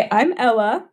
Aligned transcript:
Hi, 0.00 0.08
I'm 0.12 0.32
Ella, 0.38 0.88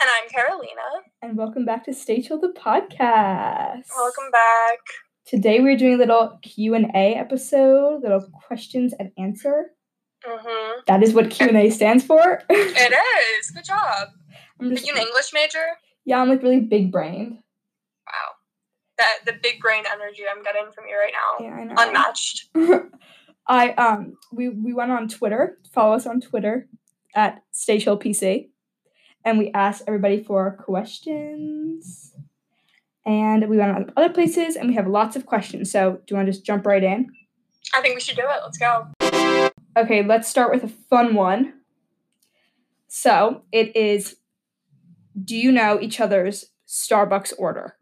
And 0.00 0.08
I'm 0.22 0.28
Carolina. 0.30 0.80
and 1.20 1.36
welcome 1.36 1.66
back 1.66 1.84
to 1.84 1.92
Stay 1.92 2.22
Chill 2.22 2.40
the 2.40 2.54
podcast. 2.56 3.84
Welcome 3.94 4.30
back. 4.32 4.78
Today 5.26 5.60
we're 5.60 5.76
doing 5.76 5.96
a 5.96 5.98
little 5.98 6.38
Q 6.40 6.72
and 6.72 6.86
A 6.94 7.16
episode, 7.16 8.02
little 8.02 8.26
questions 8.46 8.94
and 8.98 9.10
answer. 9.18 9.72
Mm-hmm. 10.26 10.80
That 10.86 11.02
is 11.02 11.12
what 11.12 11.28
Q 11.30 11.48
and 11.48 11.56
A 11.58 11.68
stands 11.68 12.02
for. 12.02 12.42
It 12.48 12.92
is. 13.42 13.50
Good 13.50 13.64
job. 13.64 14.08
I'm 14.58 14.70
Are 14.70 14.72
you 14.72 14.94
an 14.94 15.02
English 15.02 15.32
major? 15.34 15.64
yeah, 16.06 16.22
I'm 16.22 16.30
like 16.30 16.42
really 16.42 16.60
big 16.60 16.90
brained. 16.90 17.32
Wow. 18.06 18.30
That 18.96 19.18
the 19.26 19.34
big 19.42 19.60
brain 19.60 19.84
energy 19.92 20.22
I'm 20.34 20.42
getting 20.42 20.72
from 20.74 20.84
you 20.88 20.96
right 20.98 21.12
now. 21.12 21.44
Yeah, 21.44 21.54
I 21.56 21.64
know. 21.64 21.74
Unmatched. 21.76 22.48
I 23.46 23.72
um 23.72 24.14
we 24.32 24.48
we 24.48 24.72
went 24.72 24.92
on 24.92 25.08
Twitter. 25.08 25.58
Follow 25.74 25.94
us 25.94 26.06
on 26.06 26.22
Twitter 26.22 26.68
at 27.14 27.42
Stay 27.52 27.78
Chill 27.78 27.98
PC, 27.98 28.48
and 29.24 29.38
we 29.38 29.50
asked 29.52 29.82
everybody 29.86 30.22
for 30.22 30.52
questions. 30.52 32.14
And 33.06 33.48
we 33.48 33.56
went 33.56 33.72
on 33.72 33.92
other 33.96 34.12
places, 34.12 34.56
and 34.56 34.68
we 34.68 34.74
have 34.74 34.86
lots 34.86 35.16
of 35.16 35.26
questions. 35.26 35.70
So, 35.70 35.92
do 35.92 36.02
you 36.10 36.16
want 36.16 36.26
to 36.26 36.32
just 36.32 36.44
jump 36.44 36.66
right 36.66 36.82
in? 36.82 37.10
I 37.74 37.80
think 37.80 37.94
we 37.94 38.00
should 38.00 38.16
do 38.16 38.22
it. 38.22 38.40
Let's 38.42 38.58
go. 38.58 38.88
Okay, 39.76 40.04
let's 40.04 40.28
start 40.28 40.52
with 40.52 40.64
a 40.64 40.68
fun 40.68 41.14
one. 41.14 41.54
So, 42.88 43.42
it 43.52 43.74
is 43.74 44.16
Do 45.22 45.36
you 45.36 45.50
know 45.50 45.80
each 45.80 46.00
other's 46.00 46.46
Starbucks 46.68 47.32
order? 47.38 47.76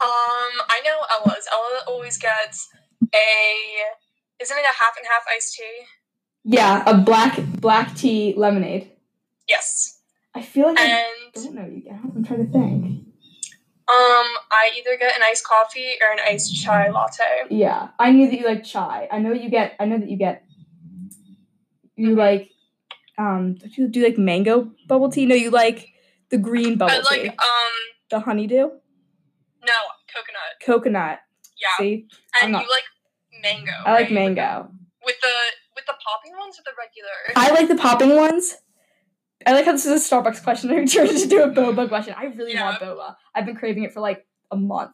Um, 0.00 0.52
I 0.68 0.80
know 0.84 0.98
Ella's. 1.10 1.46
Ella 1.52 1.80
always 1.86 2.16
gets 2.18 2.68
a 3.14 4.42
isn't 4.42 4.56
it 4.56 4.64
a 4.64 4.82
half 4.82 4.96
and 4.96 5.06
half 5.06 5.22
iced 5.32 5.54
tea? 5.54 5.84
Yeah, 6.44 6.82
a 6.86 6.98
black 6.98 7.38
black 7.60 7.94
tea 7.94 8.34
lemonade. 8.36 8.90
Yes. 9.48 10.00
I 10.34 10.42
feel 10.42 10.66
like 10.68 10.78
I 10.80 11.04
don't 11.34 11.54
know 11.54 11.66
you. 11.66 11.82
I'm 11.90 12.24
trying 12.24 12.46
to 12.46 12.52
think. 12.52 12.84
um 13.88 14.28
I 14.50 14.70
either 14.78 14.96
get 14.98 15.14
an 15.14 15.22
iced 15.24 15.44
coffee 15.46 15.92
or 16.00 16.10
an 16.12 16.18
iced 16.26 16.54
chai 16.54 16.90
latte. 16.90 17.24
Yeah, 17.50 17.88
I 17.98 18.10
knew 18.10 18.28
that 18.30 18.38
you 18.40 18.46
like 18.46 18.64
chai. 18.64 19.08
I 19.10 19.18
know 19.18 19.32
you 19.32 19.50
get. 19.50 19.74
I 19.78 19.84
know 19.84 19.98
that 19.98 20.08
you 20.08 20.16
get. 20.16 20.44
You 21.96 22.16
like, 22.16 22.50
um, 23.18 23.54
don't 23.54 23.76
you 23.76 23.86
do 23.88 24.02
like 24.02 24.18
mango 24.18 24.72
bubble 24.88 25.10
tea? 25.10 25.26
No, 25.26 25.34
you 25.34 25.50
like 25.50 25.88
the 26.30 26.38
green 26.38 26.76
bubble 26.78 26.94
I 26.94 26.98
like 26.98 27.22
tea, 27.22 27.28
um 27.28 27.72
the 28.10 28.20
honeydew, 28.20 28.56
no, 29.66 29.78
coconut. 30.12 30.52
coconut. 30.64 31.18
Yeah. 31.60 31.68
See, 31.78 32.08
I'm 32.34 32.44
And 32.44 32.52
not- 32.52 32.62
you 32.64 32.70
like 32.70 33.42
mango. 33.42 33.72
I 33.84 33.92
like 33.92 34.00
right? 34.04 34.12
Mango. 34.12 34.70
With 35.04 35.16
the 35.20 35.34
with 35.82 35.96
the 35.96 36.02
popping 36.04 36.32
ones 36.38 36.58
or 36.58 36.62
the 36.64 36.72
regular? 36.78 37.10
I 37.36 37.50
like 37.58 37.68
the 37.68 37.76
popping 37.80 38.16
ones. 38.16 38.56
I 39.46 39.52
like 39.52 39.64
how 39.64 39.72
this 39.72 39.86
is 39.86 40.10
a 40.10 40.14
Starbucks 40.14 40.42
question. 40.42 40.70
I 40.70 40.84
turned 40.86 41.10
to 41.10 41.26
do 41.28 41.42
a 41.42 41.50
boba 41.50 41.88
question. 41.88 42.14
I 42.16 42.26
really 42.26 42.54
want 42.54 42.80
boba. 42.80 43.16
I've 43.34 43.46
been 43.46 43.56
craving 43.56 43.82
it 43.84 43.92
for 43.92 44.00
like 44.00 44.26
a 44.50 44.56
month. 44.56 44.92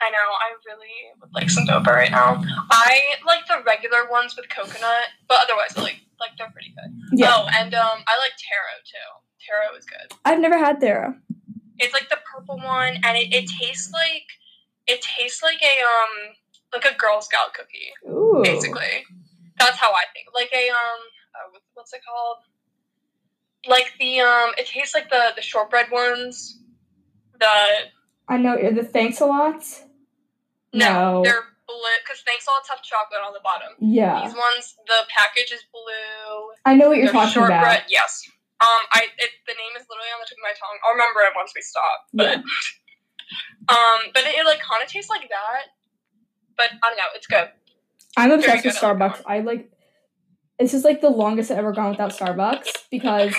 I 0.00 0.10
know, 0.10 0.16
I 0.18 0.50
really 0.66 0.90
would 1.20 1.32
like 1.32 1.48
some 1.48 1.64
boba 1.66 1.86
right 1.86 2.10
now. 2.10 2.42
I 2.70 3.00
like 3.24 3.46
the 3.46 3.62
regular 3.64 4.10
ones 4.10 4.34
with 4.36 4.48
coconut, 4.48 5.04
but 5.28 5.38
otherwise 5.42 5.76
like 5.76 6.00
like 6.18 6.30
they're 6.36 6.50
pretty 6.52 6.74
good. 6.76 7.18
Yeah, 7.18 7.32
Oh, 7.34 7.46
and 7.54 7.72
um 7.74 7.98
I 8.06 8.18
like 8.18 8.32
taro 8.36 8.74
too. 8.84 9.46
Taro 9.48 9.76
is 9.78 9.84
good. 9.84 10.16
I've 10.24 10.40
never 10.40 10.58
had 10.58 10.80
taro. 10.80 11.14
It's 11.78 11.92
like 11.94 12.08
the 12.10 12.18
purple 12.32 12.56
one 12.58 12.98
and 13.04 13.16
it, 13.16 13.32
it 13.32 13.48
tastes 13.60 13.92
like 13.92 14.24
it 14.88 15.00
tastes 15.02 15.42
like 15.42 15.62
a 15.62 15.66
um 15.84 16.34
like 16.72 16.84
a 16.84 16.96
Girl 16.98 17.20
Scout 17.20 17.54
cookie, 17.54 17.92
Ooh, 18.10 18.40
basically. 18.42 19.04
That's 19.58 19.78
how 19.78 19.90
I 19.90 20.04
think. 20.12 20.28
Like 20.34 20.50
a 20.52 20.70
um 20.70 21.00
uh, 21.34 21.58
what's 21.74 21.92
it 21.92 22.00
called? 22.06 22.38
Like 23.68 23.92
the 23.98 24.20
um 24.20 24.52
it 24.58 24.66
tastes 24.66 24.94
like 24.94 25.10
the 25.10 25.32
the 25.36 25.42
shortbread 25.42 25.90
ones. 25.90 26.58
The 27.38 27.90
I 28.28 28.36
know 28.38 28.56
the 28.56 28.84
thanks 28.84 29.20
a 29.20 29.26
lot. 29.26 29.62
No, 30.72 31.22
they're 31.24 31.44
blue 31.66 31.96
because 32.04 32.22
thanks 32.26 32.46
a 32.46 32.50
lot 32.50 32.64
have 32.68 32.82
chocolate 32.82 33.20
on 33.24 33.32
the 33.32 33.44
bottom. 33.44 33.72
yeah. 33.80 34.24
These 34.24 34.36
ones, 34.36 34.76
the 34.86 35.04
package 35.08 35.52
is 35.52 35.64
blue. 35.72 36.52
I 36.64 36.74
know 36.74 36.88
what 36.88 36.98
you're 36.98 37.12
talking 37.12 37.32
shortbread, 37.32 37.62
about. 37.62 37.90
yes. 37.90 38.24
Um, 38.62 38.82
I 38.94 39.10
it, 39.18 39.30
the 39.46 39.56
name 39.58 39.74
is 39.74 39.86
literally 39.90 40.12
on 40.14 40.22
the 40.22 40.28
tip 40.28 40.38
of 40.38 40.46
my 40.46 40.54
tongue. 40.54 40.78
I'll 40.86 40.94
remember 40.94 41.26
it 41.26 41.34
once 41.34 41.50
we 41.54 41.62
stop. 41.62 42.06
But 42.14 42.38
um, 43.74 44.00
but 44.14 44.22
it, 44.22 44.38
it 44.38 44.46
like 44.46 44.62
kind 44.62 44.82
of 44.82 44.88
tastes 44.88 45.10
like 45.10 45.26
that. 45.26 45.74
But 46.56 46.70
I 46.78 46.84
don't 46.92 47.00
know. 47.00 47.10
It's 47.16 47.26
good. 47.26 47.50
I'm 48.16 48.30
obsessed 48.30 48.64
with 48.64 48.74
good, 48.74 48.84
I 48.84 48.92
like 48.92 48.98
Starbucks. 48.98 49.22
I 49.26 49.40
like 49.40 49.70
this 50.58 50.74
is 50.74 50.84
like 50.84 51.00
the 51.00 51.10
longest 51.10 51.50
I've 51.50 51.58
ever 51.58 51.72
gone 51.72 51.90
without 51.90 52.12
Starbucks 52.12 52.68
because 52.90 53.34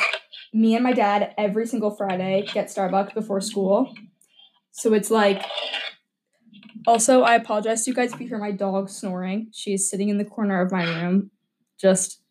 me 0.53 0.75
and 0.75 0.83
my 0.83 0.93
dad 0.93 1.33
every 1.37 1.65
single 1.65 1.91
Friday 1.91 2.45
get 2.53 2.67
Starbucks 2.67 3.13
before 3.13 3.41
school. 3.41 3.93
So 4.71 4.93
it's 4.93 5.11
like 5.11 5.43
also 6.87 7.21
I 7.21 7.35
apologize 7.35 7.85
to 7.85 7.91
you 7.91 7.95
guys 7.95 8.13
if 8.13 8.19
you 8.19 8.27
hear 8.27 8.39
my 8.39 8.51
dog 8.51 8.89
snoring. 8.89 9.49
She's 9.53 9.89
sitting 9.89 10.09
in 10.09 10.17
the 10.17 10.25
corner 10.25 10.61
of 10.61 10.71
my 10.71 10.83
room, 10.83 11.31
just 11.79 12.21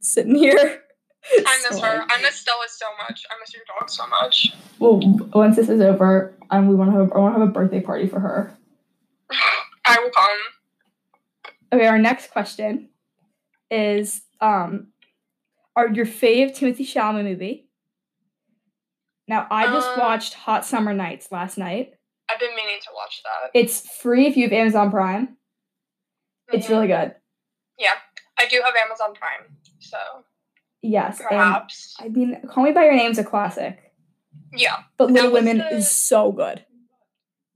sitting 0.00 0.34
here. 0.34 0.80
I 1.46 1.66
miss 1.68 1.80
her. 1.80 2.04
I 2.08 2.20
miss 2.20 2.36
Stella 2.36 2.66
so 2.68 2.86
much. 2.98 3.24
I 3.30 3.34
miss 3.40 3.54
your 3.54 3.62
dog 3.66 3.88
so 3.88 4.06
much. 4.06 4.54
Well, 4.78 5.00
once 5.32 5.56
this 5.56 5.70
is 5.70 5.80
over, 5.80 6.34
um, 6.50 6.68
we 6.68 6.74
want 6.74 6.92
to 6.92 6.98
have 6.98 7.12
I 7.12 7.18
want 7.18 7.34
to 7.34 7.40
have 7.40 7.48
a 7.48 7.52
birthday 7.52 7.80
party 7.80 8.06
for 8.06 8.20
her. 8.20 8.56
I 9.86 9.98
will 10.00 10.10
come. 10.10 10.38
Okay, 11.74 11.86
our 11.86 11.98
next 11.98 12.30
question 12.30 12.88
is 13.70 14.22
um 14.40 14.88
are 15.74 15.88
your 15.88 16.06
fave 16.06 16.56
Timothée 16.56 16.86
Chalamet 16.86 17.24
movie? 17.24 17.68
Now 19.26 19.48
I 19.50 19.66
just 19.66 19.88
Um, 19.88 19.98
watched 19.98 20.34
Hot 20.34 20.64
Summer 20.64 20.92
Nights 20.94 21.32
last 21.32 21.58
night. 21.58 21.94
I've 22.28 22.38
been 22.38 22.54
meaning 22.54 22.78
to 22.82 22.88
watch 22.94 23.22
that. 23.24 23.50
It's 23.54 23.96
free 23.96 24.26
if 24.26 24.36
you 24.36 24.44
have 24.44 24.52
Amazon 24.52 24.90
Prime. 24.90 25.36
It's 26.52 26.66
Mhm. 26.66 26.70
really 26.70 26.86
good. 26.86 27.16
Yeah, 27.78 27.94
I 28.38 28.46
do 28.46 28.62
have 28.64 28.74
Amazon 28.76 29.14
Prime, 29.14 29.56
so 29.80 29.98
Yes. 30.80 31.20
Perhaps. 31.20 31.96
I 31.98 32.08
mean 32.08 32.40
Call 32.46 32.64
Me 32.64 32.72
by 32.72 32.84
Your 32.84 32.94
Name 32.94 33.10
is 33.10 33.18
a 33.18 33.24
classic. 33.24 33.92
yeah. 34.52 34.84
But 34.96 35.10
Little 35.10 35.32
Women 35.32 35.58
the- 35.58 35.74
is 35.74 35.90
so 35.90 36.30
good. 36.30 36.64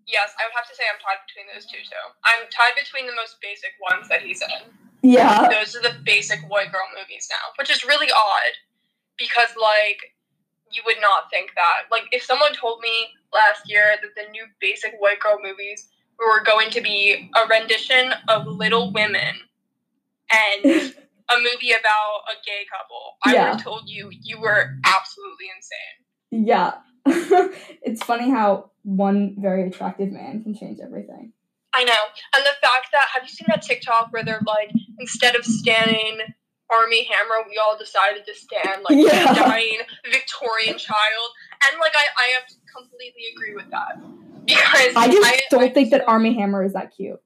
Yes, 0.08 0.32
I 0.40 0.48
would 0.48 0.56
have 0.56 0.66
to 0.66 0.74
say 0.74 0.88
I'm 0.88 0.96
tied 1.04 1.20
between 1.28 1.52
those 1.52 1.68
two 1.68 1.84
too. 1.84 2.04
I'm 2.24 2.48
tied 2.48 2.72
between 2.80 3.04
the 3.04 3.12
most 3.12 3.36
basic 3.44 3.76
ones 3.76 4.08
that 4.08 4.24
he's 4.24 4.40
in. 4.40 4.72
Yeah. 5.04 5.52
Those 5.52 5.76
are 5.76 5.84
the 5.84 6.00
basic 6.02 6.40
white 6.48 6.72
girl 6.72 6.88
movies 6.96 7.28
now, 7.28 7.52
which 7.60 7.68
is 7.68 7.84
really 7.84 8.08
odd 8.10 8.54
because 9.20 9.52
like 9.60 10.16
you 10.72 10.82
would 10.86 11.00
not 11.00 11.30
think 11.30 11.52
that. 11.54 11.92
Like 11.92 12.08
if 12.10 12.22
someone 12.22 12.54
told 12.54 12.80
me 12.80 13.12
last 13.32 13.68
year 13.68 13.96
that 14.00 14.16
the 14.16 14.30
new 14.32 14.44
basic 14.60 14.94
white 14.98 15.20
girl 15.20 15.38
movies 15.42 15.88
were 16.18 16.42
going 16.42 16.70
to 16.70 16.80
be 16.80 17.30
a 17.36 17.46
rendition 17.46 18.12
of 18.28 18.46
Little 18.46 18.92
Women 18.92 19.36
and 20.32 20.64
a 21.30 21.36
movie 21.36 21.72
about 21.72 22.24
a 22.32 22.36
gay 22.44 22.64
couple, 22.72 23.20
I 23.24 23.32
would 23.32 23.52
have 23.54 23.62
told 23.62 23.82
you 23.86 24.10
you 24.22 24.40
were 24.40 24.74
absolutely 24.84 25.46
insane. 25.54 26.46
Yeah. 26.46 26.74
it's 27.82 28.02
funny 28.02 28.30
how 28.30 28.70
one 28.82 29.36
very 29.38 29.66
attractive 29.68 30.10
man 30.10 30.42
can 30.42 30.54
change 30.54 30.78
everything. 30.82 31.32
I 31.74 31.84
know. 31.84 31.92
And 32.34 32.44
the 32.44 32.56
fact 32.66 32.88
that 32.92 33.06
have 33.14 33.22
you 33.22 33.28
seen 33.28 33.46
that 33.48 33.62
TikTok 33.62 34.12
where 34.12 34.24
they're 34.24 34.42
like, 34.46 34.70
instead 34.98 35.36
of 35.36 35.44
standing 35.44 36.18
Armie 36.70 37.04
Hammer, 37.04 37.46
we 37.48 37.58
all 37.58 37.78
decided 37.78 38.24
to 38.26 38.34
stand 38.34 38.82
like 38.88 38.96
Yeah. 38.98 39.32
a 39.32 39.34
dying 39.34 39.78
Victorian 40.10 40.78
child. 40.78 41.28
And 41.70 41.78
like 41.80 41.92
I, 41.94 42.04
I 42.16 42.26
have 42.34 42.44
completely 42.74 43.22
agree 43.34 43.54
with 43.54 43.70
that. 43.70 43.98
Because 44.44 44.96
I 44.96 45.08
just 45.08 45.26
I, 45.26 45.40
don't 45.50 45.62
I 45.64 45.68
think 45.68 45.90
that 45.90 46.08
Armie 46.08 46.34
Hammer 46.34 46.64
is 46.64 46.72
that 46.72 46.92
cute. 46.96 47.20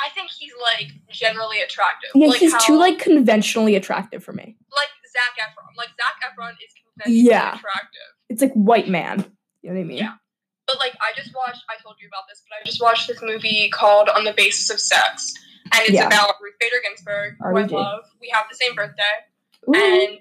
I 0.00 0.08
think 0.10 0.30
he's 0.30 0.52
like 0.60 0.92
generally 1.10 1.60
attractive. 1.60 2.10
Yeah, 2.14 2.28
like 2.28 2.38
he's 2.40 2.52
how, 2.52 2.58
too 2.60 2.76
like 2.76 2.98
conventionally 2.98 3.74
attractive 3.76 4.22
for 4.22 4.32
me. 4.32 4.56
like 4.74 4.88
Zac 5.12 5.44
Efron. 5.46 5.76
Like 5.76 5.88
Zac 5.90 6.30
Efron 6.30 6.52
is 6.52 6.72
conventionally 6.96 7.28
Yeah. 7.30 7.48
attractive. 7.56 8.13
It's 8.28 8.42
like 8.42 8.52
white 8.54 8.88
man. 8.88 9.24
You 9.62 9.70
know 9.70 9.76
what 9.76 9.80
I 9.82 9.84
mean? 9.84 9.98
Yeah. 9.98 10.12
But 10.66 10.78
like 10.78 10.94
I 11.00 11.12
just 11.16 11.34
watched 11.34 11.62
I 11.68 11.80
told 11.82 11.96
you 12.00 12.08
about 12.08 12.22
this, 12.28 12.42
but 12.48 12.56
I 12.60 12.64
just 12.64 12.80
watched 12.82 13.06
this 13.08 13.20
movie 13.22 13.68
called 13.70 14.08
On 14.08 14.24
the 14.24 14.32
Basis 14.32 14.70
of 14.70 14.80
Sex. 14.80 15.34
And 15.72 15.82
it's 15.82 15.92
Yeah. 15.92 16.06
about 16.06 16.34
Ruth 16.42 16.54
Bader 16.60 16.76
Ginsburg, 16.86 17.36
who 17.38 17.56
I 17.56 17.62
love. 17.64 18.04
We 18.20 18.28
have 18.32 18.44
the 18.50 18.56
same 18.56 18.74
birthday. 18.74 19.02
Ooh. 19.68 19.74
And 19.74 20.18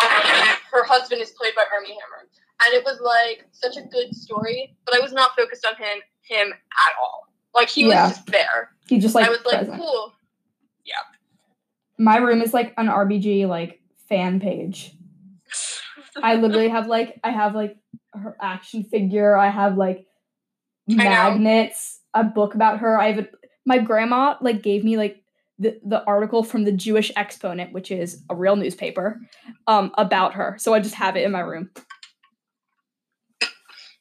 um, 0.00 0.56
her 0.72 0.84
husband 0.84 1.20
is 1.20 1.30
played 1.32 1.54
by 1.56 1.64
Armie 1.74 1.88
Hammer. 1.88 2.28
And 2.64 2.74
it 2.74 2.84
was 2.84 3.00
like 3.00 3.46
such 3.52 3.76
a 3.76 3.82
good 3.82 4.14
story, 4.14 4.76
but 4.84 4.94
I 4.94 5.00
was 5.00 5.12
not 5.12 5.30
focused 5.36 5.64
on 5.66 5.74
him 5.76 5.98
him 6.22 6.52
at 6.52 6.92
all. 7.02 7.28
Like 7.54 7.68
he 7.68 7.88
Yeah. 7.88 8.08
was 8.08 8.16
just 8.16 8.26
there. 8.26 8.70
he 8.88 8.98
just 8.98 9.14
like 9.14 9.26
I 9.26 9.30
was 9.30 9.44
like, 9.44 9.66
cool. 9.68 9.76
cool. 9.78 10.12
My 12.00 12.16
room 12.18 12.42
is 12.42 12.54
like 12.54 12.74
an 12.76 12.86
RBG 12.86 13.48
like 13.48 13.80
fan 14.08 14.38
page. 14.38 14.92
I 16.22 16.34
literally 16.36 16.68
have 16.68 16.86
like 16.86 17.18
I 17.22 17.30
have 17.30 17.54
like 17.54 17.76
her 18.12 18.36
action 18.40 18.84
figure. 18.84 19.36
I 19.36 19.48
have 19.48 19.76
like 19.76 20.06
magnets, 20.86 22.00
a 22.14 22.24
book 22.24 22.54
about 22.54 22.80
her. 22.80 23.00
I 23.00 23.12
have 23.12 23.18
a, 23.24 23.28
my 23.66 23.78
grandma 23.78 24.36
like 24.40 24.62
gave 24.62 24.84
me 24.84 24.96
like 24.96 25.22
the, 25.58 25.78
the 25.84 26.04
article 26.04 26.42
from 26.42 26.64
the 26.64 26.72
Jewish 26.72 27.10
Exponent, 27.16 27.72
which 27.72 27.90
is 27.90 28.22
a 28.30 28.34
real 28.34 28.56
newspaper, 28.56 29.20
um, 29.66 29.92
about 29.98 30.34
her. 30.34 30.56
So 30.58 30.72
I 30.72 30.80
just 30.80 30.94
have 30.94 31.16
it 31.16 31.24
in 31.24 31.32
my 31.32 31.40
room. 31.40 31.70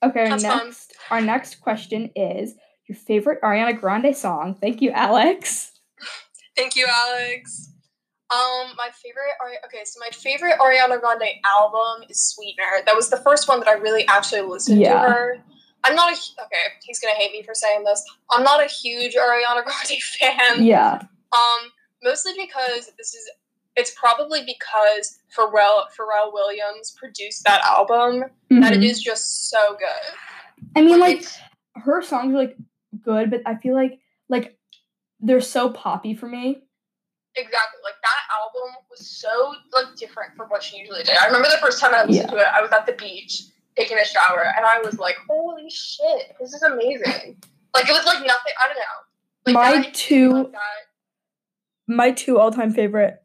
Okay, 0.03 0.21
our 0.21 0.29
That's 0.29 0.43
fun. 0.43 0.65
next 0.65 0.93
our 1.09 1.21
next 1.21 1.59
question 1.59 2.11
is 2.15 2.53
your 2.87 2.95
favorite 2.95 3.41
Ariana 3.41 3.79
Grande 3.79 4.15
song. 4.15 4.55
Thank 4.59 4.81
you, 4.81 4.91
Alex. 4.91 5.71
Thank 6.55 6.75
you, 6.75 6.87
Alex. 6.87 7.73
Um, 8.29 8.73
my 8.75 8.89
favorite 9.01 9.33
Ari- 9.41 9.59
okay, 9.65 9.83
so 9.85 9.99
my 10.01 10.09
favorite 10.11 10.55
Ariana 10.59 10.99
Grande 10.99 11.29
album 11.45 12.05
is 12.09 12.21
Sweetener. 12.21 12.83
That 12.85 12.95
was 12.95 13.09
the 13.09 13.17
first 13.17 13.47
one 13.47 13.59
that 13.59 13.69
I 13.69 13.73
really 13.73 14.05
actually 14.07 14.41
listened 14.41 14.81
Yeah. 14.81 14.93
to 14.93 14.99
her. 15.11 15.37
I'm 15.85 15.95
not 15.95 16.11
a 16.11 16.15
okay. 16.43 16.57
He's 16.83 16.99
gonna 16.99 17.13
hate 17.15 17.31
me 17.31 17.43
for 17.43 17.53
saying 17.53 17.83
this. 17.85 18.03
I'm 18.31 18.43
not 18.43 18.61
a 18.61 18.67
huge 18.67 19.15
Ariana 19.15 19.63
Grande 19.65 20.01
fan. 20.19 20.65
Yeah. 20.65 21.01
Um, 21.31 21.71
mostly 22.03 22.33
because 22.37 22.91
this 22.97 23.13
is 23.13 23.29
it's 23.77 23.91
probably 23.91 24.41
because 24.43 25.19
Pharrell 25.37 25.83
Pharrell 25.97 26.33
Williams 26.33 26.95
produced 26.99 27.43
that 27.45 27.61
album 27.63 28.25
that 28.49 28.73
it 28.73 28.83
is 28.83 29.01
just 29.01 29.49
so 29.49 29.75
good. 29.79 30.15
I 30.75 30.81
mean, 30.81 30.99
like 30.99 31.17
It's- 31.19 31.39
her 31.75 32.01
songs 32.01 32.33
are 32.33 32.37
like 32.39 32.57
good, 33.01 33.29
but 33.29 33.41
I 33.45 33.55
feel 33.55 33.75
like 33.75 33.99
like 34.27 34.57
they're 35.21 35.39
so 35.41 35.69
poppy 35.69 36.13
for 36.15 36.27
me. 36.27 36.63
Exactly. 37.37 37.79
Like 37.83 37.95
that 38.01 38.21
album 38.41 38.75
was 38.89 39.07
so 39.07 39.53
like 39.73 39.95
different 39.95 40.35
from 40.35 40.49
what 40.49 40.63
she 40.63 40.77
usually 40.77 41.03
did. 41.03 41.15
I 41.17 41.27
remember 41.27 41.47
the 41.49 41.57
first 41.61 41.79
time 41.79 41.93
I 41.93 42.03
listened 42.03 42.29
to 42.31 42.37
it, 42.37 42.47
I 42.53 42.61
was 42.61 42.71
at 42.71 42.85
the 42.85 42.93
beach 42.93 43.43
taking 43.77 43.97
a 43.97 44.05
shower 44.05 44.43
and 44.57 44.65
I 44.65 44.79
was 44.79 44.97
like, 44.99 45.15
Holy 45.29 45.69
shit, 45.69 46.33
this 46.39 46.53
is 46.53 46.63
amazing. 46.63 47.37
Like 47.73 47.87
it 47.87 47.91
was 47.93 48.05
like 48.05 48.25
nothing 48.25 48.53
I 48.63 48.67
don't 48.67 48.77
know. 48.77 48.97
Like 49.45 49.53
My 49.53 49.81
that 49.83 49.93
two- 49.93 50.33
like. 50.33 50.53
My 51.87 52.11
two 52.11 52.37
all 52.39 52.51
time 52.51 52.73
favorite 52.73 53.21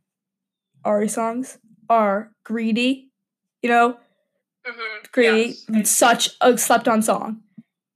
Ari 0.85 1.09
songs 1.09 1.59
are 1.89 2.31
"Greedy," 2.45 3.11
you 3.63 3.69
know, 3.69 3.97
Mhm, 4.67 5.11
"Greedy," 5.13 5.57
yes. 5.73 5.91
such 5.91 6.31
a 6.41 6.57
slept 6.59 6.87
on 6.87 7.03
song, 7.03 7.43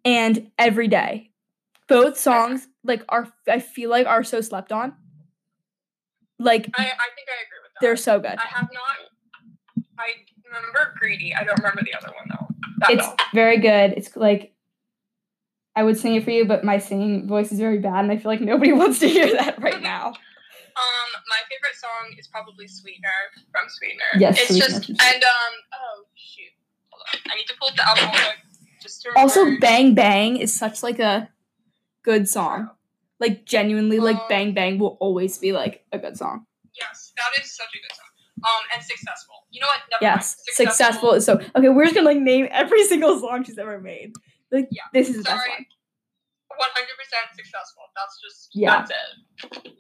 and 0.05 0.51
"Every 0.59 0.89
Day." 0.89 1.31
Both 1.89 2.19
songs 2.19 2.67
like 2.83 3.05
are 3.09 3.33
I 3.49 3.61
feel 3.61 3.91
like 3.91 4.07
are 4.09 4.25
so 4.25 4.41
slept 4.41 4.73
on. 4.73 4.95
Like 6.39 6.71
I, 6.77 6.83
I 6.83 6.87
think 7.15 7.29
I 7.29 7.39
agree 7.47 7.61
with 7.63 7.73
that. 7.75 7.81
they're 7.81 7.97
so 7.97 8.21
good. 8.21 8.37
I 8.39 8.47
have 8.49 8.69
not 8.73 8.83
I 9.99 10.09
remember 10.47 10.95
Greedy. 10.99 11.35
I 11.35 11.45
don't 11.45 11.59
remember 11.59 11.83
the 11.83 11.95
other 11.97 12.13
one 12.15 12.27
though. 12.29 12.47
That 12.79 12.91
It's 12.91 13.07
well. 13.07 13.17
very 13.35 13.59
good. 13.59 13.95
It's 13.97 14.15
like 14.17 14.53
I 15.75 15.83
would 15.83 15.99
sing 15.99 16.15
it 16.15 16.25
for 16.25 16.31
you, 16.31 16.47
but 16.47 16.65
my 16.65 16.79
singing 16.79 17.27
voice 17.29 17.53
is 17.53 17.59
very 17.59 17.79
bad, 17.79 18.05
and 18.05 18.11
I 18.13 18.17
feel 18.17 18.31
like 18.31 18.41
nobody 18.41 18.73
wants 18.81 18.99
to 19.01 19.09
hear 19.09 19.31
that 19.33 19.61
right 19.63 19.81
now. 19.95 20.09
Um, 20.09 21.09
my 21.29 21.39
favorite 21.49 21.75
song 21.81 22.15
is 22.19 22.27
probably 22.29 22.67
Sweetener 22.69 23.09
from 23.51 23.65
Sweetener. 23.69 24.19
Yes, 24.19 24.39
it's 24.39 24.49
Sweetener 24.49 24.69
just 24.81 24.91
and 24.91 25.25
um 25.25 25.53
oh 25.73 26.05
shoot, 26.15 26.53
hold 26.91 27.03
on, 27.15 27.33
I 27.33 27.37
need 27.37 27.47
to 27.47 27.55
pull 27.59 27.69
up 27.69 27.77
the 27.77 27.89
album 27.89 28.21
just 28.83 29.03
to 29.03 29.11
Also, 29.17 29.59
"Bang 29.59 29.95
Bang" 29.95 30.37
is 30.37 30.53
such 30.55 30.83
like 30.83 30.99
a 30.99 31.31
good 32.03 32.29
song. 32.29 32.71
Like 33.19 33.47
genuinely, 33.47 33.99
like 33.99 34.17
Um, 34.17 34.29
"Bang 34.29 34.53
Bang" 34.55 34.79
will 34.79 34.97
always 35.01 35.39
be 35.39 35.53
like 35.53 35.85
a 35.93 35.99
good 35.99 36.17
song. 36.17 36.47
Yes, 36.79 37.13
that 37.17 37.43
is 37.43 37.55
such 37.57 37.69
a 37.75 37.79
good 37.79 37.97
song. 37.97 38.05
Um, 38.45 38.63
and 38.75 38.85
successful. 38.85 39.47
You 39.51 39.61
know 39.63 39.67
what? 39.69 39.81
Never 39.91 40.05
Yes, 40.05 40.37
mind. 40.37 40.69
successful 40.69 41.13
is 41.15 41.25
so 41.25 41.41
okay. 41.57 41.71
We're 41.71 41.85
just 41.85 41.95
gonna 41.95 42.07
like 42.07 42.19
name 42.19 42.47
every 42.51 42.85
single 42.93 43.19
song 43.19 43.45
she's 43.45 43.57
ever 43.59 43.81
made. 43.81 44.13
Like 44.53 44.69
Yeah, 44.71 44.83
this 44.93 45.09
is 45.09 45.17
the 45.17 45.23
best 45.23 45.37
sorry. 45.45 45.51
one. 45.51 45.67
One 46.59 46.69
hundred 46.75 46.97
percent 46.99 47.35
successful. 47.37 47.83
That's 47.97 48.21
just 48.21 48.49
Yeah. 48.55 48.85
That's 48.87 48.91
it. 49.65 49.73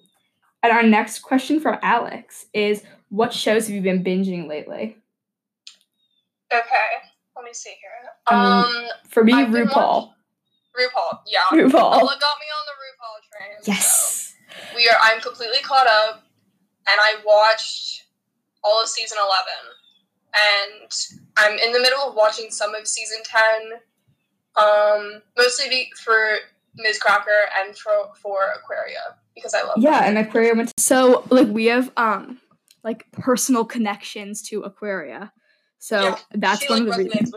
And 0.63 0.73
our 0.73 0.83
next 0.83 1.19
question 1.21 1.61
from 1.61 1.79
Alex 1.83 2.47
is, 2.55 2.83
"What 3.11 3.33
shows 3.35 3.67
have 3.67 3.75
you 3.77 3.83
been 3.83 4.03
binging 4.03 4.49
lately?" 4.49 4.97
Okay. 6.53 6.89
Let 7.37 7.45
me 7.45 7.53
see 7.53 7.75
here. 7.81 7.91
I 8.27 8.35
Um, 8.63 8.89
For 9.11 9.23
me, 9.23 9.35
I've 9.35 9.53
been 9.53 9.69
RuPaul. 10.79 10.89
RuPaul. 10.89 11.19
Yeah. 11.27 11.41
RuPaul. 11.53 11.71
Paula 11.73 12.17
got 12.21 12.37
me 12.39 12.49
on 12.53 12.65
the 12.67 12.77
RuPaul 12.85 13.17
train. 13.31 13.63
so 13.63 13.73
Yes. 13.73 14.35
we 14.75 14.89
are. 14.89 14.97
I'm 15.03 15.21
completely 15.21 15.59
caught 15.63 15.87
up, 15.87 16.23
and 16.89 16.99
I 17.01 17.17
watched 17.25 18.05
all 18.63 18.83
of 18.83 18.89
season 18.89 19.19
eleven, 19.19 19.63
and 20.35 20.91
I'm 21.37 21.59
in 21.59 21.73
the 21.73 21.81
middle 21.81 22.01
of 22.01 22.15
watching 22.15 22.51
some 22.51 22.75
of 22.75 22.87
season 22.87 23.19
ten. 23.25 23.81
Um, 24.57 25.23
mostly 25.37 25.69
be, 25.69 25.91
for 26.03 26.37
Miz 26.77 26.99
Cracker 26.99 27.31
and 27.61 27.77
for 27.77 27.93
for 28.23 28.53
Aquaria 28.57 29.17
because 29.35 29.55
I 29.55 29.63
love. 29.63 29.77
Yeah, 29.79 30.01
them. 30.07 30.17
and 30.17 30.27
Aquaria 30.27 30.55
went. 30.55 30.73
So 30.79 31.25
like 31.31 31.49
we 31.49 31.67
have 31.67 31.91
um 31.97 32.41
like 32.85 33.11
personal 33.13 33.65
connections 33.65 34.43
to 34.49 34.63
Aquaria. 34.63 35.33
So 35.79 36.01
Yeah, 36.01 36.19
that's 36.35 36.63
she, 36.63 36.69
one 36.73 36.87
like, 36.87 36.99
of 37.01 37.05
the 37.05 37.11
resonates 37.11 37.21
reasons. 37.21 37.35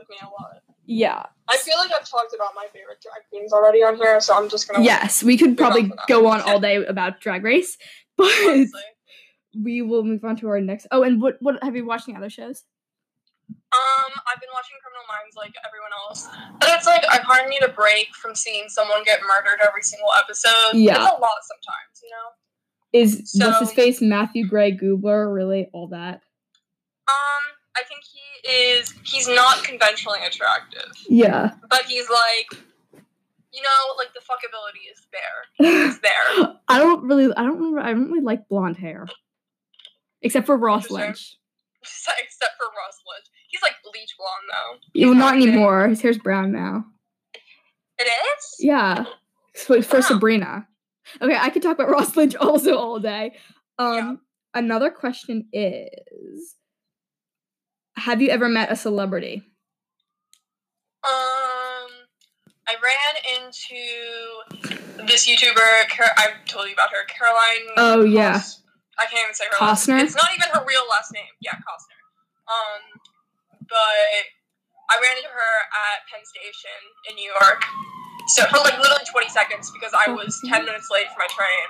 With 0.90 0.98
me 0.98 1.04
a 1.06 1.08
lot. 1.10 1.30
Yeah. 1.30 1.30
I 1.50 1.58
feel 1.58 1.78
like 1.78 1.92
I've 1.92 2.08
talked 2.08 2.34
about 2.36 2.52
my 2.56 2.68
favorite 2.74 3.02
drag 3.02 3.24
queens 3.30 3.54
already 3.54 3.84
on 3.84 3.96
here, 3.98 4.22
so 4.22 4.36
I'm 4.36 4.50
just 4.50 4.68
gonna. 4.68 4.84
Yes, 4.84 5.24
we 5.24 5.38
could 5.38 5.58
probably 5.58 5.92
go 6.08 6.28
on 6.28 6.42
all 6.42 6.60
day 6.60 6.76
about 6.86 7.22
Drag 7.22 7.44
Race, 7.44 7.78
but 8.18 8.32
Honestly. 8.46 8.82
we 9.64 9.82
will 9.82 10.04
move 10.04 10.24
on 10.24 10.36
to 10.38 10.50
our 10.50 10.62
next. 10.62 10.86
Oh, 10.92 11.02
and 11.02 11.22
what 11.22 11.38
what 11.42 11.62
have 11.64 11.76
you 11.76 11.86
watched 11.86 12.08
any 12.08 12.18
other 12.18 12.30
shows? 12.30 12.64
Um, 13.50 14.12
I've 14.30 14.40
been 14.40 14.50
watching 14.54 14.78
Criminal 14.82 15.06
Minds 15.10 15.36
like 15.36 15.54
everyone 15.66 15.90
else, 16.06 16.28
but 16.60 16.70
it's 16.70 16.86
like 16.86 17.04
I 17.10 17.18
kind 17.18 17.46
of 17.46 17.50
need 17.50 17.64
a 17.64 17.74
break 17.74 18.14
from 18.16 18.36
seeing 18.36 18.70
someone 18.70 19.04
get 19.04 19.22
murdered 19.22 19.60
every 19.68 19.82
single 19.82 20.10
episode. 20.18 20.74
Yeah. 20.74 20.94
it's 20.94 21.18
a 21.18 21.20
lot 21.20 21.42
sometimes, 21.50 22.02
you 22.04 22.10
know. 22.10 22.30
Is 22.92 23.36
what's 23.40 23.60
his 23.60 23.72
face 23.72 24.02
Matthew 24.02 24.48
Gray 24.48 24.72
Gubler 24.76 25.34
really 25.34 25.70
all 25.74 25.88
that? 25.90 26.22
Um, 27.08 27.44
I 27.78 27.84
think 27.88 28.02
he 28.12 28.22
is. 28.48 28.94
He's 29.04 29.28
not 29.28 29.64
conventionally 29.64 30.20
attractive, 30.26 30.92
Yeah. 31.08 31.52
but 31.70 31.84
he's 31.86 32.10
like, 32.10 32.62
you 33.52 33.62
know, 33.62 33.96
like 33.98 34.14
the 34.14 34.20
fuckability 34.20 34.92
is 34.92 35.06
there. 35.12 35.88
It's 35.88 36.00
there. 36.00 36.56
I 36.68 36.78
don't 36.78 37.04
really 37.04 37.34
I 37.36 37.44
don't 37.44 37.58
remember 37.58 37.80
I 37.80 37.92
don't 37.94 38.08
really 38.10 38.22
like 38.24 38.48
blonde 38.48 38.78
hair. 38.78 39.08
Except 40.22 40.46
for 40.46 40.58
Ross. 40.58 40.90
Lynch. 40.90 41.38
Except 41.82 42.52
for 42.58 42.66
Ross 42.66 42.98
Lynch, 43.08 43.26
he's 43.48 43.62
like 43.62 43.76
bleach 43.84 44.16
blonde 44.18 44.82
though. 44.94 45.06
Well, 45.08 45.16
not 45.16 45.34
amazing. 45.36 45.50
anymore. 45.54 45.88
His 45.88 46.02
hair's 46.02 46.18
brown 46.18 46.52
now. 46.52 46.86
It 47.98 48.04
is. 48.08 48.56
Yeah. 48.60 49.06
For, 49.56 49.82
for 49.82 49.98
Wow. 49.98 50.02
Sabrina. 50.02 50.68
Okay, 51.22 51.36
I 51.38 51.50
could 51.50 51.62
talk 51.64 51.76
about 51.76 51.90
Ross 51.96 52.16
Lynch 52.16 52.36
also 52.36 52.78
all 52.78 53.00
day. 53.00 53.36
Um 53.80 53.96
Yeah. 53.96 54.14
another 54.54 54.90
question 54.90 55.48
is 55.54 56.56
Have 58.00 58.22
you 58.22 58.30
ever 58.30 58.48
met 58.50 58.72
a 58.72 58.76
celebrity? 58.76 59.44
Um, 61.04 61.90
I 62.68 62.76
ran 62.84 63.14
into 63.44 65.06
this 65.08 65.28
YouTuber. 65.28 65.90
Car- 65.90 66.16
I've 66.18 66.46
told 66.46 66.68
you 66.68 66.74
about 66.74 66.90
her, 66.92 67.06
Caroline. 67.08 67.74
Oh, 67.78 68.04
yeah. 68.04 68.34
Cos- 68.34 68.64
I 68.98 69.06
can't 69.06 69.24
even 69.24 69.36
say 69.36 69.46
her. 69.52 69.66
last- 69.66 69.88
Costner? 69.88 70.02
It's 70.04 70.16
not 70.16 70.30
even 70.36 70.50
her 70.54 70.64
real 70.68 70.84
last 70.90 71.12
name. 71.14 71.32
Yeah, 71.42 71.54
Costner. 71.56 72.00
Um, 72.52 72.82
but 73.68 74.24
I 74.90 74.96
ran 75.00 75.18
into 75.18 75.30
her 75.30 75.54
at 75.94 76.08
Penn 76.12 76.26
Station 76.26 76.80
in 77.10 77.16
New 77.16 77.32
York. 77.42 77.64
So 78.36 78.46
for 78.48 78.58
like 78.60 78.78
literally 78.78 79.06
20 79.10 79.30
seconds 79.30 79.72
because 79.72 79.94
I 79.94 80.12
was 80.12 80.40
10 80.48 80.66
minutes 80.66 80.88
late 80.92 81.08
for 81.14 81.20
my 81.20 81.28
train. 81.28 81.66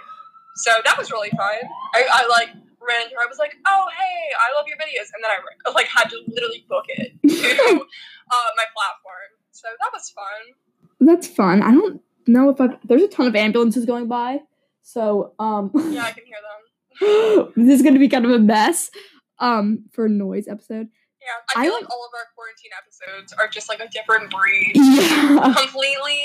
So 0.55 0.71
that 0.83 0.97
was 0.97 1.11
really 1.11 1.29
fun. 1.31 1.59
I, 1.95 2.03
I 2.11 2.27
like 2.27 2.49
ran 2.87 3.03
into 3.03 3.15
her. 3.15 3.21
I 3.23 3.27
was 3.29 3.37
like, 3.39 3.55
"Oh 3.67 3.85
hey, 3.97 4.31
I 4.39 4.55
love 4.55 4.65
your 4.67 4.77
videos," 4.77 5.09
and 5.13 5.23
then 5.23 5.31
I 5.31 5.71
like 5.75 5.87
had 5.87 6.09
to 6.09 6.17
literally 6.27 6.65
book 6.69 6.85
it 6.89 7.11
to 7.27 7.71
uh, 7.75 8.49
my 8.57 8.65
platform. 8.75 9.29
So 9.51 9.67
that 9.79 9.89
was 9.93 10.09
fun. 10.09 10.43
That's 11.01 11.27
fun. 11.27 11.61
I 11.63 11.71
don't 11.71 12.01
know 12.27 12.49
if 12.49 12.59
I 12.61 12.77
there's 12.85 13.01
a 13.03 13.07
ton 13.07 13.27
of 13.27 13.35
ambulances 13.35 13.85
going 13.85 14.07
by. 14.07 14.39
So 14.83 15.33
um 15.39 15.71
Yeah, 15.75 16.03
I 16.03 16.11
can 16.11 16.23
hear 16.25 16.37
them. 16.41 17.51
this 17.55 17.75
is 17.79 17.81
gonna 17.81 17.99
be 17.99 18.09
kind 18.09 18.25
of 18.25 18.31
a 18.31 18.39
mess. 18.39 18.89
Um 19.39 19.85
for 19.91 20.05
a 20.05 20.09
noise 20.09 20.47
episode. 20.47 20.87
Yeah, 21.21 21.27
I 21.55 21.61
I 21.61 21.63
feel 21.65 21.71
don't- 21.73 21.81
like 21.83 21.91
all 21.91 22.05
of 22.05 22.11
our 22.13 22.25
quarantine 22.35 22.71
episodes 22.77 23.33
are 23.33 23.47
just 23.47 23.67
like 23.69 23.79
a 23.81 23.87
different 23.89 24.31
breed, 24.31 24.71
Yeah. 24.75 25.53
completely 25.57 26.19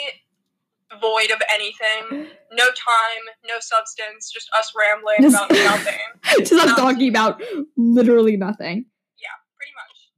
void 1.01 1.31
of 1.31 1.41
anything. 1.53 2.29
No 2.53 2.65
time, 2.65 3.25
no 3.47 3.55
substance, 3.61 4.31
just 4.33 4.49
us 4.57 4.73
rambling 4.79 5.17
Just- 5.23 5.35
about 5.37 5.51
nothing. 5.53 5.99
Just 6.39 6.53
us 6.53 6.77
talking 6.77 7.09
about 7.09 7.43
literally 7.77 8.37
nothing. 8.37 8.87
Yeah, 9.21 9.29
pretty 9.57 9.73
much. 9.75 10.09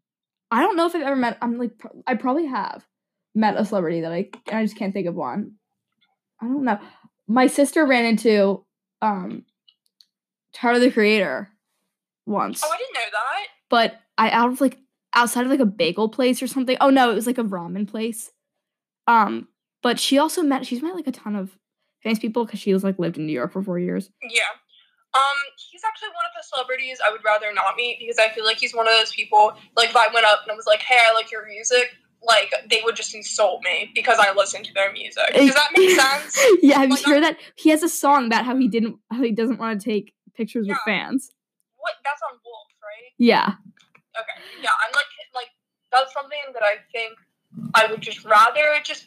I 0.50 0.62
don't 0.62 0.76
know 0.76 0.86
if 0.86 0.94
I've 0.94 1.02
ever 1.02 1.16
met. 1.16 1.38
I'm 1.42 1.58
like, 1.58 1.72
I 2.06 2.14
probably 2.14 2.46
have 2.46 2.84
met 3.34 3.56
a 3.58 3.64
celebrity 3.64 4.00
that 4.02 4.12
I 4.12 4.28
I 4.50 4.64
just 4.64 4.76
can't 4.76 4.92
think 4.94 5.06
of 5.06 5.14
one. 5.14 5.52
I 6.40 6.46
don't 6.46 6.64
know. 6.64 6.78
My 7.28 7.46
sister 7.48 7.84
ran 7.86 8.04
into 8.06 8.64
um 9.02 9.44
Tyler 10.54 10.78
the 10.78 10.90
Creator 10.90 11.50
once, 12.24 12.62
Oh, 12.64 12.70
I 12.72 12.78
didn't 12.78 12.94
know 12.94 13.00
that. 13.12 13.46
but 13.68 14.00
I 14.16 14.30
out 14.30 14.48
of 14.50 14.60
like 14.60 14.78
outside 15.14 15.44
of 15.44 15.50
like 15.50 15.60
a 15.60 15.66
bagel 15.66 16.08
place 16.08 16.42
or 16.42 16.46
something. 16.46 16.76
Oh 16.80 16.90
no, 16.90 17.10
it 17.10 17.14
was 17.14 17.26
like 17.26 17.38
a 17.38 17.44
ramen 17.44 17.86
place. 17.88 18.30
Um, 19.06 19.48
but 19.86 20.00
she 20.00 20.18
also 20.18 20.42
met. 20.42 20.66
She's 20.66 20.82
met 20.82 20.96
like 20.96 21.06
a 21.06 21.12
ton 21.12 21.36
of 21.36 21.56
famous 22.02 22.18
people 22.18 22.44
because 22.44 22.58
she 22.58 22.74
was 22.74 22.82
like 22.82 22.98
lived 22.98 23.18
in 23.18 23.24
New 23.24 23.32
York 23.32 23.52
for 23.52 23.62
four 23.62 23.78
years. 23.78 24.10
Yeah. 24.20 24.40
Um, 25.14 25.38
he's 25.70 25.82
actually 25.86 26.08
one 26.08 26.24
of 26.26 26.32
the 26.36 26.42
celebrities 26.42 26.98
I 27.06 27.12
would 27.12 27.22
rather 27.24 27.54
not 27.54 27.76
meet 27.76 27.98
because 28.00 28.18
I 28.18 28.34
feel 28.34 28.44
like 28.44 28.56
he's 28.58 28.74
one 28.74 28.88
of 28.88 28.94
those 28.98 29.12
people. 29.12 29.52
Like, 29.76 29.90
if 29.90 29.96
I 29.96 30.08
went 30.12 30.26
up 30.26 30.40
and 30.42 30.50
I 30.50 30.56
was 30.56 30.66
like, 30.66 30.80
"Hey, 30.80 30.98
I 31.00 31.14
like 31.14 31.30
your 31.30 31.46
music," 31.46 31.94
like 32.20 32.52
they 32.68 32.80
would 32.82 32.96
just 32.96 33.14
insult 33.14 33.62
me 33.62 33.92
because 33.94 34.18
I 34.18 34.32
listen 34.34 34.64
to 34.64 34.74
their 34.74 34.92
music. 34.92 35.22
Does 35.32 35.54
that 35.54 35.68
make 35.76 35.90
sense? 35.90 36.36
yeah, 36.62 36.80
have 36.80 36.88
you 36.88 36.96
Like, 36.96 37.04
heard 37.04 37.22
that? 37.22 37.38
He 37.54 37.70
has 37.70 37.84
a 37.84 37.88
song 37.88 38.26
about 38.26 38.44
how 38.44 38.56
he 38.56 38.66
didn't, 38.66 38.96
how 39.12 39.22
he 39.22 39.30
doesn't 39.30 39.58
want 39.60 39.80
to 39.80 39.84
take 39.88 40.14
pictures 40.34 40.66
with 40.66 40.78
fans. 40.84 41.30
What? 41.76 41.94
That's 42.02 42.20
on 42.28 42.40
Wolf, 42.44 42.66
right? 42.82 43.12
Yeah. 43.18 43.54
Okay. 44.18 44.42
Yeah, 44.60 44.70
I'm 44.84 44.92
like 44.92 45.06
like 45.32 45.50
that's 45.92 46.12
something 46.12 46.40
that 46.54 46.64
I 46.64 46.78
think 46.90 47.16
I 47.72 47.86
would 47.86 48.00
just 48.00 48.24
rather 48.24 48.80
just 48.82 49.06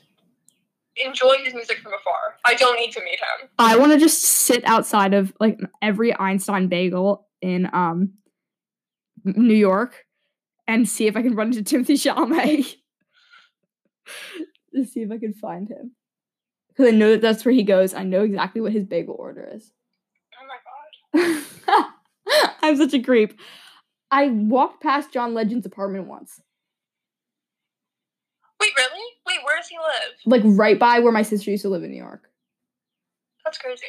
enjoy 1.04 1.36
his 1.44 1.54
music 1.54 1.80
from 1.80 1.94
afar. 1.94 2.38
I 2.46 2.56
don't 2.56 2.78
need 2.78 2.92
to 2.94 3.02
meet 3.02 3.20
him. 3.20 3.50
I 3.58 3.78
want 3.78 3.92
to 3.94 4.00
just 4.00 4.22
sit 4.22 4.64
outside 4.66 5.14
of 5.14 5.34
like 5.40 5.60
every 5.82 6.18
Einstein 6.18 6.68
bagel 6.68 7.28
in 7.42 7.70
um 7.74 8.14
New 9.24 9.56
York 9.56 10.06
and 10.68 10.88
see 10.88 11.08
if 11.08 11.16
I 11.16 11.22
can 11.22 11.36
run 11.36 11.48
into 11.48 11.64
Timothée 11.64 11.96
Chalamet. 11.96 12.76
to 14.76 14.86
see 14.86 15.02
if 15.02 15.12
I 15.12 15.18
can 15.18 15.34
find 15.34 15.68
him. 15.68 15.92
Because 16.70 16.94
I 16.94 16.96
know 16.96 17.12
that 17.12 17.22
that's 17.22 17.44
where 17.44 17.54
he 17.54 17.64
goes. 17.64 17.94
I 17.94 18.04
know 18.04 18.24
exactly 18.24 18.62
what 18.62 18.72
his 18.72 18.86
bagel 18.86 19.16
order 19.18 19.50
is. 19.54 19.72
Oh 21.16 21.22
my 21.24 21.24
god. 21.76 21.86
I'm 22.62 22.78
such 22.78 22.94
a 22.94 23.02
creep. 23.02 23.40
I 24.12 24.28
walked 24.28 24.82
past 24.82 25.12
John 25.12 25.34
Legend's 25.34 25.66
apartment 25.66 26.08
once, 26.08 26.42
Wait, 28.60 28.72
really? 28.76 29.06
Wait, 29.26 29.38
where 29.38 29.48
does 29.60 29.68
he 29.68 29.78
live? 29.78 30.16
like 30.26 30.42
right 30.58 30.80
by 30.80 31.00
where 31.00 31.12
my 31.12 31.22
sister 31.24 31.52
used 31.52 31.64
to 31.64 31.70
live 31.70 31.84
in 31.84 31.92
New 31.92 31.98
York. 32.02 32.30
That's 33.46 33.58
crazy. 33.58 33.84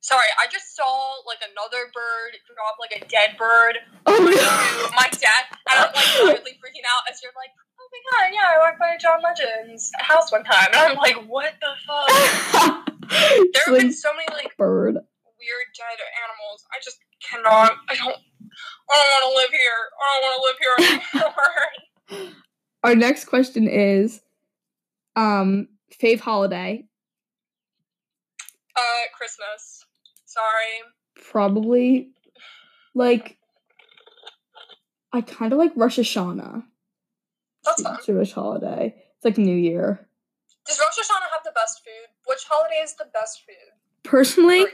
Sorry, 0.00 0.26
I 0.40 0.46
just 0.50 0.74
saw 0.74 0.88
like 1.26 1.38
another 1.44 1.92
bird 1.92 2.32
drop 2.48 2.76
like 2.80 2.96
a 2.96 3.04
dead 3.06 3.36
bird 3.36 3.76
Oh 4.06 4.16
to 4.16 4.94
my 4.96 5.08
dad, 5.12 5.44
and 5.68 5.76
I'm 5.76 5.92
like 5.92 6.04
totally 6.16 6.56
freaking 6.56 6.86
out 6.88 7.04
as 7.10 7.20
you're 7.22 7.32
like, 7.36 7.52
oh 7.78 7.86
my 7.92 8.00
god, 8.08 8.32
yeah, 8.32 8.56
I 8.56 8.58
walked 8.64 8.78
by 8.80 8.96
John 8.98 9.20
Legend's 9.20 9.90
house 10.00 10.32
one 10.32 10.44
time, 10.44 10.68
and 10.72 10.76
I'm 10.76 10.96
like, 10.96 11.16
what 11.28 11.52
the 11.60 11.72
fuck? 11.86 12.86
There 13.10 13.62
have 13.66 13.76
been 13.76 13.92
so 13.92 14.10
many 14.14 14.26
like 14.32 14.56
bird. 14.56 14.94
weird 14.94 15.68
dead 15.76 15.98
animals. 16.22 16.64
I 16.72 16.78
just 16.82 16.98
cannot. 17.28 17.72
I 17.90 17.94
don't. 17.96 18.16
I 18.88 18.94
don't 18.96 19.10
want 19.10 19.24
to 19.26 19.36
live 19.36 19.50
here. 19.50 19.80
I 20.00 20.06
don't 20.14 20.24
want 20.24 20.36
to 20.38 20.44
live 20.46 20.58
here 20.60 22.20
anymore. 22.20 22.32
Our 22.84 22.94
next 22.94 23.24
question 23.26 23.66
is 23.68 24.20
um 25.16 25.68
fave 26.00 26.20
holiday. 26.20 26.84
uh, 28.76 28.80
Christmas. 29.16 29.84
Sorry. 30.24 30.94
Probably 31.30 32.10
like 32.94 33.36
I 35.12 35.20
kind 35.22 35.52
of 35.52 35.58
like 35.58 35.72
Rosh 35.76 35.98
Hashanah. 35.98 36.62
That's 37.64 37.82
fun. 37.82 37.98
Jewish 38.06 38.32
holiday. 38.32 38.94
It's 39.16 39.24
like 39.24 39.36
New 39.38 39.56
Year. 39.56 40.08
Does 40.66 40.78
Rosh 40.78 40.98
Hashanah 40.98 41.32
have 41.32 41.42
the 41.44 41.52
best 41.54 41.82
food? 41.84 42.08
Which 42.26 42.44
holiday 42.48 42.80
is 42.82 42.94
the 42.94 43.06
best 43.12 43.42
food 43.46 43.56
Personally. 44.02 44.64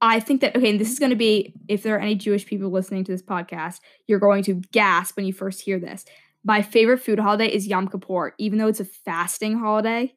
I 0.00 0.20
think 0.20 0.42
that 0.42 0.54
okay, 0.54 0.68
and 0.70 0.78
this 0.78 0.92
is 0.92 0.98
going 0.98 1.10
to 1.10 1.16
be 1.16 1.54
if 1.66 1.82
there 1.82 1.96
are 1.96 2.00
any 2.00 2.14
Jewish 2.14 2.44
people 2.44 2.68
listening 2.70 3.04
to 3.04 3.12
this 3.12 3.22
podcast, 3.22 3.80
you're 4.06 4.18
going 4.18 4.42
to 4.44 4.54
gasp 4.70 5.16
when 5.16 5.24
you 5.24 5.32
first 5.32 5.62
hear 5.62 5.78
this. 5.80 6.04
My 6.44 6.60
favorite 6.62 6.98
food 6.98 7.18
holiday 7.18 7.46
is 7.46 7.66
Yom 7.66 7.88
Kippur, 7.88 8.34
even 8.38 8.58
though 8.58 8.68
it's 8.68 8.80
a 8.80 8.84
fasting 8.84 9.58
holiday. 9.58 10.14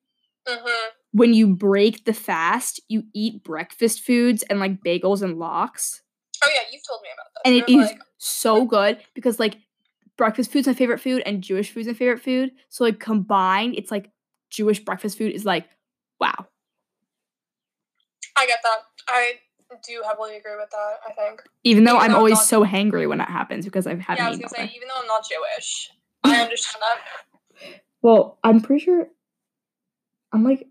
Mm-hmm. 0.48 0.88
When 1.14 1.34
you 1.34 1.48
break 1.56 2.06
the 2.06 2.14
fast, 2.14 2.82
you 2.90 3.04
eat 3.14 3.44
breakfast 3.44 4.02
foods 4.02 4.44
and 4.44 4.60
like 4.60 4.82
bagels 4.84 5.22
and 5.22 5.38
lox, 5.40 6.02
Oh 6.44 6.50
yeah, 6.54 6.62
you've 6.72 6.84
told 6.88 7.02
me 7.02 7.08
about 7.14 7.26
that. 7.34 7.50
and 7.50 7.56
it 7.56 7.68
is 7.70 7.90
like, 7.92 8.00
so 8.20 8.66
good 8.66 9.00
because 9.16 9.40
like 9.40 9.58
breakfast 10.18 10.52
food's 10.52 10.68
my 10.68 10.74
favorite 10.74 11.00
food 11.00 11.24
and 11.26 11.42
Jewish 11.42 11.72
food's 11.72 11.88
my 11.88 11.94
favorite 11.94 12.22
food. 12.22 12.52
So 12.70 12.84
like 12.84 13.00
combined, 13.00 13.74
it's 13.76 13.90
like 13.90 14.12
Jewish 14.52 14.80
breakfast 14.84 15.18
food 15.18 15.32
is 15.34 15.46
like 15.46 15.66
wow. 16.20 16.46
I 18.38 18.46
get 18.46 18.60
that. 18.64 18.78
I 19.08 19.34
do 19.86 20.04
heavily 20.08 20.38
agree 20.38 20.56
with 20.58 20.70
that. 20.70 20.96
I 21.08 21.14
think. 21.14 21.42
Even 21.64 21.84
though 21.86 21.94
Even 21.96 22.04
I'm 22.04 22.12
though 22.12 22.18
always 22.18 22.34
not- 22.36 22.46
so 22.46 22.64
hangry 22.64 23.10
when 23.10 23.20
it 23.22 23.28
happens 23.30 23.66
because 23.66 23.88
I've 23.88 24.00
had 24.00 24.18
yeah, 24.20 24.28
I 24.28 24.30
was 24.30 24.38
gonna 24.38 24.50
say, 24.50 24.72
even 24.76 24.88
though 24.88 25.00
I'm 25.02 25.08
not 25.08 25.24
Jewish, 25.28 25.90
I 26.38 26.42
um, 26.42 26.46
understand 26.46 26.82
that. 26.82 27.82
Well, 28.02 28.38
I'm 28.44 28.62
pretty 28.62 28.86
sure 28.86 29.08
I'm 30.32 30.44
like 30.44 30.68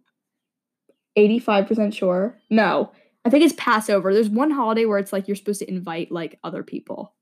85% 1.17 1.95
sure. 1.95 2.39
No, 2.51 2.93
I 3.25 3.31
think 3.31 3.45
it's 3.45 3.55
Passover. 3.57 4.15
There's 4.15 4.29
one 4.29 4.51
holiday 4.51 4.85
where 4.85 4.99
it's 4.99 5.13
like 5.13 5.27
you're 5.29 5.37
supposed 5.37 5.61
to 5.61 5.69
invite 5.69 6.13
like 6.13 6.39
other 6.45 6.63
people. 6.63 7.15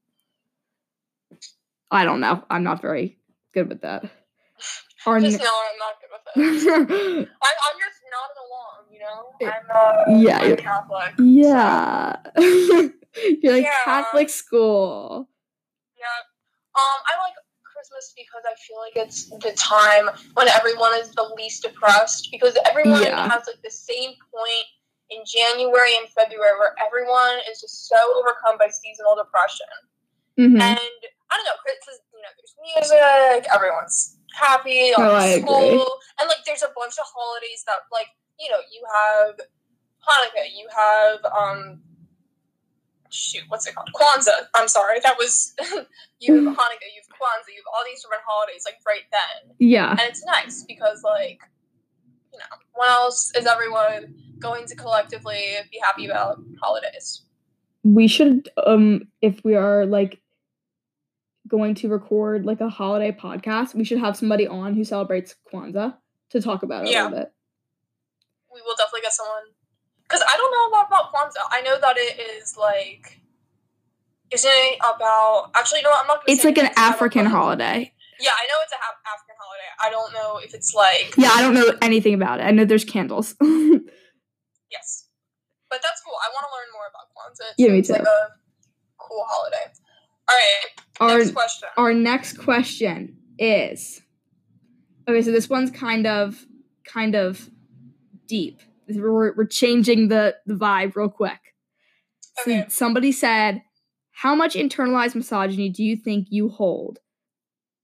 I 1.90 2.04
don't 2.04 2.20
know. 2.20 2.44
I'm 2.50 2.64
not 2.64 2.82
very 2.82 3.18
good 3.52 3.68
with 3.68 3.82
that. 3.82 4.02
Just 4.02 5.38
know 5.38 5.50
I'm 5.52 5.78
not 5.78 5.94
good 6.00 6.10
with 6.12 6.66
it. 6.66 7.28
I, 7.42 7.48
I'm 7.48 7.78
just 7.78 8.00
nodding 8.10 8.40
along, 8.48 8.84
you 8.90 9.00
know. 9.00 9.34
Eh, 9.40 9.50
I'm 9.50 9.66
uh, 9.70 10.04
not. 10.08 10.20
Yeah, 10.20 10.38
I'm 10.38 10.56
Catholic. 10.56 11.14
yeah. 11.18 12.16
you're 13.42 13.52
like 13.52 13.64
Yeah. 13.64 13.84
Catholic 13.84 14.28
school. 14.30 15.28
Yeah. 15.98 16.06
Um, 16.74 17.00
I 17.06 17.22
like 17.22 17.34
Christmas 17.84 18.14
because 18.16 18.44
I 18.48 18.54
feel 18.64 18.78
like 18.80 18.96
it's 18.96 19.28
the 19.44 19.52
time 19.60 20.08
when 20.34 20.48
everyone 20.48 20.94
is 20.96 21.10
the 21.12 21.28
least 21.36 21.62
depressed 21.62 22.28
because 22.30 22.56
everyone 22.64 23.02
Yeah. 23.02 23.28
has 23.28 23.46
like 23.46 23.60
the 23.62 23.70
same 23.70 24.16
point 24.32 24.66
in 25.10 25.20
January 25.26 25.96
and 25.96 26.08
February 26.08 26.56
where 26.58 26.74
everyone 26.80 27.40
is 27.50 27.60
just 27.60 27.88
so 27.88 27.96
overcome 28.16 28.56
by 28.58 28.68
seasonal 28.68 29.16
depression. 29.16 29.68
Mhm. 30.38 30.60
And 30.60 30.90
I 31.30 31.36
don't 31.36 31.44
know, 31.44 31.56
Christmas, 31.60 32.00
you 32.12 32.22
know, 32.22 32.32
there's 32.40 32.56
music, 32.64 33.52
everyone's 33.52 34.16
happy, 34.32 34.94
on 34.94 35.04
Oh, 35.04 35.14
I 35.14 35.40
school, 35.40 35.56
agree. 35.58 35.86
and 36.20 36.28
like 36.28 36.42
there's 36.46 36.62
a 36.62 36.72
bunch 36.74 36.96
of 36.98 37.04
holidays 37.04 37.64
that 37.66 37.80
like 37.92 38.08
you 38.40 38.50
know 38.50 38.60
you 38.72 38.82
have 38.94 39.40
Hanukkah, 40.08 40.48
you 40.50 40.68
have 40.74 41.24
um 41.26 41.82
shoot, 43.14 43.44
what's 43.48 43.66
it 43.66 43.74
called? 43.74 43.88
Kwanzaa. 43.94 44.48
I'm 44.54 44.68
sorry, 44.68 44.98
that 45.06 45.16
was 45.18 45.54
you 46.20 46.34
have 46.34 46.44
Hanukkah, 46.44 46.88
you 46.94 47.00
have 47.02 47.10
Kwanzaa, 47.18 47.50
you 47.54 47.60
have 47.62 47.72
all 47.74 47.84
these 47.90 48.02
different 48.02 48.22
holidays 48.26 48.62
like 48.66 48.78
right 48.86 49.06
then, 49.16 49.54
Yeah. 49.58 49.90
and 49.90 50.00
it's 50.00 50.24
nice 50.24 50.64
because 50.72 51.02
like 51.04 51.40
you 52.32 52.38
know 52.40 52.56
when 52.74 52.88
else 52.88 53.32
is 53.38 53.46
everyone 53.46 54.14
going 54.40 54.66
to 54.66 54.74
collectively 54.76 55.42
be 55.70 55.78
happy 55.82 56.06
about 56.06 56.40
holidays? 56.60 57.22
we 57.84 58.08
should 58.08 58.48
um 58.66 59.02
if 59.20 59.44
we 59.44 59.54
are 59.54 59.84
like 59.84 60.18
going 61.48 61.74
to 61.74 61.88
record 61.88 62.46
like 62.46 62.60
a 62.62 62.68
holiday 62.70 63.12
podcast 63.12 63.74
we 63.74 63.84
should 63.84 63.98
have 63.98 64.16
somebody 64.16 64.46
on 64.46 64.72
who 64.74 64.82
celebrates 64.82 65.34
kwanzaa 65.52 65.94
to 66.30 66.40
talk 66.40 66.62
about 66.62 66.86
it 66.86 66.90
Yeah. 66.92 67.02
a 67.02 67.04
little 67.04 67.18
bit 67.18 67.32
we 68.54 68.60
will 68.62 68.74
definitely 68.78 69.02
get 69.02 69.12
someone 69.12 69.44
because 70.14 70.26
I 70.32 70.36
don't 70.36 70.52
know 70.52 70.68
a 70.68 70.72
lot 70.76 70.86
about 70.86 71.12
Kwanzaa. 71.12 71.42
I 71.50 71.62
know 71.62 71.78
that 71.80 71.96
it 71.96 72.20
is 72.40 72.56
like, 72.56 73.20
isn't 74.30 74.50
it 74.50 74.78
about? 74.78 75.50
Actually, 75.54 75.82
no, 75.82 75.90
I'm 75.90 76.06
not. 76.06 76.24
Gonna 76.24 76.34
it's 76.34 76.44
like 76.44 76.58
an 76.58 76.70
african 76.76 77.26
holiday 77.26 77.92
Yeah, 78.20 78.30
I 78.30 78.46
know 78.46 78.54
it's 78.62 78.72
a 78.72 78.76
ha- 78.78 78.94
African 79.12 79.34
holiday. 79.38 79.70
I 79.82 79.90
don't 79.90 80.12
know 80.12 80.38
if 80.38 80.54
it's 80.54 80.72
like 80.72 81.14
yeah 81.16 81.30
i 81.32 81.42
don't 81.42 81.54
know 81.54 81.72
anything 81.82 82.14
about 82.14 82.38
it 82.38 82.44
i 82.44 82.50
know 82.52 82.64
there's 82.64 82.84
candles 82.84 83.34
yes, 83.40 85.08
but 85.68 85.82
that's 85.82 86.00
cool. 86.04 86.14
I 86.22 86.30
want 86.32 86.46
to 86.46 86.52
learn 86.54 86.70
more 86.72 86.88
about 86.92 87.06
Kwanzaa. 87.14 87.54
Yeah, 87.58 87.68
me 87.68 87.82
seems 87.82 87.90
like 87.90 88.02
too. 88.02 88.06
a 88.06 88.28
cool 88.98 89.24
holiday. 89.28 89.72
All 90.28 90.36
right, 90.36 91.12
our 91.12 91.18
next 91.18 91.34
question. 91.34 91.68
our 91.76 91.92
next 91.94 92.38
question 92.38 93.16
is 93.38 94.00
okay 95.08 95.22
so 95.22 95.32
this 95.32 95.50
one's 95.50 95.70
kind 95.72 96.06
of 96.06 96.46
kind 96.84 97.14
of 97.16 97.50
deep 98.26 98.60
we're, 98.88 99.34
we're 99.34 99.44
changing 99.46 100.08
the 100.08 100.36
the 100.46 100.54
vibe 100.54 100.96
real 100.96 101.08
quick 101.08 101.54
So 102.44 102.64
somebody 102.68 103.12
said, 103.12 103.62
"How 104.12 104.34
much 104.34 104.54
internalized 104.54 105.14
misogyny 105.14 105.68
do 105.68 105.84
you 105.84 105.96
think 105.96 106.28
you 106.30 106.48
hold?" 106.48 106.98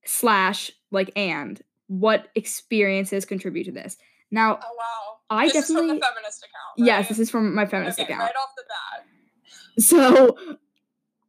Slash, 0.04 0.70
like, 0.90 1.12
and 1.14 1.60
what 1.86 2.28
experiences 2.34 3.24
contribute 3.24 3.64
to 3.64 3.72
this? 3.72 3.96
Now, 4.30 4.58
oh 4.62 4.76
wow, 4.78 5.18
I 5.28 5.48
this 5.48 5.56
is 5.56 5.66
from 5.66 5.74
definitely 5.74 5.98
the 5.98 6.06
feminist 6.06 6.38
account. 6.38 6.78
Right? 6.78 6.86
yes, 6.86 7.08
this 7.08 7.18
is 7.18 7.30
from 7.30 7.54
my 7.54 7.66
feminist 7.66 7.98
okay, 7.98 8.12
account. 8.12 8.20
right 8.22 8.34
off 8.42 8.54
the 8.56 8.64
bat. 8.68 9.06
So, 9.78 10.36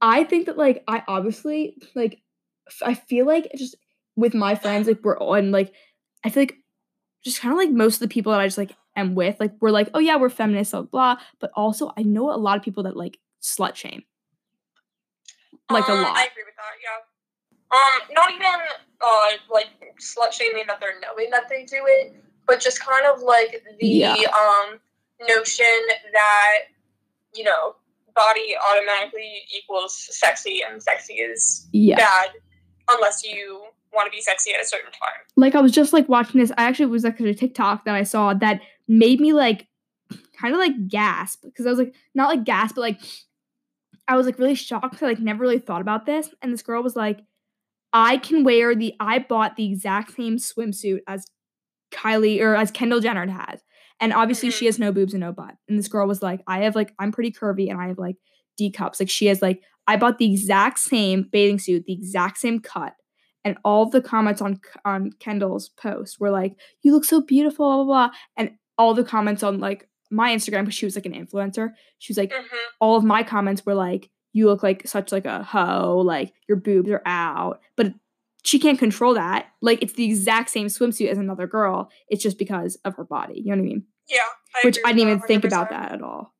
I 0.01 0.23
think 0.23 0.47
that 0.47 0.57
like 0.57 0.83
I 0.87 1.03
obviously 1.07 1.77
like 1.95 2.19
I 2.81 2.95
feel 2.95 3.25
like 3.25 3.51
just 3.55 3.75
with 4.15 4.33
my 4.33 4.55
friends 4.55 4.87
like 4.87 4.99
we're 5.03 5.17
on 5.19 5.51
like 5.51 5.73
I 6.23 6.29
feel 6.29 6.41
like 6.43 6.55
just 7.23 7.39
kind 7.39 7.51
of 7.51 7.57
like 7.57 7.69
most 7.69 7.95
of 7.95 7.99
the 8.01 8.07
people 8.07 8.31
that 8.31 8.41
I 8.41 8.47
just 8.47 8.57
like 8.57 8.75
am 8.95 9.15
with 9.15 9.39
like 9.39 9.53
we're 9.61 9.71
like 9.71 9.89
oh 9.93 9.99
yeah 9.99 10.15
we're 10.17 10.29
feminists 10.29 10.71
blah 10.73 10.81
blah 10.83 11.17
but 11.39 11.51
also 11.55 11.91
I 11.97 12.03
know 12.03 12.31
a 12.33 12.35
lot 12.37 12.57
of 12.57 12.63
people 12.63 12.83
that 12.83 12.95
like 12.97 13.17
slut 13.41 13.75
shame 13.75 14.03
like 15.69 15.87
a 15.87 15.91
Um, 15.91 16.01
lot 16.01 16.17
I 16.17 16.25
agree 16.25 16.43
with 16.45 16.55
that. 16.57 16.75
Yeah. 16.83 16.97
Um, 17.77 18.13
not 18.13 18.31
even 18.31 18.59
uh 19.01 19.37
like 19.49 19.67
slut 20.01 20.33
shaming 20.33 20.65
that 20.67 20.79
they're 20.81 20.99
knowing 20.99 21.29
that 21.31 21.47
they 21.49 21.63
do 21.63 21.77
it, 21.85 22.15
but 22.45 22.59
just 22.59 22.81
kind 22.85 23.05
of 23.05 23.21
like 23.21 23.63
the 23.79 23.87
Yeah. 23.87 24.13
um 24.13 24.79
notion 25.27 25.65
that 26.13 26.57
you 27.33 27.43
know 27.43 27.75
body 28.13 28.55
automatically 28.69 29.43
equals 29.55 29.95
sexy, 29.95 30.61
and 30.69 30.83
sexy 30.83 31.13
is 31.13 31.67
Yeah. 31.71 31.95
bad 31.95 32.31
unless 32.89 33.23
you 33.23 33.63
want 33.93 34.05
to 34.07 34.11
be 34.11 34.21
sexy 34.21 34.53
at 34.53 34.61
a 34.61 34.65
certain 34.65 34.91
time. 34.91 35.21
like 35.37 35.55
I 35.55 35.61
was 35.61 35.71
just 35.71 35.93
like 35.93 36.09
watching 36.09 36.41
this. 36.41 36.51
I 36.57 36.63
actually 36.63 36.87
was 36.87 37.03
like 37.05 37.19
a 37.21 37.33
TikTok 37.33 37.85
that 37.85 37.95
I 37.95 38.03
saw 38.03 38.33
that 38.33 38.59
made 38.91 39.21
me 39.21 39.31
like 39.31 39.67
kind 40.37 40.53
of 40.53 40.59
like 40.59 40.87
gasp 40.89 41.43
because 41.43 41.65
I 41.65 41.69
was 41.69 41.79
like 41.79 41.95
not 42.13 42.27
like 42.29 42.43
gasp, 42.43 42.75
but 42.75 42.81
like 42.81 42.99
I 44.07 44.17
was 44.17 44.25
like 44.25 44.37
really 44.37 44.55
shocked. 44.55 44.91
'cause 44.91 45.03
I 45.03 45.07
like 45.07 45.19
never 45.19 45.39
really 45.41 45.59
thought 45.59 45.81
about 45.81 46.05
this. 46.05 46.29
And 46.41 46.51
this 46.51 46.61
girl 46.61 46.83
was 46.83 46.95
like, 46.95 47.21
I 47.93 48.17
can 48.17 48.43
wear 48.43 48.75
the 48.75 48.93
I 48.99 49.19
bought 49.19 49.55
the 49.55 49.65
exact 49.65 50.15
same 50.15 50.37
swimsuit 50.37 50.99
as 51.07 51.25
Kylie 51.91 52.41
or 52.41 52.55
as 52.55 52.69
Kendall 52.69 52.99
Jenner 52.99 53.25
has. 53.27 53.61
And 54.01 54.11
obviously 54.13 54.49
she 54.49 54.65
mm-hmm. 54.65 54.67
has 54.67 54.79
no 54.79 54.91
boobs 54.91 55.13
and 55.13 55.21
no 55.21 55.31
butt. 55.31 55.55
And 55.69 55.79
this 55.79 55.87
girl 55.87 56.07
was 56.07 56.21
like, 56.21 56.41
I 56.47 56.63
have 56.63 56.75
like 56.75 56.93
I'm 56.99 57.13
pretty 57.13 57.31
curvy 57.31 57.69
and 57.69 57.79
I 57.79 57.87
have 57.87 57.97
like 57.97 58.17
D 58.57 58.71
cups. 58.71 58.99
Like 58.99 59.09
she 59.09 59.27
has 59.27 59.41
like 59.41 59.61
I 59.87 59.95
bought 59.95 60.17
the 60.17 60.31
exact 60.31 60.79
same 60.79 61.29
bathing 61.31 61.59
suit, 61.59 61.85
the 61.85 61.93
exact 61.93 62.39
same 62.39 62.59
cut 62.59 62.93
and 63.43 63.57
all 63.63 63.89
the 63.89 64.01
comments 64.01 64.41
on 64.41 64.59
on 64.85 65.11
Kendall's 65.19 65.69
post 65.69 66.19
were 66.19 66.29
like, 66.29 66.55
"You 66.81 66.93
look 66.93 67.05
so 67.05 67.21
beautiful," 67.21 67.65
blah 67.65 67.83
blah 67.83 68.07
blah, 68.07 68.15
and 68.37 68.51
all 68.77 68.93
the 68.93 69.03
comments 69.03 69.43
on 69.43 69.59
like 69.59 69.87
my 70.09 70.35
Instagram 70.35 70.61
because 70.61 70.75
she 70.75 70.85
was 70.85 70.95
like 70.95 71.05
an 71.05 71.13
influencer. 71.13 71.71
She 71.99 72.11
was 72.11 72.17
like, 72.17 72.31
hmm 72.33 72.57
all 72.79 72.95
of 72.95 73.03
my 73.03 73.21
comments 73.21 73.63
were 73.65 73.75
like, 73.75 74.09
"You 74.33 74.47
look 74.47 74.63
like 74.63 74.87
such 74.87 75.11
like 75.11 75.25
a 75.25 75.43
hoe, 75.43 75.99
like 75.99 76.33
your 76.47 76.57
boobs 76.57 76.89
are 76.89 77.03
out," 77.05 77.61
but 77.75 77.93
she 78.43 78.59
can't 78.59 78.79
control 78.79 79.13
that. 79.13 79.47
Like 79.61 79.81
it's 79.83 79.93
the 79.93 80.05
exact 80.05 80.49
same 80.49 80.67
swimsuit 80.67 81.09
as 81.09 81.17
another 81.17 81.47
girl. 81.47 81.89
It's 82.09 82.23
just 82.23 82.39
because 82.39 82.75
of 82.85 82.95
her 82.95 83.03
body. 83.03 83.39
You 83.39 83.51
know 83.51 83.61
what 83.61 83.67
I 83.67 83.73
mean? 83.73 83.83
Yeah. 84.09 84.19
I 84.55 84.59
Which 84.65 84.79
I 84.83 84.91
didn't 84.91 85.07
even 85.07 85.19
that 85.19 85.27
think 85.27 85.45
about 85.45 85.69
that 85.69 85.91
at 85.93 86.01
all. 86.01 86.33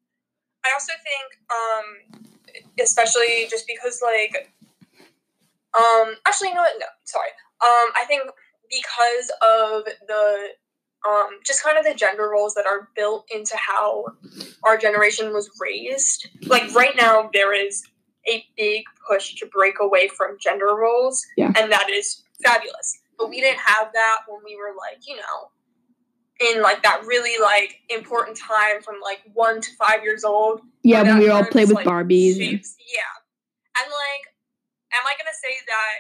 I 0.65 0.69
also 0.73 0.93
think, 1.01 1.39
um, 1.49 2.19
especially 2.79 3.47
just 3.49 3.65
because, 3.65 4.01
like, 4.03 4.53
um, 5.77 6.15
actually, 6.27 6.49
you 6.49 6.55
know 6.55 6.61
what? 6.61 6.79
No, 6.79 6.85
sorry. 7.05 7.29
Um, 7.61 7.91
I 7.95 8.05
think 8.07 8.23
because 8.69 9.31
of 9.41 9.85
the, 10.07 10.49
um, 11.07 11.29
just 11.45 11.63
kind 11.63 11.77
of 11.77 11.83
the 11.83 11.93
gender 11.93 12.29
roles 12.29 12.53
that 12.53 12.65
are 12.65 12.89
built 12.95 13.25
into 13.33 13.55
how 13.57 14.05
our 14.63 14.77
generation 14.77 15.33
was 15.33 15.49
raised. 15.59 16.27
Like, 16.45 16.73
right 16.75 16.95
now, 16.95 17.29
there 17.33 17.53
is 17.53 17.83
a 18.27 18.45
big 18.55 18.83
push 19.09 19.33
to 19.35 19.47
break 19.47 19.75
away 19.81 20.07
from 20.09 20.37
gender 20.39 20.75
roles, 20.75 21.25
Yeah. 21.37 21.51
and 21.57 21.71
that 21.71 21.89
is 21.89 22.23
fabulous. 22.43 22.99
But 23.17 23.29
we 23.29 23.41
didn't 23.41 23.59
have 23.59 23.91
that 23.93 24.17
when 24.27 24.41
we 24.45 24.55
were, 24.55 24.73
like, 24.77 25.07
you 25.07 25.15
know, 25.15 25.51
in 26.39 26.61
like 26.63 26.81
that 26.81 27.03
really 27.05 27.39
like 27.39 27.75
important 27.89 28.35
time 28.35 28.81
from 28.81 28.95
like 29.03 29.19
one 29.33 29.61
to 29.61 29.69
five 29.77 30.01
years 30.03 30.23
old 30.23 30.61
Yeah, 30.83 31.03
when 31.03 31.19
we 31.19 31.29
all 31.29 31.41
kind 31.41 31.51
play 31.51 31.65
with 31.65 31.75
like, 31.75 31.85
Barbies. 31.85 32.35
shapes- 32.37 32.75
yeah. 32.91 33.79
And 33.79 33.85
like, 33.91 34.23
am 34.93 35.05
I 35.05 35.13
gonna 35.19 35.37
say 35.39 35.53
that 35.67 35.93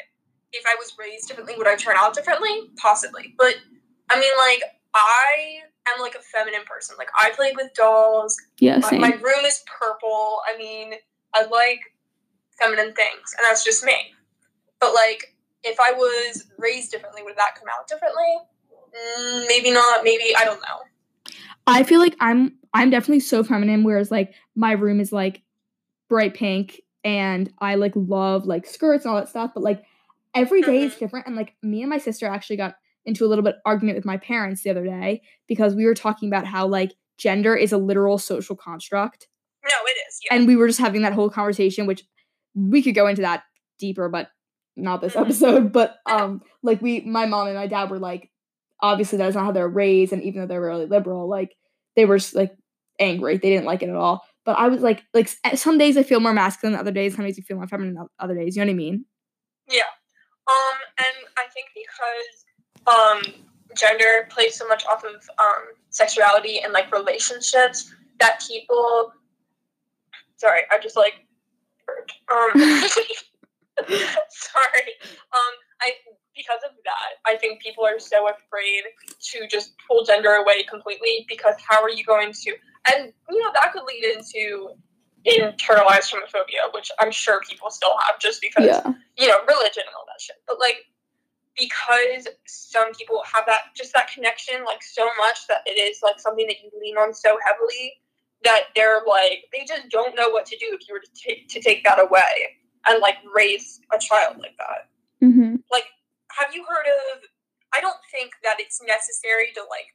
if 0.51 0.63
I 0.65 0.75
was 0.79 0.93
raised 0.97 1.27
differently, 1.27 1.53
would 1.59 1.67
I 1.67 1.75
turn 1.75 1.95
out 1.95 2.15
differently? 2.15 2.69
Possibly. 2.77 3.35
But 3.37 3.55
I 4.09 4.19
mean, 4.19 4.31
like, 4.39 4.63
I 4.93 5.59
am 5.93 6.01
like 6.01 6.15
a 6.15 6.19
feminine 6.19 6.63
person. 6.65 6.95
Like, 6.97 7.09
I 7.19 7.31
play 7.31 7.53
with 7.55 7.73
dolls. 7.73 8.37
yeah, 8.59 8.77
My, 8.79 8.89
same. 8.89 9.01
my 9.01 9.11
room 9.11 9.45
is 9.45 9.63
purple. 9.79 10.39
I 10.53 10.57
mean, 10.57 10.93
I 11.33 11.43
like 11.45 11.79
feminine 12.59 12.93
things, 12.93 13.33
and 13.37 13.45
that's 13.49 13.63
just 13.63 13.83
me. 13.83 13.93
But 14.79 14.93
like, 14.93 15.35
if 15.63 15.79
I 15.79 15.91
was 15.91 16.45
raised 16.57 16.91
differently, 16.91 17.23
would 17.23 17.37
that 17.37 17.55
come 17.55 17.67
out 17.77 17.87
differently? 17.87 18.37
Mm, 18.93 19.47
maybe 19.47 19.71
not. 19.71 20.03
Maybe 20.03 20.35
I 20.35 20.43
don't 20.43 20.59
know. 20.59 21.23
I 21.67 21.83
feel 21.83 21.99
like 21.99 22.15
I'm 22.19 22.55
I'm 22.73 22.89
definitely 22.89 23.19
so 23.21 23.43
feminine, 23.43 23.83
whereas 23.83 24.11
like 24.11 24.33
my 24.55 24.73
room 24.73 24.99
is 24.99 25.11
like 25.13 25.41
bright 26.09 26.33
pink 26.33 26.81
and 27.03 27.51
I 27.59 27.75
like 27.75 27.93
love 27.95 28.45
like 28.45 28.65
skirts 28.65 29.05
and 29.05 29.13
all 29.13 29.19
that 29.19 29.29
stuff, 29.29 29.51
but 29.53 29.63
like 29.63 29.83
every 30.35 30.61
day 30.61 30.83
is 30.83 30.95
Mhm. 30.95 30.99
different. 30.99 31.27
And 31.27 31.35
like 31.35 31.53
me 31.61 31.81
and 31.81 31.89
my 31.89 31.99
sister 31.99 32.25
actually 32.25 32.57
got 32.57 32.75
into 33.05 33.25
a 33.25 33.27
little 33.27 33.43
bit 33.43 33.55
argument 33.65 33.95
with 33.97 34.05
my 34.05 34.17
parents 34.17 34.63
the 34.63 34.69
other 34.69 34.83
day 34.85 35.21
because 35.47 35.75
we 35.75 35.85
were 35.85 35.95
talking 35.95 36.29
about 36.29 36.45
how 36.45 36.67
like 36.67 36.93
gender 37.17 37.55
is 37.55 37.71
a 37.71 37.77
literal 37.77 38.17
social 38.17 38.55
construct. 38.55 39.27
No, 39.63 39.75
it 39.85 39.97
is. 40.07 40.19
Yeah. 40.25 40.35
And 40.37 40.47
we 40.47 40.55
were 40.55 40.67
just 40.67 40.79
having 40.79 41.01
that 41.03 41.13
whole 41.13 41.29
conversation, 41.29 41.85
which 41.85 42.03
we 42.55 42.81
could 42.81 42.95
go 42.95 43.07
into 43.07 43.21
that 43.21 43.43
deeper, 43.79 44.09
but 44.09 44.29
not 44.75 45.01
this 45.01 45.13
Mhm. 45.13 45.21
episode. 45.21 45.71
But 45.71 45.97
um 46.05 46.41
like 46.63 46.81
we 46.81 47.01
my 47.01 47.25
mom 47.25 47.47
and 47.47 47.55
my 47.55 47.67
dad 47.67 47.89
were 47.89 47.99
like, 47.99 48.29
obviously 48.81 49.17
that's 49.17 49.35
not 49.35 49.45
how 49.45 49.51
they're 49.51 49.67
raised, 49.67 50.13
and 50.13 50.23
even 50.23 50.41
though 50.41 50.47
they're 50.47 50.61
really 50.61 50.85
liberal, 50.87 51.29
like 51.29 51.55
they 51.95 52.05
were 52.05 52.17
just, 52.17 52.35
like 52.35 52.55
angry. 52.99 53.37
They 53.37 53.49
didn't 53.49 53.65
like 53.65 53.83
it 53.83 53.89
at 53.89 53.95
all. 53.95 54.23
But 54.45 54.57
I 54.57 54.67
was 54.69 54.81
like, 54.81 55.03
like 55.13 55.29
some 55.55 55.77
days 55.77 55.97
I 55.97 56.03
feel 56.03 56.19
more 56.19 56.33
masculine, 56.33 56.73
than 56.73 56.79
other 56.81 56.91
days, 56.91 57.15
some 57.15 57.25
days 57.25 57.37
I 57.37 57.43
feel 57.43 57.57
more 57.57 57.67
feminine, 57.67 57.97
other 58.19 58.33
days. 58.35 58.55
You 58.55 58.61
know 58.63 58.67
what 58.69 58.73
I 58.73 58.77
mean? 58.77 59.05
Yeah. 59.69 59.83
Um, 60.49 60.77
and 60.97 61.15
I 61.37 61.45
think 61.53 61.67
because 61.75 62.45
um 62.87 63.21
gender 63.77 64.27
plays 64.29 64.55
so 64.55 64.67
much 64.67 64.85
off 64.85 65.03
of 65.03 65.15
um 65.39 65.73
sexuality 65.89 66.59
and 66.59 66.73
like 66.73 66.91
relationships 66.91 67.93
that 68.19 68.41
people 68.47 69.11
sorry, 70.37 70.61
I 70.71 70.79
just 70.79 70.95
like. 70.95 71.13
Um 72.31 72.51
sorry. 72.59 73.07
Um 75.33 75.53
I 75.81 75.91
because 76.35 76.59
of 76.65 76.71
that, 76.85 77.19
I 77.25 77.35
think 77.37 77.61
people 77.61 77.85
are 77.85 77.99
so 77.99 78.29
afraid 78.29 78.83
to 79.19 79.47
just 79.47 79.73
pull 79.87 80.05
gender 80.05 80.31
away 80.31 80.63
completely 80.63 81.25
because 81.27 81.55
how 81.67 81.81
are 81.81 81.89
you 81.89 82.05
going 82.05 82.31
to 82.31 82.55
and 82.91 83.11
you 83.29 83.39
know 83.39 83.51
that 83.53 83.73
could 83.73 83.83
lead 83.83 84.15
into 84.15 84.75
internalized 85.27 86.13
homophobia, 86.13 86.73
which 86.73 86.91
I'm 86.99 87.11
sure 87.11 87.41
people 87.47 87.69
still 87.69 87.95
have 88.07 88.19
just 88.19 88.41
because 88.41 88.81
you 89.17 89.27
know, 89.27 89.37
religion 89.47 89.83
and 89.85 89.95
all 89.95 90.05
that 90.07 90.19
shit. 90.19 90.37
But 90.47 90.59
like 90.59 90.85
because 91.57 92.27
some 92.45 92.93
people 92.93 93.21
have 93.31 93.45
that 93.45 93.75
just 93.75 93.93
that 93.93 94.09
connection 94.13 94.63
like 94.65 94.81
so 94.81 95.03
much 95.17 95.47
that 95.47 95.61
it 95.65 95.77
is 95.79 95.99
like 96.01 96.19
something 96.19 96.47
that 96.47 96.57
you 96.63 96.69
lean 96.81 96.95
on 96.97 97.13
so 97.13 97.37
heavily 97.45 97.93
that 98.43 98.65
they're 98.75 99.01
like 99.07 99.45
they 99.51 99.65
just 99.67 99.89
don't 99.89 100.15
know 100.15 100.29
what 100.29 100.45
to 100.45 100.57
do 100.57 100.67
if 100.71 100.87
you 100.87 100.93
were 100.93 100.99
to 100.99 101.11
take 101.13 101.47
to 101.49 101.61
take 101.61 101.83
that 101.83 101.99
away 101.99 102.57
and 102.87 103.01
like 103.01 103.17
raise 103.35 103.81
a 103.93 103.99
child 103.99 104.37
like 104.39 104.57
that. 104.57 104.89
Mm-hmm. 105.21 105.55
Have 106.39 106.55
you 106.55 106.63
heard 106.67 106.87
of 107.13 107.23
I 107.73 107.79
don't 107.79 107.99
think 108.11 108.31
that 108.43 108.57
it's 108.59 108.81
necessary 108.83 109.47
to 109.55 109.61
like 109.69 109.93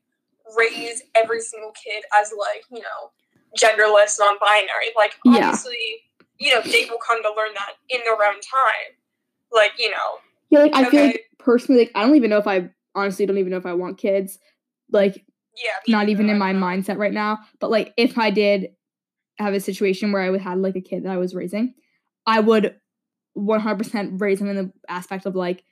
raise 0.57 1.03
every 1.15 1.41
single 1.41 1.73
kid 1.73 2.05
as 2.19 2.33
like, 2.33 2.65
you 2.71 2.81
know, 2.81 3.11
genderless, 3.59 4.19
non-binary. 4.19 4.95
Like 4.97 5.15
Yeah. 5.25 5.49
obviously, 5.49 6.05
you 6.39 6.55
know, 6.55 6.63
they 6.63 6.87
will 6.87 7.01
come 7.05 7.23
to 7.23 7.29
learn 7.37 7.53
that 7.55 7.75
in 7.89 8.01
their 8.05 8.15
own 8.15 8.41
time. 8.41 8.97
Like, 9.53 9.73
you 9.79 9.91
know, 9.91 10.21
Yeah, 10.51 10.61
like 10.61 10.75
I 10.75 10.91
feel 10.91 11.03
like 11.03 11.25
personally, 11.39 11.83
like 11.83 11.93
I 11.95 12.03
don't 12.05 12.17
even 12.17 12.31
know 12.31 12.39
if 12.39 12.47
I 12.47 12.71
honestly 12.95 13.27
don't 13.27 13.39
even 13.39 13.51
know 13.51 13.59
if 13.59 13.67
I 13.67 13.75
want 13.75 13.99
kids. 13.99 14.39
Like 14.91 15.25
yeah. 15.57 15.93
not 15.95 16.09
even 16.09 16.29
in 16.29 16.39
my 16.39 16.53
mindset 16.53 16.99
right 16.99 17.13
now. 17.13 17.39
But 17.61 17.71
like 17.71 17.93
if 17.97 18.19
I 18.19 18.31
did 18.31 18.71
have 19.39 19.55
a 19.55 19.61
situation 19.61 20.13
where 20.13 20.23
I 20.23 20.31
would 20.31 20.41
have 20.41 20.59
like 20.59 20.77
a 20.77 20.81
kid 20.81 21.05
that 21.05 21.13
I 21.13 21.17
was 21.17 21.35
raising, 21.35 21.75
I 22.27 22.41
would 22.41 22.77
100% 23.37 24.21
raise 24.21 24.41
him 24.41 24.49
in 24.49 24.57
the 24.57 24.73
aspect 24.89 25.27
of 25.27 25.35
like, 25.35 25.63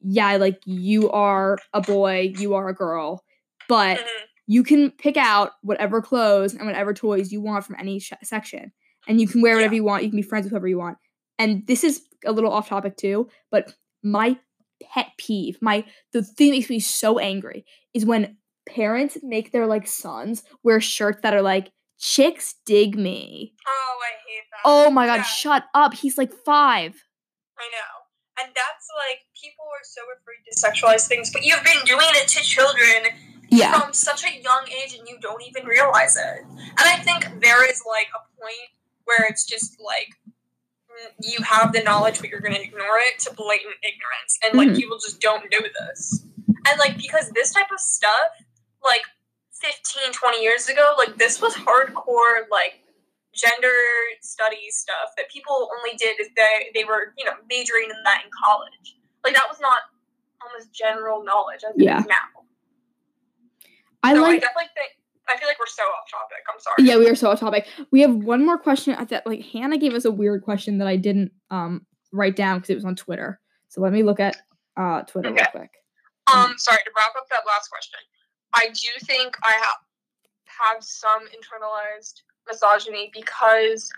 yeah, 0.00 0.36
like 0.36 0.60
you 0.64 1.10
are 1.10 1.58
a 1.72 1.80
boy, 1.80 2.32
you 2.38 2.54
are 2.54 2.68
a 2.68 2.74
girl, 2.74 3.24
but 3.68 3.98
Mhm. 3.98 4.06
you 4.46 4.62
can 4.62 4.90
pick 4.90 5.16
out 5.16 5.52
whatever 5.62 6.02
clothes 6.02 6.54
and 6.54 6.66
whatever 6.66 6.92
toys 6.92 7.32
you 7.32 7.40
want 7.40 7.64
from 7.64 7.76
any 7.78 7.98
sh- 7.98 8.12
section, 8.22 8.72
and 9.06 9.20
you 9.20 9.26
can 9.26 9.40
wear 9.40 9.54
whatever 9.54 9.74
you 9.74 9.84
want. 9.84 10.04
You 10.04 10.10
can 10.10 10.18
be 10.18 10.22
friends 10.22 10.44
with 10.44 10.50
whoever 10.52 10.68
you 10.68 10.78
want. 10.78 10.98
And 11.38 11.66
this 11.66 11.82
is 11.82 12.02
a 12.24 12.32
little 12.32 12.52
off 12.52 12.68
topic 12.68 12.96
too, 12.96 13.28
but 13.50 13.72
my 14.10 14.36
pet 14.92 15.08
peeve, 15.18 15.58
my 15.60 15.84
the 16.12 16.22
thing 16.22 16.50
that 16.50 16.56
makes 16.56 16.70
me 16.70 16.80
so 16.80 17.18
angry 17.18 17.64
is 17.94 18.06
when 18.06 18.36
parents 18.68 19.18
make 19.22 19.52
their 19.52 19.66
like 19.66 19.86
sons 19.86 20.42
wear 20.62 20.80
shirts 20.80 21.20
that 21.22 21.34
are 21.34 21.42
like 21.42 21.70
chicks 21.98 22.54
dig 22.66 22.96
me. 22.96 23.54
Oh, 23.66 23.98
I 24.02 24.10
hate 24.28 24.44
that. 24.52 24.60
Oh 24.64 24.90
my 24.90 25.06
god, 25.06 25.16
Yeah, 25.16 25.22
shut 25.22 25.64
up. 25.74 25.94
He's 25.94 26.16
like 26.18 26.32
5. 26.32 26.44
I 27.58 27.64
know. 27.72 28.40
And 28.40 28.52
that's 28.54 28.86
like 29.08 29.20
people 29.40 29.64
are 29.64 29.82
so 29.82 30.02
afraid 30.14 30.44
to 30.46 30.54
sexualize 30.54 31.08
things, 31.08 31.32
but 31.32 31.44
you've 31.44 31.64
been 31.64 31.84
doing 31.84 32.06
it 32.12 32.28
to 32.28 32.40
children 32.42 33.18
Yeah. 33.50 33.80
from 33.80 33.92
such 33.92 34.24
a 34.24 34.40
young 34.40 34.64
age 34.68 34.94
and 34.96 35.08
you 35.08 35.18
don't 35.20 35.42
even 35.42 35.66
realize 35.66 36.16
it. 36.16 36.44
And 36.46 36.78
I 36.78 36.98
think 36.98 37.40
there 37.42 37.68
is 37.68 37.82
like 37.88 38.06
a 38.14 38.22
point 38.40 38.70
where 39.06 39.26
it's 39.28 39.44
just 39.44 39.80
like 39.84 40.08
you 41.20 41.42
have 41.42 41.72
the 41.72 41.82
knowledge 41.82 42.20
but 42.20 42.28
you're 42.30 42.40
going 42.40 42.54
to 42.54 42.62
ignore 42.62 42.98
it 42.98 43.18
to 43.20 43.32
blatant 43.34 43.74
ignorance 43.82 44.38
and 44.44 44.58
like 44.58 44.68
Mhm. 44.70 44.76
people 44.76 44.98
just 44.98 45.20
don't 45.20 45.44
know 45.50 45.60
this. 45.60 46.22
And 46.46 46.78
like 46.78 46.96
because 46.96 47.30
this 47.30 47.52
type 47.52 47.70
of 47.72 47.80
stuff 47.80 48.30
like 48.84 49.02
15 49.60 50.12
20 50.12 50.42
years 50.42 50.68
ago 50.68 50.94
like 50.98 51.16
this 51.16 51.40
was 51.40 51.54
hardcore 51.54 52.46
like 52.50 52.80
gender 53.34 53.72
studies 54.20 54.76
stuff 54.76 55.10
that 55.16 55.28
people 55.30 55.70
only 55.78 55.96
did 55.96 56.18
if 56.20 56.28
they 56.34 56.70
they 56.74 56.84
were 56.84 57.12
you 57.18 57.24
know 57.24 57.32
majoring 57.48 57.84
in 57.90 58.02
that 58.04 58.22
in 58.24 58.30
college 58.44 58.96
like 59.24 59.34
that 59.34 59.46
was 59.48 59.58
not 59.60 59.78
almost 60.42 60.72
general 60.72 61.24
knowledge 61.24 61.62
as 61.68 61.74
it 61.76 61.80
is 61.80 61.84
Yeah. 61.86 62.02
now 62.06 62.42
I 64.02 64.14
so 64.14 64.24
I 64.24 64.28
like 64.28 64.40
definitely 64.40 64.70
think 64.74 64.92
I 65.28 65.36
feel 65.36 65.48
like 65.48 65.58
we're 65.58 65.66
so 65.66 65.82
off 65.82 66.10
topic. 66.10 66.38
I'm 66.52 66.60
sorry. 66.60 66.88
Yeah, 66.88 66.96
we 66.98 67.08
are 67.08 67.14
so 67.14 67.30
off 67.30 67.40
topic. 67.40 67.66
We 67.90 68.00
have 68.00 68.14
one 68.14 68.44
more 68.44 68.58
question 68.58 68.94
at 68.94 69.08
that 69.10 69.26
like 69.26 69.42
Hannah 69.42 69.78
gave 69.78 69.94
us 69.94 70.04
a 70.04 70.10
weird 70.10 70.42
question 70.42 70.78
that 70.78 70.88
I 70.88 70.96
didn't 70.96 71.32
um 71.50 71.86
write 72.12 72.36
down 72.36 72.58
because 72.58 72.70
it 72.70 72.74
was 72.74 72.84
on 72.84 72.96
Twitter. 72.96 73.40
So 73.68 73.80
let 73.80 73.92
me 73.92 74.02
look 74.02 74.20
at 74.20 74.36
uh 74.76 75.02
Twitter 75.02 75.32
real 75.32 75.44
quick. 75.50 75.70
Um, 76.32 76.54
sorry 76.58 76.78
to 76.84 76.90
wrap 76.96 77.16
up 77.16 77.26
that 77.30 77.40
last 77.46 77.68
question. 77.70 77.98
I 78.54 78.68
do 78.68 79.06
think 79.06 79.36
I 79.46 79.52
have 79.52 79.76
have 80.74 80.82
some 80.82 81.22
internalized 81.28 82.22
misogyny 82.46 83.10
because 83.14 83.88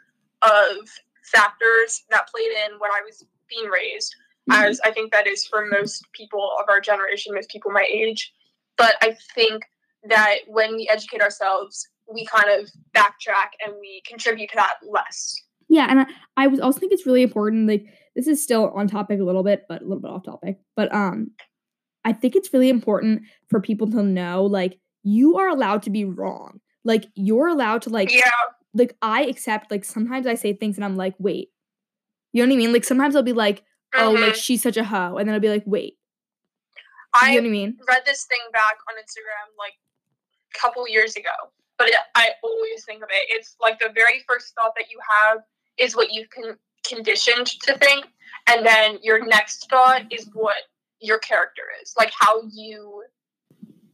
of 0.42 0.76
factors 1.24 2.04
that 2.10 2.28
played 2.28 2.50
in 2.66 2.78
when 2.78 2.90
I 2.90 3.00
was 3.04 3.24
being 3.48 3.68
raised, 3.68 4.14
Mhm. 4.50 4.68
as 4.68 4.80
I 4.80 4.90
think 4.90 5.12
that 5.12 5.26
is 5.26 5.46
for 5.46 5.66
most 5.66 6.04
people 6.12 6.56
of 6.60 6.68
our 6.68 6.80
generation, 6.80 7.34
most 7.34 7.50
people 7.50 7.70
my 7.70 7.86
age. 7.88 8.32
But 8.76 8.96
I 9.02 9.16
think 9.34 9.64
that 10.08 10.36
when 10.46 10.76
we 10.76 10.88
educate 10.90 11.20
ourselves, 11.20 11.86
we 12.12 12.24
kind 12.26 12.48
of 12.50 12.68
backtrack 12.96 13.50
and 13.64 13.74
we 13.80 14.02
contribute 14.06 14.50
to 14.50 14.56
that 14.56 14.76
less. 14.88 15.34
Yeah, 15.68 15.86
and 15.88 16.00
I, 16.00 16.06
I 16.36 16.46
was 16.48 16.60
also 16.60 16.80
think 16.80 16.92
it's 16.92 17.06
really 17.06 17.22
important. 17.22 17.68
Like 17.68 17.86
this 18.16 18.26
is 18.26 18.42
still 18.42 18.70
on 18.70 18.88
topic 18.88 19.20
a 19.20 19.24
little 19.24 19.44
bit, 19.44 19.64
but 19.68 19.82
a 19.82 19.84
little 19.84 20.00
bit 20.00 20.10
off 20.10 20.24
topic. 20.24 20.58
But 20.74 20.92
um, 20.92 21.30
I 22.04 22.12
think 22.12 22.34
it's 22.34 22.52
really 22.52 22.68
important 22.68 23.22
for 23.48 23.60
people 23.60 23.88
to 23.90 24.02
know 24.02 24.44
like 24.44 24.78
you 25.02 25.38
are 25.38 25.48
allowed 25.48 25.82
to 25.84 25.90
be 25.90 26.04
wrong. 26.04 26.60
Like 26.84 27.06
you're 27.14 27.46
allowed 27.48 27.82
to 27.82 27.90
like 27.90 28.12
Yeah, 28.12 28.30
like 28.74 28.96
I 29.00 29.24
accept 29.24 29.70
like 29.70 29.84
sometimes 29.84 30.26
I 30.26 30.34
say 30.34 30.52
things 30.52 30.76
and 30.76 30.84
I'm 30.84 30.96
like 30.96 31.14
wait, 31.18 31.50
you 32.32 32.42
know 32.42 32.48
what 32.48 32.54
I 32.54 32.58
mean? 32.58 32.72
Like 32.72 32.84
sometimes 32.84 33.14
I'll 33.14 33.22
be 33.22 33.32
like 33.32 33.62
oh 33.94 34.10
like 34.12 34.34
mhm. 34.34 34.42
she's 34.42 34.62
such 34.62 34.76
a 34.76 34.84
hoe, 34.84 35.18
and 35.18 35.28
then 35.28 35.34
I'll 35.34 35.40
be 35.40 35.50
like 35.50 35.64
wait, 35.66 35.98
I 37.14 37.32
you 37.32 37.36
know 37.36 37.42
what 37.42 37.48
I 37.48 37.52
mean? 37.52 37.78
read 37.88 38.02
this 38.06 38.24
thing 38.24 38.40
back 38.52 38.78
on 38.88 38.96
Instagram 38.96 39.56
like 39.56 39.74
couple 40.58 40.86
years 40.88 41.16
ago, 41.16 41.30
but 41.78 41.88
it, 41.88 41.94
I 42.14 42.30
always 42.42 42.84
think 42.84 43.02
of 43.02 43.08
it. 43.10 43.22
It's 43.28 43.56
like 43.60 43.78
the 43.78 43.90
very 43.94 44.24
first 44.28 44.54
thought 44.54 44.72
that 44.76 44.90
you 44.90 44.98
have 45.22 45.38
is 45.78 45.96
what 45.96 46.12
you've 46.12 46.30
con- 46.30 46.58
conditioned 46.86 47.46
to 47.46 47.76
think, 47.78 48.06
and 48.48 48.64
then 48.64 48.98
your 49.02 49.24
next 49.24 49.68
thought 49.70 50.02
is 50.10 50.28
what 50.32 50.56
your 51.00 51.18
character 51.18 51.62
is, 51.82 51.94
like 51.98 52.12
how 52.18 52.42
you 52.52 53.04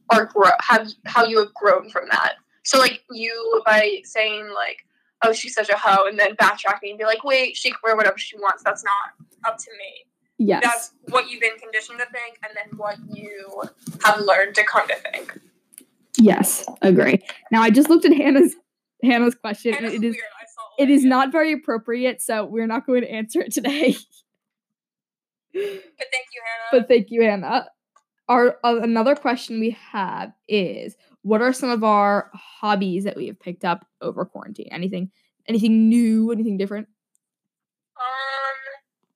are 0.09 0.25
grow 0.25 0.49
have 0.59 0.87
how 1.05 1.25
you 1.25 1.39
have 1.39 1.53
grown 1.53 1.89
from 1.89 2.07
that. 2.09 2.35
So 2.63 2.79
like 2.79 3.03
you 3.11 3.61
by 3.65 4.01
saying 4.03 4.49
like, 4.53 4.85
oh 5.23 5.33
she's 5.33 5.53
such 5.53 5.69
a 5.69 5.77
hoe, 5.77 6.07
and 6.07 6.17
then 6.19 6.35
backtracking 6.35 6.89
and 6.89 6.97
be 6.97 7.05
like, 7.05 7.23
wait 7.23 7.55
she 7.55 7.69
can 7.69 7.79
wear 7.83 7.95
whatever 7.95 8.17
she 8.17 8.37
wants. 8.37 8.63
That's 8.63 8.83
not 8.83 9.25
up 9.45 9.57
to 9.57 9.71
me 9.71 10.07
Yes. 10.37 10.61
that's 10.63 10.91
what 11.09 11.29
you've 11.29 11.41
been 11.41 11.57
conditioned 11.57 11.99
to 11.99 12.05
think 12.05 12.37
and 12.43 12.55
then 12.55 12.77
what 12.77 12.97
you 13.11 13.63
have 14.03 14.19
learned 14.21 14.55
to 14.55 14.63
come 14.63 14.87
to 14.87 14.95
think. 15.11 15.39
Yes, 16.19 16.65
agree. 16.81 17.23
Now 17.51 17.61
I 17.61 17.69
just 17.69 17.89
looked 17.89 18.05
at 18.05 18.13
Hannah's 18.13 18.55
Hannah's 19.03 19.35
question. 19.35 19.75
It's 19.79 19.95
it 19.95 20.03
is. 20.03 20.17
It 20.79 20.89
is 20.91 21.03
not 21.03 21.31
very 21.31 21.53
appropriate, 21.53 22.21
so 22.21 22.45
we're 22.45 22.67
not 22.67 22.85
going 22.85 23.01
to 23.01 23.11
answer 23.11 23.41
it 23.41 23.51
today. 23.51 23.95
But 25.53 25.63
thank 26.11 26.27
you, 26.33 26.41
Hannah. 26.45 26.81
but 26.81 26.87
thank 26.87 27.07
you, 27.09 27.23
Hannah. 27.23 27.67
Our 28.29 28.57
uh, 28.63 28.79
another 28.81 29.15
question 29.15 29.59
we 29.59 29.75
have 29.91 30.31
is 30.47 30.95
what 31.23 31.41
are 31.41 31.53
some 31.53 31.69
of 31.69 31.83
our 31.83 32.29
hobbies 32.33 33.05
that 33.05 33.15
we 33.15 33.27
have 33.27 33.39
picked 33.39 33.65
up 33.65 33.87
over 34.01 34.23
quarantine? 34.25 34.67
Anything 34.69 35.09
anything 35.47 35.89
new, 35.89 36.31
anything 36.31 36.57
different? 36.57 36.87
um, 37.97 38.57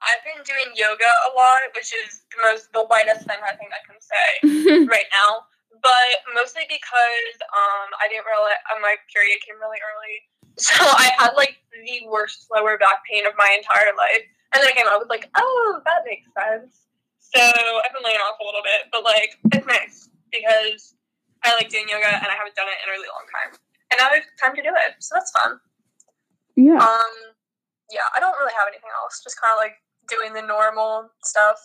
I've 0.01 0.23
been 0.25 0.43
doing 0.43 0.73
yoga 0.75 1.05
a 1.05 1.29
lot, 1.35 1.61
which 1.75 1.93
is 1.93 2.21
the 2.31 2.41
most 2.43 2.73
the 2.73 2.85
lightest 2.89 3.27
thing 3.27 3.37
I 3.43 3.55
think 3.55 3.71
I 3.71 3.81
can 3.85 3.99
say 4.01 4.85
right 4.89 5.05
now. 5.13 5.45
But 5.81 6.21
mostly 6.37 6.63
because 6.69 7.35
um 7.51 7.89
I 7.97 8.05
didn't 8.07 8.29
realize 8.29 8.61
uh, 8.69 8.77
my 8.81 8.95
period 9.09 9.41
came 9.41 9.57
really 9.57 9.81
early, 9.81 10.15
so 10.61 10.77
I 10.77 11.11
had 11.17 11.33
like 11.33 11.57
the 11.73 12.05
worst 12.07 12.47
lower 12.53 12.77
back 12.77 13.01
pain 13.09 13.25
of 13.25 13.33
my 13.37 13.49
entire 13.57 13.93
life. 13.97 14.25
And 14.53 14.59
then 14.59 14.69
I 14.69 14.75
came 14.75 14.85
out 14.85 14.99
with 14.99 15.09
like, 15.09 15.31
oh, 15.39 15.79
that 15.87 16.03
makes 16.03 16.27
sense. 16.35 16.85
So 17.19 17.39
I've 17.39 17.95
been 17.95 18.03
laying 18.03 18.19
off 18.19 18.35
a 18.41 18.45
little 18.45 18.61
bit, 18.61 18.91
but 18.91 19.07
like 19.07 19.39
it's 19.55 19.65
nice 19.65 20.11
because 20.27 20.93
I 21.43 21.55
like 21.55 21.69
doing 21.71 21.87
yoga 21.87 22.11
and 22.11 22.27
I 22.27 22.35
haven't 22.35 22.55
done 22.55 22.67
it 22.67 22.77
in 22.83 22.91
a 22.91 22.93
really 22.93 23.07
long 23.07 23.25
time. 23.31 23.55
And 23.91 23.97
now 23.99 24.11
I 24.11 24.19
have 24.19 24.27
time 24.39 24.55
to 24.55 24.61
do 24.61 24.69
it, 24.69 24.99
so 24.99 25.15
that's 25.15 25.31
fun. 25.31 25.59
yeah. 26.55 26.79
Um, 26.79 27.13
yeah, 27.91 28.07
I 28.15 28.19
don't 28.19 28.35
really 28.39 28.53
have 28.57 28.67
anything 28.67 28.89
else. 29.03 29.21
Just 29.23 29.39
kind 29.39 29.51
of 29.51 29.59
like 29.59 29.75
doing 30.07 30.33
the 30.33 30.45
normal 30.45 31.09
stuff. 31.23 31.59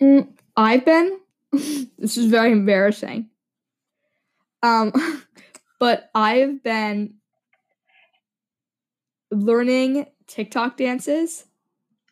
Mm, 0.00 0.32
I've 0.56 0.84
been 0.84 1.20
this 1.98 2.16
is 2.16 2.26
very 2.26 2.52
embarrassing. 2.52 3.28
Um 4.62 4.92
but 5.80 6.10
I've 6.14 6.62
been 6.62 7.14
learning 9.30 10.06
TikTok 10.26 10.76
dances 10.76 11.44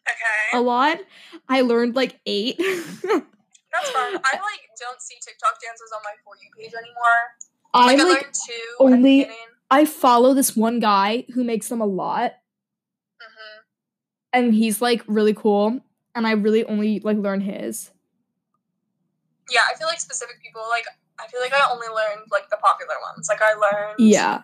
Okay, 0.08 0.58
a 0.58 0.60
lot. 0.60 0.98
I 1.48 1.60
learned 1.60 1.94
like 1.94 2.18
8. 2.26 2.56
that's 2.58 3.90
fun. 3.90 4.16
I 4.16 4.32
like 4.32 4.60
don't 4.80 5.00
see 5.00 5.14
TikTok 5.24 5.60
dances 5.62 5.92
on 5.94 6.00
my 6.02 6.10
for 6.24 6.34
you 6.42 6.50
page 6.58 6.72
anymore. 6.74 7.20
I 7.74 7.86
Like 7.86 8.00
I 8.00 8.02
like 8.04 8.22
learned 8.22 8.34
two 8.34 8.76
only- 8.80 9.30
I 9.70 9.84
follow 9.84 10.34
this 10.34 10.56
one 10.56 10.80
guy 10.80 11.26
who 11.34 11.44
makes 11.44 11.68
them 11.68 11.80
a 11.80 11.86
lot 11.86 12.32
Mhm. 13.22 13.60
and 14.32 14.54
he's 14.54 14.82
like 14.82 15.04
really 15.06 15.34
cool 15.34 15.80
and 16.16 16.26
I 16.26 16.32
really 16.32 16.64
only 16.64 16.98
like 17.00 17.18
learn 17.18 17.42
his. 17.42 17.90
Yeah, 19.50 19.66
I 19.68 19.76
feel 19.76 19.86
like 19.86 20.00
specific 20.00 20.40
people 20.42 20.62
like 20.70 20.84
I 21.18 21.26
feel 21.28 21.40
like 21.40 21.52
I 21.52 21.60
only 21.70 21.88
learned 21.88 22.30
like 22.30 22.48
the 22.48 22.56
popular 22.56 22.94
ones. 23.02 23.28
Like 23.28 23.42
I 23.42 23.52
learned 23.54 23.98
Yeah. 23.98 24.42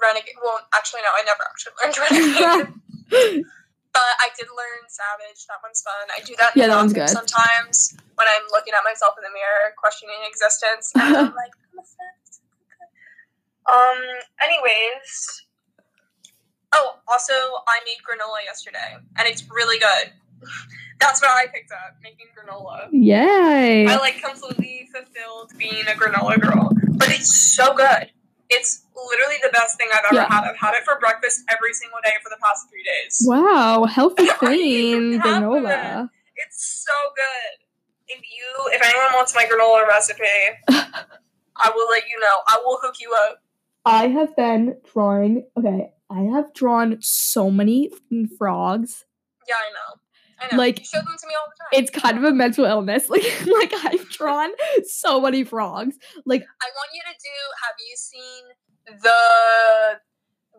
Renegade. 0.00 0.36
Well, 0.44 0.60
actually 0.76 1.00
no, 1.02 1.10
I 1.10 1.22
never 1.24 1.44
actually 1.48 1.74
learned 1.80 1.96
Renegade. 2.04 3.44
But 3.96 4.12
I 4.20 4.28
did 4.36 4.44
learn 4.52 4.84
Savage. 4.92 5.48
That 5.48 5.56
one's 5.64 5.80
fun. 5.80 6.04
I 6.12 6.20
do 6.20 6.36
that 6.36 6.52
Yeah, 6.54 6.68
that 6.68 6.76
one's 6.76 6.92
good. 6.92 7.08
sometimes 7.08 7.96
when 8.16 8.28
I'm 8.28 8.44
looking 8.52 8.74
at 8.76 8.84
myself 8.84 9.14
in 9.16 9.24
the 9.24 9.32
mirror, 9.32 9.72
questioning 9.80 10.20
existence. 10.28 10.92
And 10.94 11.16
I'm 11.16 11.32
like, 11.40 11.56
I'm 11.72 11.80
a. 11.80 13.72
Um. 13.72 14.00
Anyways. 14.44 15.44
Oh, 16.74 16.96
also, 17.08 17.32
I 17.32 17.80
made 17.88 18.04
granola 18.04 18.44
yesterday, 18.44 18.98
and 19.16 19.26
it's 19.26 19.48
really 19.48 19.78
good. 19.78 20.12
That's 21.00 21.20
what 21.20 21.30
I 21.30 21.46
picked 21.52 21.70
up, 21.72 21.96
making 22.02 22.26
granola. 22.36 22.88
Yay. 22.92 23.86
I 23.86 23.96
like 23.98 24.22
completely 24.22 24.88
fulfilled 24.92 25.52
being 25.58 25.82
a 25.86 25.92
granola 25.98 26.40
girl, 26.40 26.70
but 26.96 27.08
it's 27.10 27.34
so 27.34 27.74
good. 27.74 28.10
It's 28.48 28.84
literally 28.94 29.36
the 29.42 29.50
best 29.52 29.76
thing 29.76 29.88
I've 29.92 30.04
ever 30.06 30.14
Yeah. 30.14 30.32
had. 30.32 30.44
I've 30.48 30.56
had 30.56 30.74
it 30.74 30.84
for 30.84 30.98
breakfast 31.00 31.42
every 31.50 31.74
single 31.74 31.98
day 32.04 32.12
for 32.22 32.30
the 32.30 32.38
past 32.42 32.66
three 32.70 32.82
days. 32.84 33.24
wow, 33.26 33.84
healthy 33.84 34.24
I 34.30 34.34
clean 34.34 35.12
even 35.14 35.20
have 35.20 35.42
granola. 35.42 36.08
It's 36.36 36.84
so 36.86 36.92
good. 37.16 37.66
If 38.08 38.20
you, 38.20 38.72
if 38.72 38.82
anyone 38.82 39.12
wants 39.14 39.34
my 39.34 39.44
granola 39.44 39.86
recipe, 39.88 40.22
I 40.68 41.72
will 41.74 41.88
let 41.90 42.04
you 42.08 42.20
know. 42.20 42.34
I 42.48 42.60
will 42.64 42.78
hook 42.80 42.94
you 43.00 43.12
up. 43.28 43.38
I 43.84 44.08
have 44.08 44.34
been 44.36 44.76
drawing. 44.92 45.46
Okay, 45.58 45.90
I 46.10 46.20
have 46.22 46.54
drawn 46.54 46.98
so 47.00 47.50
many 47.50 47.90
frogs. 48.38 49.04
Yeah, 49.48 49.54
I 49.56 49.70
know. 49.70 50.00
I 50.40 50.52
know. 50.52 50.58
Like, 50.58 50.80
you 50.80 50.84
show 50.84 50.98
them 50.98 51.16
to 51.18 51.26
me 51.26 51.34
all 51.34 51.48
the 51.48 51.56
time. 51.56 51.82
It's 51.82 51.90
kind 51.90 52.18
of 52.18 52.24
a 52.24 52.32
mental 52.32 52.64
illness. 52.64 53.08
Like, 53.16 53.24
like 53.46 53.72
I've 53.84 54.08
drawn 54.10 54.50
so 54.84 55.20
many 55.20 55.44
frogs. 55.44 55.96
Like, 56.24 56.42
I 56.42 56.68
want 56.76 56.90
you 56.92 57.02
to 57.02 57.16
do. 57.16 57.38
Have 57.64 57.76
you 57.80 57.96
seen 57.96 58.42
the 59.02 60.00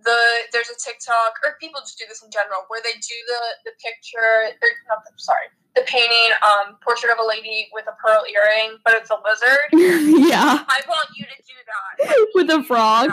the? 0.04 0.18
There's 0.52 0.70
a 0.70 0.78
TikTok, 0.84 1.38
or 1.44 1.58
people 1.60 1.82
just 1.82 2.00
do 2.00 2.06
this 2.08 2.24
in 2.24 2.32
general, 2.32 2.66
where 2.70 2.82
they 2.84 2.94
do 2.94 3.18
the 3.28 3.70
the 3.70 3.72
picture. 3.78 4.50
Or 4.58 4.70
not 4.90 5.04
the, 5.06 5.12
sorry, 5.18 5.54
the 5.76 5.84
painting, 5.84 6.34
um, 6.42 6.78
portrait 6.82 7.12
of 7.12 7.20
a 7.20 7.28
lady 7.28 7.70
with 7.74 7.86
a 7.88 7.96
pearl 8.02 8.24
earring, 8.26 8.78
but 8.84 8.96
it's 8.96 9.10
a 9.10 9.18
lizard. 9.24 9.70
yeah, 10.30 10.66
I 10.68 10.82
want 10.88 11.10
you 11.16 11.26
to 11.26 11.38
do 11.46 11.54
that 11.68 12.28
With 12.34 12.50
a 12.50 12.54
you 12.54 12.58
to 12.58 12.62
do 12.62 12.64
frog? 12.64 13.12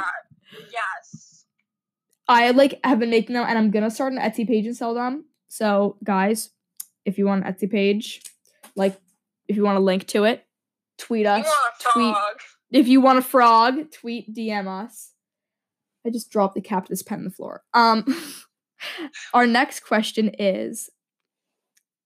Yes. 0.72 1.44
I 2.26 2.50
like 2.52 2.80
have 2.84 2.98
been 2.98 3.10
making 3.10 3.34
them, 3.34 3.44
and 3.46 3.58
I'm 3.58 3.70
gonna 3.70 3.90
start 3.90 4.12
an 4.12 4.18
Etsy 4.18 4.46
page 4.46 4.66
and 4.66 4.76
sell 4.76 4.94
them. 4.94 5.26
So, 5.48 5.98
guys, 6.02 6.50
if 7.04 7.18
you 7.18 7.26
want 7.26 7.44
an 7.44 7.52
Etsy 7.52 7.70
page, 7.70 8.22
like, 8.76 8.98
if 9.48 9.56
you 9.56 9.64
want 9.64 9.78
a 9.78 9.80
link 9.80 10.06
to 10.08 10.24
it, 10.24 10.46
tweet 10.98 11.24
You 11.24 11.32
us. 11.32 11.44
want 11.46 11.74
a 11.80 11.92
tweet 11.92 12.16
if 12.74 12.88
you 12.88 13.00
want 13.00 13.18
a 13.18 13.22
frog, 13.22 13.92
tweet 13.92 14.34
DM 14.34 14.66
us. 14.66 15.12
I 16.04 16.10
just 16.10 16.30
dropped 16.30 16.56
the 16.56 16.60
cactus 16.60 17.02
pen 17.02 17.18
on 17.18 17.24
the 17.24 17.30
floor. 17.30 17.62
Um, 17.72 18.04
our 19.34 19.46
next 19.46 19.80
question 19.80 20.30
is, 20.38 20.90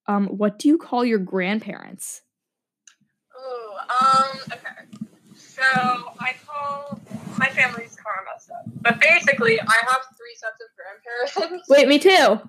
um, 0.06 0.26
what 0.26 0.58
do 0.58 0.68
you 0.68 0.76
call 0.76 1.04
your 1.04 1.18
grandparents? 1.18 2.20
Ooh, 3.34 3.72
um, 3.88 4.38
okay. 4.52 5.08
So 5.34 5.62
I 6.20 6.34
call 6.46 7.00
my 7.38 7.48
family's 7.48 7.96
car 7.96 8.24
messed 8.32 8.50
up. 8.50 8.64
But 8.82 9.00
basically, 9.00 9.58
I 9.60 9.76
have 9.88 10.02
three 10.16 10.36
sets 10.36 10.60
of 10.60 11.40
grandparents. 11.40 11.68
Wait, 11.68 11.88
me 11.88 11.98
too. 11.98 12.40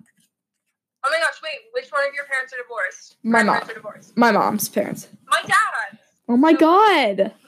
Oh 1.04 1.10
my 1.10 1.20
gosh, 1.20 1.40
wait, 1.44 1.60
which 1.74 1.90
one 1.92 2.08
of 2.08 2.14
your 2.14 2.26
parents 2.26 2.54
are 2.54 2.62
divorced? 2.62 3.16
My 3.24 3.44
mom. 3.44 3.66
divorced. 3.74 4.18
My 4.18 4.32
mom's 4.32 4.68
parents. 4.68 5.08
My 5.28 5.42
dad. 5.42 6.00
Oh 6.28 6.38
my 6.38 6.54
god. 6.54 7.34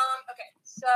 Um, 0.00 0.20
okay, 0.32 0.48
so 0.64 0.86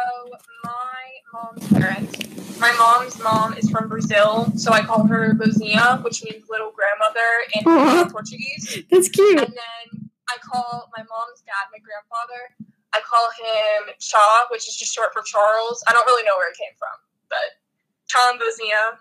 my 0.65 1.05
mom's 1.35 1.69
parents. 1.69 2.59
My 2.59 2.73
mom's 2.73 3.21
mom 3.23 3.53
is 3.53 3.69
from 3.69 3.89
Brazil, 3.89 4.51
so 4.57 4.73
I 4.73 4.81
call 4.81 5.07
her 5.07 5.35
Luzinha, 5.35 6.03
which 6.03 6.25
means 6.25 6.45
little 6.49 6.73
grandmother 6.73 7.29
in. 7.53 8.11
Portuguese. 8.11 8.79
That's 8.91 9.11
cute. 9.11 9.41
And 9.41 9.53
then 9.53 10.09
I 10.31 10.39
call 10.39 10.89
my 10.97 11.03
mom's 11.03 11.43
dad, 11.45 11.69
my 11.71 11.81
grandfather. 11.85 12.73
I 12.95 13.01
call 13.05 13.29
him 13.37 13.95
Cha, 13.99 14.47
which 14.51 14.69
is 14.69 14.77
just 14.77 14.95
short 14.95 15.13
for 15.13 15.21
Charles. 15.21 15.85
I 15.87 15.93
don't 15.93 16.07
really 16.07 16.25
know 16.25 16.37
where 16.39 16.49
it 16.49 16.57
came 16.57 16.73
from, 16.79 16.97
but 17.29 17.61
Cha 18.09 18.31
and. 18.31 18.99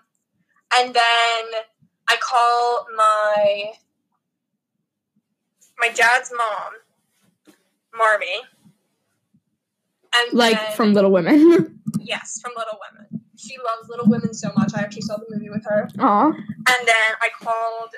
And 0.76 0.92
then 0.92 1.62
I 2.08 2.16
call 2.16 2.86
my 2.96 3.72
my 5.78 5.88
dad's 5.88 6.32
mom, 6.36 7.54
Marmee. 7.96 8.42
And 10.16 10.32
Like 10.32 10.58
then- 10.60 10.76
from 10.76 10.92
Little 10.94 11.10
Women. 11.10 11.70
Yes, 12.06 12.38
from 12.42 12.52
Little 12.54 12.78
Women. 12.92 13.22
She 13.38 13.56
loves 13.64 13.88
Little 13.88 14.06
Women 14.06 14.34
so 14.34 14.50
much. 14.54 14.72
I 14.76 14.80
actually 14.80 15.02
saw 15.02 15.16
the 15.16 15.24
movie 15.30 15.48
with 15.48 15.64
her. 15.64 15.88
Aw. 15.98 16.26
And 16.26 16.36
then 16.86 17.10
I 17.22 17.30
called 17.40 17.90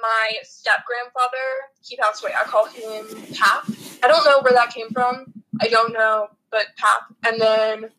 my 0.00 0.30
step 0.42 0.78
grandfather. 0.86 1.36
He 1.82 1.96
passed 1.96 2.22
away. 2.24 2.32
I 2.34 2.44
call 2.44 2.64
him 2.66 3.04
Pap. 3.34 3.64
I 4.02 4.08
don't 4.08 4.24
know 4.24 4.40
where 4.40 4.54
that 4.54 4.72
came 4.72 4.88
from. 4.90 5.34
I 5.60 5.68
don't 5.68 5.92
know, 5.92 6.28
but 6.50 6.66
Pap. 6.78 7.14
And 7.26 7.38
then 7.38 7.90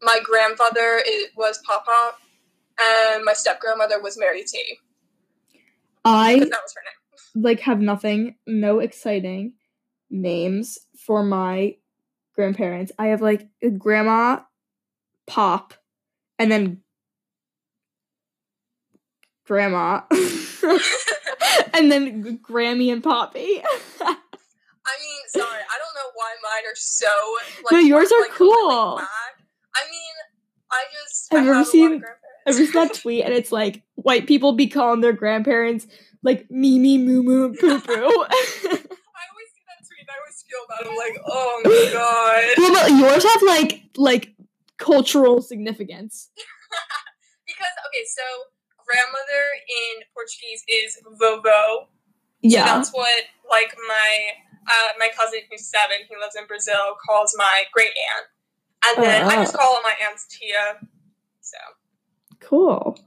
my 0.00 0.18
grandfather 0.24 1.02
it 1.04 1.32
was 1.36 1.58
Papa, 1.66 2.14
and 2.82 3.22
my 3.22 3.34
step 3.34 3.60
grandmother 3.60 4.00
was 4.00 4.16
Mary 4.18 4.44
T. 4.44 4.78
I 6.06 6.38
that 6.38 6.48
was 6.48 6.74
her 6.74 6.82
name. 6.84 7.44
like 7.44 7.60
have 7.60 7.80
nothing, 7.80 8.36
no 8.46 8.78
exciting 8.78 9.54
names 10.08 10.78
for 11.04 11.22
my 11.22 11.76
grandparents. 12.34 12.92
I 12.98 13.08
have 13.08 13.20
like 13.20 13.48
grandma, 13.78 14.40
pop, 15.26 15.74
and 16.38 16.50
then 16.50 16.82
grandma, 19.46 20.02
and 21.74 21.90
then 21.90 22.38
Grammy 22.38 22.92
and 22.92 23.02
Poppy. 23.02 23.62
I 24.88 24.94
mean, 25.00 25.20
sorry, 25.28 25.44
I 25.44 25.78
don't 25.78 25.94
know 25.94 26.10
why 26.14 26.34
mine 26.42 26.70
are 26.70 26.76
so 26.76 27.06
like. 27.64 27.72
No, 27.72 27.78
yours 27.78 28.12
are 28.12 28.20
like, 28.20 28.30
cool. 28.30 28.96
whack. 28.96 29.08
I 29.74 29.90
mean, 29.90 30.14
I 30.70 30.84
just 30.92 31.32
Have 31.32 31.40
I 31.40 31.44
you 31.44 31.50
ever 31.50 31.58
have 31.58 31.66
a 31.74 31.78
lot 31.78 31.92
of 31.92 32.02
seen-. 32.02 32.04
I've 32.46 32.54
seen 32.54 32.72
that 32.72 32.94
tweet, 33.02 33.24
and 33.24 33.34
it's 33.34 33.50
like 33.50 33.82
white 34.06 34.28
people 34.28 34.52
be 34.52 34.68
calling 34.68 35.00
their 35.00 35.12
grandparents 35.12 35.84
like 36.22 36.46
Mimi, 36.48 36.96
Moo 36.96 37.24
Moo, 37.24 37.52
Poo 37.54 37.80
Poo. 37.80 37.92
I 37.92 38.06
always 38.06 39.48
see 39.50 39.64
that 39.66 39.82
tweet 39.82 39.98
and 39.98 40.08
I 40.08 40.16
always 40.22 40.44
feel 40.46 40.64
bad. 40.70 40.86
I'm 40.86 40.96
like, 40.96 41.18
oh 41.26 41.60
my 41.64 41.90
god. 41.92 42.44
well, 42.56 42.72
but 42.72 42.90
yours 43.02 43.24
have 43.24 43.42
like 43.42 43.82
like 43.96 44.34
cultural 44.78 45.42
significance. 45.42 46.30
Because 47.46 47.74
okay, 47.86 48.04
so 48.06 48.22
grandmother 48.84 49.42
in 49.70 50.02
Portuguese 50.14 50.62
is 50.68 50.98
vovô. 51.20 51.42
So 51.42 51.86
Yeah. 52.42 52.64
that's 52.64 52.90
what 52.92 53.22
like 53.50 53.74
my 53.88 54.08
uh, 54.68 54.90
my 54.98 55.08
cousin 55.16 55.40
who's 55.50 55.64
seven, 55.66 55.98
he 56.08 56.14
lives 56.20 56.34
in 56.36 56.46
Brazil, 56.46 56.94
calls 57.08 57.34
my 57.38 57.64
great 57.72 57.90
aunt. 58.10 58.26
And 58.98 59.04
then 59.04 59.24
I 59.30 59.36
just 59.42 59.54
Ah. 59.54 59.58
call 59.58 59.74
all 59.76 59.82
my 59.82 59.94
aunts 60.08 60.26
Tia. 60.28 60.80
So 61.40 61.56
Cool. 62.40 62.98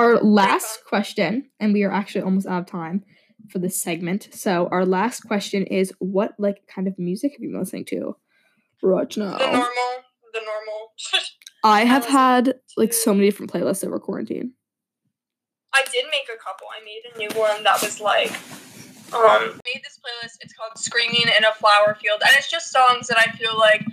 Our 0.00 0.18
last 0.22 0.86
question, 0.86 1.50
and 1.60 1.74
we 1.74 1.84
are 1.84 1.92
actually 1.92 2.22
almost 2.22 2.46
out 2.46 2.60
of 2.60 2.66
time 2.66 3.04
for 3.50 3.58
this 3.58 3.82
segment. 3.82 4.28
So 4.32 4.66
our 4.72 4.86
last 4.86 5.20
question 5.24 5.64
is 5.64 5.92
what 5.98 6.32
like 6.38 6.62
kind 6.74 6.88
of 6.88 6.98
music 6.98 7.32
have 7.32 7.42
you 7.42 7.50
been 7.50 7.60
listening 7.60 7.84
to 7.86 8.16
right 8.82 9.14
now? 9.18 9.36
the 9.36 9.44
normal 9.44 9.68
the 10.32 10.40
normal 10.40 10.92
I 11.64 11.84
have 11.84 12.04
listen 12.04 12.16
had 12.16 12.54
like 12.78 12.94
so 12.94 13.12
many 13.12 13.28
different 13.28 13.52
playlists 13.52 13.84
over 13.84 13.98
quarantine. 13.98 14.54
I 15.74 15.82
did 15.92 16.06
make 16.10 16.28
a 16.34 16.42
couple. 16.42 16.66
I 16.74 16.82
made 16.82 17.02
a 17.14 17.18
new 17.18 17.38
one 17.38 17.62
that 17.64 17.82
was 17.82 18.00
like 18.00 18.32
um 19.12 19.60
made 19.66 19.82
this 19.84 20.00
playlist. 20.00 20.38
It's 20.40 20.54
called 20.54 20.78
Screaming 20.78 21.24
in 21.24 21.44
a 21.44 21.52
Flower 21.52 21.94
Field. 22.00 22.22
And 22.26 22.34
it's 22.38 22.50
just 22.50 22.72
songs 22.72 23.06
that 23.08 23.18
I 23.18 23.30
feel 23.32 23.58
like 23.58 23.84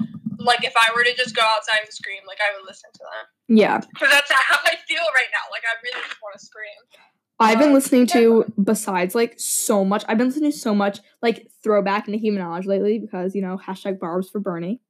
like 0.47 0.63
if 0.63 0.73
I 0.75 0.91
were 0.95 1.03
to 1.03 1.13
just 1.15 1.35
go 1.35 1.43
outside 1.43 1.81
and 1.83 1.93
scream, 1.93 2.21
like 2.25 2.39
I 2.41 2.57
would 2.57 2.65
listen 2.65 2.89
to 2.93 2.99
them. 2.99 3.57
Yeah. 3.57 3.77
Because 3.79 4.09
that's 4.09 4.31
how 4.31 4.57
I 4.65 4.75
feel 4.87 5.03
right 5.13 5.29
now. 5.31 5.51
Like 5.51 5.63
I 5.63 5.75
really 5.83 6.01
just 6.07 6.21
want 6.23 6.39
to 6.39 6.43
scream. 6.43 6.71
I've 7.39 7.59
been 7.59 7.67
Um, 7.67 7.73
listening 7.75 8.07
yeah. 8.07 8.13
to 8.13 8.53
besides 8.63 9.13
like 9.13 9.35
so 9.37 9.85
much. 9.85 10.03
I've 10.07 10.17
been 10.17 10.27
listening 10.27 10.51
to 10.51 10.57
so 10.57 10.73
much 10.73 10.99
like 11.21 11.47
throwback 11.63 12.07
Nicki 12.07 12.31
Minaj 12.31 12.65
lately 12.65 12.97
because 12.97 13.35
you 13.35 13.41
know 13.43 13.59
hashtag 13.63 13.99
Barbs 13.99 14.29
for 14.29 14.39
Bernie. 14.39 14.81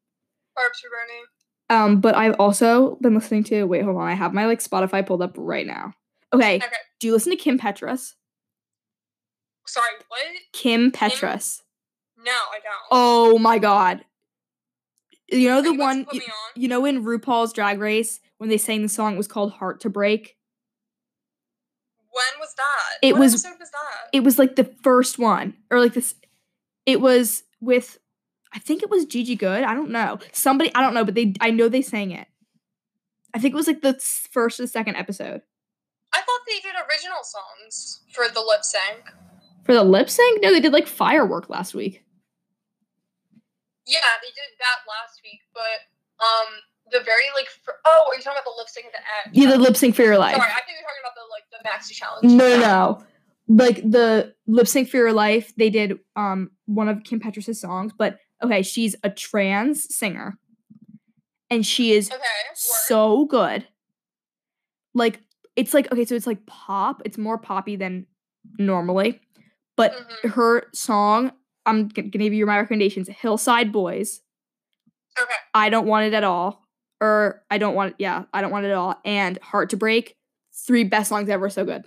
Barbs 0.56 0.80
for 0.80 0.90
Bernie. 0.90 1.24
Um, 1.70 2.00
but 2.00 2.16
I've 2.16 2.36
also 2.40 2.96
been 3.02 3.14
listening 3.16 3.44
to. 3.46 3.66
Wait, 3.66 3.84
hold 3.84 3.98
on. 3.98 4.08
I 4.08 4.14
have 4.14 4.34
my 4.34 4.46
like 4.46 4.60
Spotify 4.64 5.06
pulled 5.06 5.22
up 5.22 5.36
right 5.38 5.68
now. 5.68 5.94
Okay. 6.34 6.56
Okay. 6.58 6.66
Do 7.02 7.08
you 7.08 7.14
listen 7.14 7.32
to 7.32 7.38
Kim 7.38 7.60
Petras? 7.60 8.14
Sorry, 9.66 9.90
what? 10.08 10.20
Kim 10.54 10.92
Petras. 10.92 11.62
No, 12.24 12.32
I 12.32 12.60
don't. 12.64 12.88
Oh 12.92 13.38
my 13.40 13.60
god. 13.60 14.06
You 15.30 15.50
know 15.50 15.62
the 15.62 15.74
one 15.74 16.06
you, 16.12 16.22
on? 16.22 16.52
you 16.56 16.68
know 16.68 16.86
in 16.86 17.04
RuPaul's 17.04 17.52
Drag 17.54 17.80
Race 17.80 18.20
when 18.38 18.50
they 18.50 18.58
sang 18.58 18.82
the 18.82 18.90
song 18.90 19.16
it 19.16 19.18
was 19.18 19.28
called 19.28 19.52
Heart 19.54 19.82
to 19.82 19.90
Break? 19.90 20.38
When 22.12 22.40
was 22.40 22.54
that? 22.56 22.98
It 23.02 23.14
what 23.14 23.20
was- 23.22 23.34
episode 23.46 23.60
was 23.60 23.72
that? 23.72 24.10
It 24.14 24.24
was 24.24 24.40
like 24.40 24.56
the 24.56 24.74
first 24.84 25.20
one 25.20 25.56
or 25.70 25.80
like 25.80 25.94
this 25.94 26.16
it 26.86 27.02
was 27.02 27.44
with 27.60 28.00
I 28.54 28.60
think 28.60 28.82
it 28.82 28.90
was 28.90 29.06
Gigi 29.06 29.36
Goode. 29.36 29.64
I 29.64 29.74
don't 29.74 29.92
know. 29.92 30.20
Somebody 30.32 30.74
I 30.74 30.82
don't 30.82 30.94
know, 30.94 31.04
but 31.04 31.16
they 31.16 31.34
I 31.42 31.52
know 31.52 31.68
they 31.70 31.82
sang 31.82 32.12
it. 32.12 32.28
I 33.34 33.40
think 33.40 33.54
it 33.54 33.58
was 33.58 33.68
like 33.68 33.82
the 33.82 34.00
first 34.32 34.60
or 34.60 34.64
the 34.64 34.68
second 34.68 34.96
episode. 34.96 35.42
I 36.14 36.22
thought 36.22 36.40
they 36.48 36.60
did 36.62 36.74
original 36.90 37.20
songs 37.24 38.02
for 38.14 38.28
the 38.34 38.40
lip 38.40 38.64
sync. 38.64 39.04
For 39.66 39.74
the 39.74 39.84
lip 39.84 40.10
sync? 40.10 40.42
No, 40.42 40.52
they 40.52 40.62
did 40.62 40.72
like 40.74 40.88
firework 40.88 41.50
last 41.50 41.76
week. 41.76 42.04
Yeah, 43.88 44.00
they 44.22 44.28
did 44.36 44.52
that 44.60 44.84
last 44.88 45.22
week, 45.24 45.40
but 45.54 45.80
um, 46.24 46.48
the 46.92 47.00
very 47.00 47.24
like 47.36 47.48
fir- 47.64 47.80
oh, 47.86 48.06
are 48.12 48.16
you 48.16 48.22
talking 48.22 48.38
about 48.38 48.46
the 48.46 48.58
lip 48.58 48.68
sync 48.70 48.86
at 48.88 48.92
the 48.94 48.98
end? 49.00 49.36
Yeah, 49.36 49.50
the 49.56 49.58
lip 49.58 49.78
sync 49.78 49.96
for 49.96 50.04
your 50.04 50.18
life. 50.18 50.36
Sorry, 50.36 50.52
I 50.52 50.62
think 50.68 50.78
you're 50.78 50.88
talking 50.88 51.04
about 51.04 51.16
the 51.16 51.26
like 51.32 51.48
the 51.52 51.62
maxi 51.68 51.94
challenge. 51.96 52.32
No, 52.32 52.50
no, 52.50 52.60
no. 52.60 53.04
Like 53.64 53.78
the 53.90 54.34
lip 54.46 54.68
sync 54.68 54.90
for 54.90 54.98
your 54.98 55.14
life, 55.14 55.54
they 55.56 55.70
did 55.70 56.00
um 56.16 56.52
one 56.66 56.90
of 56.90 57.04
Kim 57.04 57.20
Petras' 57.20 57.56
songs, 57.56 57.94
but 57.98 58.20
okay, 58.44 58.62
she's 58.62 58.96
a 59.04 59.10
trans 59.10 59.94
singer. 59.96 60.38
And 61.50 61.66
she 61.66 61.94
is 61.94 62.12
Okay. 62.12 62.22
So 62.56 63.24
good. 63.26 63.66
Like 64.94 65.22
it's 65.56 65.74
like 65.74 65.92
okay, 65.92 66.06
so 66.06 66.16
it's 66.16 66.28
like 66.28 66.46
pop. 66.46 67.02
It's 67.06 67.18
more 67.18 67.38
poppy 67.38 67.76
than 67.78 68.06
normally. 68.58 69.22
But 69.76 69.94
Mhm. 69.94 70.32
her 70.32 70.68
song, 70.74 71.32
I'm 71.68 71.88
gonna 71.90 72.08
give 72.08 72.34
you 72.34 72.46
my 72.46 72.58
recommendations. 72.58 73.08
Hillside 73.10 73.72
Boys, 73.72 74.22
Okay. 75.20 75.34
I 75.54 75.70
don't 75.70 75.86
want 75.88 76.06
it 76.08 76.14
at 76.14 76.24
all. 76.24 76.64
Or 77.00 77.44
I 77.52 77.58
don't 77.60 77.76
want 77.76 77.96
yeah, 78.00 78.24
I 78.34 78.42
don't 78.42 78.52
want 78.52 78.66
it 78.66 78.70
at 78.70 78.76
all. 78.76 79.00
And 79.06 79.38
Heart 79.44 79.70
to 79.72 79.78
Break, 79.78 80.16
three 80.66 80.84
best 80.84 81.10
songs 81.10 81.30
ever, 81.30 81.50
so 81.50 81.64
good. 81.66 81.84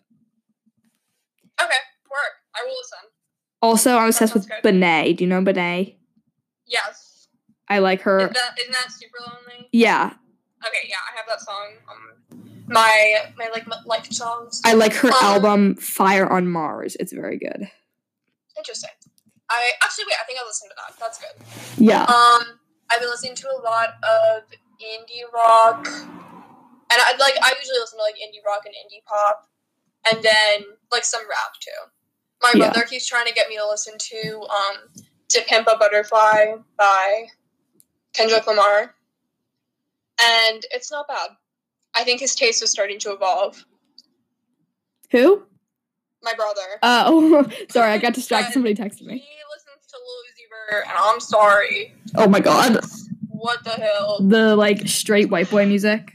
Okay. 1.61 1.77
Work. 2.11 2.35
I 2.55 2.63
will 2.65 2.71
listen. 2.77 2.99
Also, 3.63 3.97
I'm 3.97 4.09
obsessed 4.09 4.35
with 4.35 4.49
good. 4.49 4.63
BENEE. 4.63 5.15
Do 5.17 5.25
you 5.25 5.29
know 5.31 5.43
BENEE? 5.43 5.97
Yes. 6.67 7.29
I 7.69 7.79
like 7.79 8.03
her. 8.03 8.21
Is 8.21 8.31
that 8.31 8.59
isn't 8.61 8.73
that 8.73 8.87
Supalonely? 8.89 9.67
Yeah, 9.73 10.13
Okay. 10.67 10.89
Yeah, 10.89 10.97
I 11.13 11.17
have 11.17 11.27
that 11.29 11.41
song. 11.41 11.69
Um, 11.91 12.65
my 12.69 13.33
my 13.37 13.49
like 13.53 13.67
life 13.87 14.11
songs. 14.13 14.61
I 14.65 14.75
like 14.75 14.93
her 14.95 15.09
Um, 15.09 15.15
album 15.23 15.75
Fire 15.77 16.29
on 16.29 16.47
Marzz. 16.47 16.97
It's 17.01 17.13
very 17.13 17.39
good. 17.39 17.71
Interesting. 18.57 18.91
I 19.51 19.71
actually 19.83 20.05
wait. 20.07 20.17
I 20.23 20.25
think 20.27 20.39
I 20.41 20.47
listened 20.47 20.71
to 20.71 20.77
that. 20.79 20.99
That's 20.99 21.19
good. 21.19 21.85
Yeah. 21.85 22.03
Um, 22.05 22.59
I've 22.91 23.01
been 23.01 23.11
listening 23.11 23.35
to 23.37 23.49
a 23.49 23.59
lot 23.63 23.91
of 24.03 24.43
indie 24.81 25.27
rock, 25.35 25.87
and 25.87 26.99
I 26.99 27.13
like 27.19 27.35
I 27.43 27.53
usually 27.59 27.79
listen 27.81 27.99
to 27.99 28.03
like 28.03 28.15
indie 28.17 28.45
rock 28.47 28.63
and 28.65 28.75
indie 28.75 29.05
pop, 29.07 29.49
and 30.11 30.23
then 30.23 30.65
like 30.93 31.05
some 31.05 31.23
rap 31.29 31.53
too. 31.61 31.91
My 32.43 32.53
Yeah. 32.55 32.71
brother 32.71 32.87
keeps 32.87 33.07
trying 33.07 33.27
to 33.27 33.33
get 33.35 33.49
me 33.49 33.57
to 33.59 33.67
listen 33.69 33.95
to 33.99 34.41
um 34.43 34.77
"To 35.31 35.43
Pimp 35.43 35.67
a 35.67 35.77
Butterfly" 35.77 36.55
by 36.79 37.27
Kendrick 38.15 38.47
Lamar, 38.47 38.95
and 40.23 40.65
it's 40.71 40.91
not 40.91 41.09
bad. 41.09 41.31
I 41.95 42.05
think 42.05 42.21
his 42.21 42.35
taste 42.37 42.63
is 42.63 42.71
starting 42.71 42.99
to 43.01 43.13
evolve. 43.13 43.65
Who? 45.11 45.43
My 46.23 46.35
brother. 46.35 46.61
Oh, 46.83 47.47
sorry, 47.69 47.93
I 47.93 47.99
got 47.99 48.15
distracted. 48.15 48.53
Somebody 48.53 48.75
texted 48.75 49.03
me. 49.03 49.15
listens 49.15 49.40
and 50.71 50.93
I'm 50.97 51.21
sorry. 51.21 51.95
Oh 52.17 52.29
my 52.29 52.41
god. 52.41 52.81
What 53.29 53.65
the 53.65 53.71
hell? 53.71 54.19
The 54.21 54.55
like 54.57 54.87
straight 54.89 55.31
white 55.31 55.51
boy 55.51 55.67
music. 55.67 56.13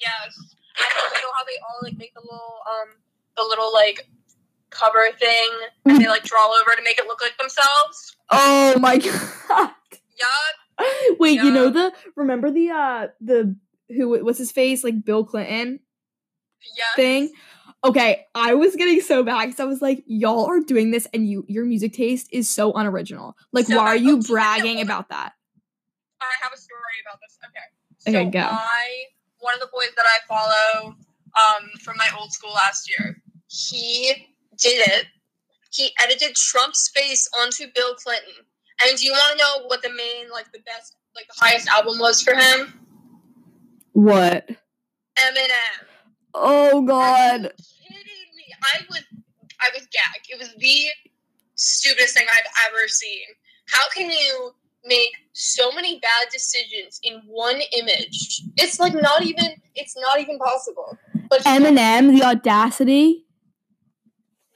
Yes. 0.00 0.36
And 0.76 1.14
you 1.14 1.20
know 1.22 1.28
how 1.36 1.44
they 1.44 1.58
all 1.62 1.78
like 1.82 1.96
make 1.98 2.14
the 2.14 2.20
little 2.20 2.56
um 2.68 2.88
the 3.36 3.42
little 3.42 3.72
like 3.72 4.08
cover 4.70 5.06
thing 5.18 5.48
and 5.84 6.00
they 6.00 6.08
like 6.08 6.24
draw 6.24 6.46
over 6.60 6.74
to 6.76 6.82
make 6.82 6.98
it 6.98 7.06
look 7.06 7.20
like 7.20 7.36
themselves? 7.38 8.16
Oh 8.30 8.78
my 8.78 8.98
god. 8.98 9.70
Yeah. 10.18 10.86
Wait, 11.18 11.40
you 11.42 11.50
know 11.50 11.70
the 11.70 11.92
remember 12.16 12.50
the 12.50 12.70
uh 12.70 13.08
the 13.20 13.56
who 13.88 14.08
what's 14.24 14.38
his 14.38 14.50
face 14.52 14.82
like 14.82 15.04
Bill 15.04 15.24
Clinton 15.24 15.80
Yes. 16.76 16.86
thing? 16.96 17.30
Okay, 17.84 18.24
I 18.34 18.54
was 18.54 18.74
getting 18.76 19.00
so 19.02 19.22
mad 19.22 19.46
because 19.46 19.60
I 19.60 19.64
was 19.64 19.82
like, 19.82 20.02
y'all 20.06 20.46
are 20.46 20.60
doing 20.60 20.90
this 20.90 21.06
and 21.12 21.28
you 21.28 21.44
your 21.48 21.66
music 21.66 21.92
taste 21.92 22.28
is 22.32 22.48
so 22.48 22.72
unoriginal. 22.72 23.36
Like, 23.52 23.66
So 23.66 23.76
why 23.76 23.88
are 23.88 23.96
you 23.96 24.20
bragging 24.22 24.80
about 24.80 25.10
that? 25.10 25.34
I 26.22 26.42
have 26.42 26.52
a 26.52 26.56
story 26.56 26.80
about 27.06 27.20
this. 27.20 27.38
Okay. 27.44 28.16
Okay, 28.16 28.24
so 28.24 28.30
go. 28.30 28.38
I 28.40 29.04
one 29.40 29.54
of 29.54 29.60
the 29.60 29.68
boys 29.72 29.90
that 29.96 30.06
I 30.06 30.18
follow 30.26 30.96
um, 31.36 31.70
from 31.82 31.96
my 31.98 32.08
old 32.18 32.32
school 32.32 32.52
last 32.52 32.88
year, 32.88 33.20
he 33.48 34.28
did 34.56 34.88
it. 34.88 35.06
He 35.70 35.90
edited 36.02 36.36
Trump's 36.36 36.88
face 36.94 37.28
onto 37.40 37.66
Bill 37.74 37.94
Clinton. 37.96 38.46
And 38.86 38.96
do 38.98 39.04
you 39.04 39.12
want 39.12 39.38
to 39.38 39.44
know 39.44 39.66
what 39.66 39.82
the 39.82 39.90
main, 39.90 40.30
like 40.32 40.50
the 40.52 40.60
best, 40.60 40.96
like 41.14 41.26
the 41.26 41.44
highest 41.44 41.68
album 41.68 41.98
was 41.98 42.22
for 42.22 42.34
him? 42.34 42.86
What? 43.92 44.48
Eminem. 45.18 45.84
Oh 46.32 46.82
God. 46.82 47.52
You 48.72 48.86
kidding 48.86 48.88
me? 48.88 49.00
I 49.00 49.00
was, 49.00 49.02
I 49.60 49.70
was 49.74 49.86
gagged. 49.92 50.26
It 50.30 50.38
was 50.38 50.54
the 50.58 50.88
stupidest 51.54 52.14
thing 52.16 52.26
I've 52.32 52.70
ever 52.70 52.88
seen. 52.88 53.26
How 53.66 53.88
can 53.94 54.10
you 54.10 54.50
make 54.84 55.12
so 55.32 55.72
many 55.72 55.98
bad 56.00 56.28
decisions 56.32 57.00
in 57.02 57.22
one 57.26 57.60
image? 57.78 58.42
It's 58.56 58.78
like 58.80 58.94
not 58.94 59.22
even. 59.22 59.54
It's 59.74 59.96
not 59.96 60.20
even 60.20 60.38
possible. 60.38 60.98
But 61.28 61.42
Eminem, 61.44 62.18
the 62.18 62.24
audacity. 62.24 63.24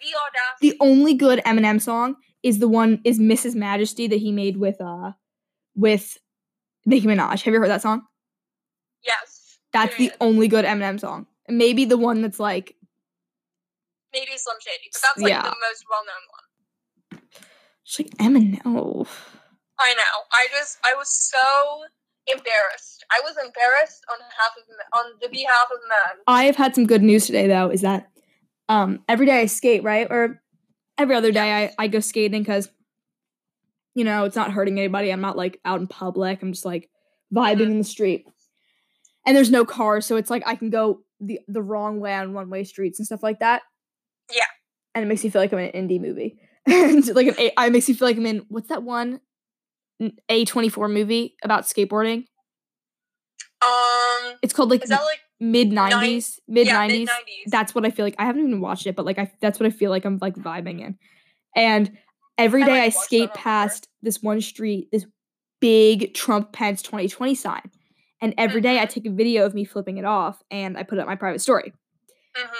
the 0.00 0.06
audacity. 0.06 0.70
The 0.70 0.76
only 0.80 1.14
good 1.14 1.40
Eminem 1.44 1.80
song 1.80 2.16
is 2.42 2.58
the 2.58 2.68
one 2.68 3.00
is 3.04 3.18
Mrs. 3.18 3.54
Majesty 3.54 4.06
that 4.08 4.18
he 4.18 4.32
made 4.32 4.56
with 4.58 4.80
uh 4.80 5.12
with 5.74 6.18
Nicki 6.86 7.06
Minaj. 7.06 7.42
Have 7.42 7.54
you 7.54 7.60
heard 7.60 7.70
that 7.70 7.82
song? 7.82 8.02
yes, 9.04 9.58
That's 9.72 9.96
the 9.96 10.12
only 10.20 10.48
good 10.48 10.64
Eminem 10.64 11.00
song. 11.00 11.26
Maybe 11.48 11.84
the 11.84 11.96
one 11.98 12.20
that's 12.22 12.38
like 12.40 12.74
maybe 14.12 14.32
Slim 14.36 14.56
Shady, 14.60 14.88
but 14.92 15.02
that's 15.02 15.18
like 15.22 15.30
Yeah. 15.30 15.42
the 15.42 15.56
most 15.60 15.84
well-known 15.90 16.24
one. 16.30 17.22
just 17.84 18.00
like 18.00 18.10
Eminem. 18.18 19.06
I 19.80 19.94
know. 19.94 20.14
I 20.32 20.46
just, 20.50 20.78
I 20.84 20.94
was 20.96 21.08
so 21.08 21.84
embarrassed. 22.26 23.04
I 23.10 23.20
was 23.24 23.36
embarrassed 23.42 24.04
on 24.10 24.18
behalf 24.18 24.52
of 24.58 24.98
on 24.98 25.12
the 25.22 25.28
behalf 25.28 25.68
of 25.72 25.78
men. 25.88 26.24
I 26.26 26.44
have 26.44 26.56
had 26.56 26.74
some 26.74 26.86
good 26.86 27.02
news 27.02 27.26
today 27.26 27.46
though, 27.46 27.70
is 27.70 27.80
that 27.82 28.10
um 28.68 29.02
every 29.08 29.24
day 29.26 29.40
I 29.40 29.46
skate, 29.46 29.82
right? 29.82 30.06
Or 30.10 30.42
every 30.98 31.14
other 31.14 31.32
day 31.32 31.64
I, 31.64 31.72
I 31.78 31.88
go 31.88 32.00
skating 32.00 32.42
because 32.42 32.68
you 33.94 34.04
know, 34.04 34.24
it's 34.24 34.36
not 34.36 34.52
hurting 34.52 34.78
anybody. 34.78 35.10
I'm 35.10 35.20
not 35.22 35.36
like 35.36 35.58
out 35.64 35.80
in 35.80 35.86
public. 35.86 36.40
I'm 36.42 36.52
just 36.52 36.64
like 36.66 36.88
vibing 37.34 37.62
in 37.70 37.78
the 37.78 37.84
street. 37.84 38.26
And 39.26 39.36
there's 39.36 39.50
no 39.50 39.64
cars, 39.64 40.06
so 40.06 40.16
it's 40.16 40.30
like 40.30 40.42
I 40.46 40.54
can 40.54 40.70
go 40.70 41.00
the 41.20 41.40
the 41.48 41.62
wrong 41.62 41.98
way 42.00 42.14
on 42.14 42.32
one 42.34 42.50
way 42.50 42.64
streets 42.64 42.98
and 43.00 43.06
stuff 43.06 43.22
like 43.22 43.40
that. 43.40 43.62
Yeah. 44.32 44.42
And 44.94 45.04
it 45.04 45.08
makes 45.08 45.22
me 45.24 45.30
feel 45.30 45.40
like 45.40 45.52
I'm 45.52 45.58
in 45.58 45.70
an 45.70 45.88
indie 45.88 46.00
movie. 46.00 46.38
and 46.66 47.06
like 47.14 47.28
an 47.28 47.34
A 47.38 47.52
I 47.56 47.68
makes 47.70 47.88
me 47.88 47.94
feel 47.94 48.08
like 48.08 48.16
I'm 48.16 48.26
in 48.26 48.44
what's 48.48 48.68
that 48.68 48.82
one 48.82 49.20
A 50.28 50.44
twenty 50.44 50.68
four 50.68 50.88
movie 50.88 51.36
about 51.42 51.64
skateboarding? 51.64 52.24
Um, 53.62 54.34
It's 54.42 54.52
called 54.52 54.70
like 54.70 54.88
like 54.88 55.18
mid 55.40 55.72
nineties. 55.72 56.38
mid 56.46 56.68
nineties. 56.68 57.08
that's 57.46 57.74
what 57.74 57.84
I 57.84 57.90
feel 57.90 58.04
like. 58.04 58.14
I 58.18 58.24
haven't 58.24 58.46
even 58.46 58.60
watched 58.60 58.86
it, 58.86 58.94
but 58.96 59.04
like 59.04 59.18
I 59.18 59.30
that's 59.40 59.58
what 59.58 59.66
I 59.66 59.70
feel 59.70 59.90
like 59.90 60.04
I'm 60.04 60.18
like 60.20 60.34
vibing 60.36 60.80
in. 60.80 60.98
And 61.56 61.96
every 62.36 62.64
day 62.64 62.72
I 62.72 62.78
might 62.78 62.82
I 62.84 62.88
skate 62.90 63.34
past 63.34 63.88
this 64.02 64.22
one 64.22 64.40
street, 64.40 64.88
this 64.92 65.06
big 65.60 66.14
Trump 66.14 66.52
Pence 66.52 66.82
2020 66.82 67.34
sign. 67.34 67.62
And 68.20 68.34
every 68.36 68.60
day 68.60 68.78
I 68.80 68.86
Mhm. 68.86 68.90
take 68.90 69.06
a 69.06 69.10
video 69.10 69.44
of 69.46 69.54
me 69.54 69.64
flipping 69.64 69.96
it 69.98 70.04
off 70.04 70.42
and 70.50 70.76
I 70.76 70.82
put 70.82 70.98
it 70.98 71.00
on 71.00 71.06
my 71.06 71.16
private 71.16 71.40
story. 71.40 71.72
hmm 72.36 72.54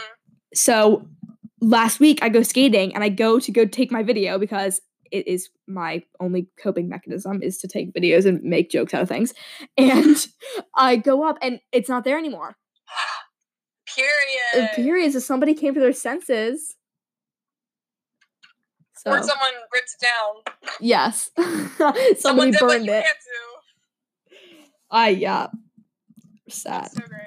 So 0.54 1.06
last 1.60 2.00
week 2.00 2.18
I 2.22 2.28
go 2.28 2.42
skating 2.42 2.94
and 2.94 3.02
I 3.04 3.08
go 3.08 3.38
to 3.40 3.52
go 3.52 3.64
take 3.64 3.90
my 3.90 4.02
video 4.02 4.38
because 4.38 4.80
it 5.10 5.26
is 5.26 5.48
my 5.66 6.02
only 6.20 6.48
coping 6.62 6.88
mechanism 6.88 7.42
is 7.42 7.56
to 7.58 7.68
take 7.68 7.94
videos 7.94 8.26
and 8.26 8.42
make 8.42 8.70
jokes 8.70 8.92
out 8.94 9.02
of 9.02 9.08
things. 9.08 9.32
And 9.78 10.16
I 10.74 10.96
go 10.96 11.26
up 11.26 11.38
and 11.42 11.60
it's 11.72 11.88
not 11.88 12.04
there 12.04 12.18
anymore. 12.18 12.56
Period. 13.94 14.70
Period. 14.74 15.12
So 15.12 15.18
somebody 15.18 15.54
came 15.54 15.74
to 15.74 15.80
their 15.80 15.92
senses. 15.94 16.74
So 18.96 19.12
Or 19.12 19.22
someone 19.22 19.52
ripped 19.72 19.94
it 20.00 20.06
down. 20.06 20.72
yes, 20.80 21.30
Someone 21.38 22.16
somebody 22.18 22.50
what 22.52 22.60
burned 22.60 22.88
it. 22.88 23.04
I 24.90 25.10
yeah, 25.10 25.46
sad. 26.48 26.90
So 26.90 27.00
great. 27.06 27.20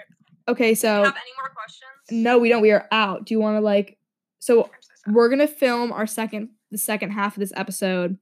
Okay, 0.47 0.63
Do 0.65 0.69
you 0.69 0.75
so 0.75 0.87
have 1.03 1.05
any 1.05 1.31
more 1.39 1.49
questions? 1.55 2.23
no, 2.23 2.39
we 2.39 2.49
don't. 2.49 2.61
We 2.61 2.71
are 2.71 2.87
out. 2.91 3.25
Do 3.25 3.33
you 3.33 3.39
want 3.39 3.55
to 3.55 3.61
like? 3.61 3.97
So 4.41 4.69
so 5.05 5.11
we're 5.13 5.29
gonna 5.29 5.47
film 5.47 5.91
our 5.91 6.05
second, 6.07 6.49
the 6.71 6.77
second 6.77 7.11
half 7.11 7.35
of 7.37 7.39
this 7.39 7.53
episode 7.55 8.17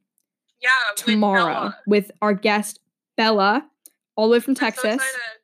Yeah, 0.61 0.69
with 0.91 0.97
tomorrow 1.05 1.43
Bella. 1.53 1.77
with 1.87 2.11
our 2.21 2.33
guest 2.33 2.79
Bella, 3.17 3.65
all 4.15 4.27
the 4.27 4.33
way 4.33 4.39
from 4.41 4.51
I'm 4.51 4.55
so 4.55 4.59
Texas. 4.59 4.93
excited. 4.95 5.39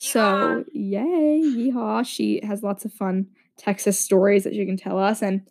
So, 0.00 0.64
yay, 0.72 1.40
yeehaw! 1.44 2.06
She 2.06 2.40
has 2.44 2.62
lots 2.62 2.84
of 2.84 2.92
fun 2.92 3.26
Texas 3.56 3.98
stories 3.98 4.44
that 4.44 4.54
she 4.54 4.64
can 4.64 4.76
tell 4.76 4.96
us, 4.98 5.22
and 5.22 5.42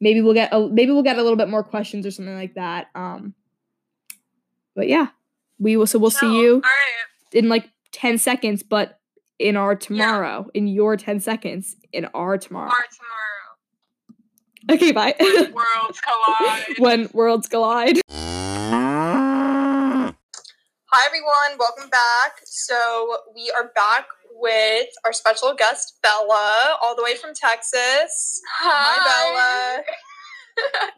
maybe 0.00 0.20
we'll 0.20 0.34
get 0.34 0.52
a, 0.52 0.68
maybe 0.68 0.90
we'll 0.92 1.02
get 1.04 1.18
a 1.18 1.22
little 1.22 1.36
bit 1.36 1.48
more 1.48 1.62
questions 1.62 2.04
or 2.04 2.10
something 2.10 2.34
like 2.34 2.54
that. 2.54 2.88
Um, 2.96 3.34
but 4.74 4.88
yeah, 4.88 5.08
we 5.58 5.76
will. 5.76 5.86
So 5.86 5.98
we'll 6.00 6.10
see 6.10 6.40
you 6.40 6.54
All 6.54 6.60
right. 6.60 7.32
in 7.32 7.48
like 7.48 7.70
ten 7.92 8.18
seconds, 8.18 8.62
but 8.64 8.98
in 9.38 9.56
our 9.56 9.76
tomorrow, 9.76 10.48
in 10.52 10.66
your 10.66 10.96
ten 10.96 11.20
seconds, 11.20 11.76
in 11.92 12.06
our 12.06 12.36
tomorrow. 12.38 12.70
Or 12.70 12.72
tomorrow. 12.72 13.25
Okay, 14.68 14.90
bye. 14.90 15.14
When 15.20 15.52
worlds 15.52 16.00
collide. 16.00 16.64
when 16.78 17.08
worlds 17.12 17.46
collide. 17.48 18.00
Hi 18.10 20.12
everyone, 21.06 21.56
welcome 21.56 21.88
back. 21.88 22.40
So 22.44 23.18
we 23.32 23.52
are 23.56 23.70
back 23.76 24.08
with 24.32 24.88
our 25.04 25.12
special 25.12 25.54
guest 25.54 26.00
Bella, 26.02 26.78
all 26.82 26.96
the 26.96 27.04
way 27.04 27.14
from 27.14 27.32
Texas. 27.32 28.40
Hi, 28.58 29.76
Bella. 29.76 29.84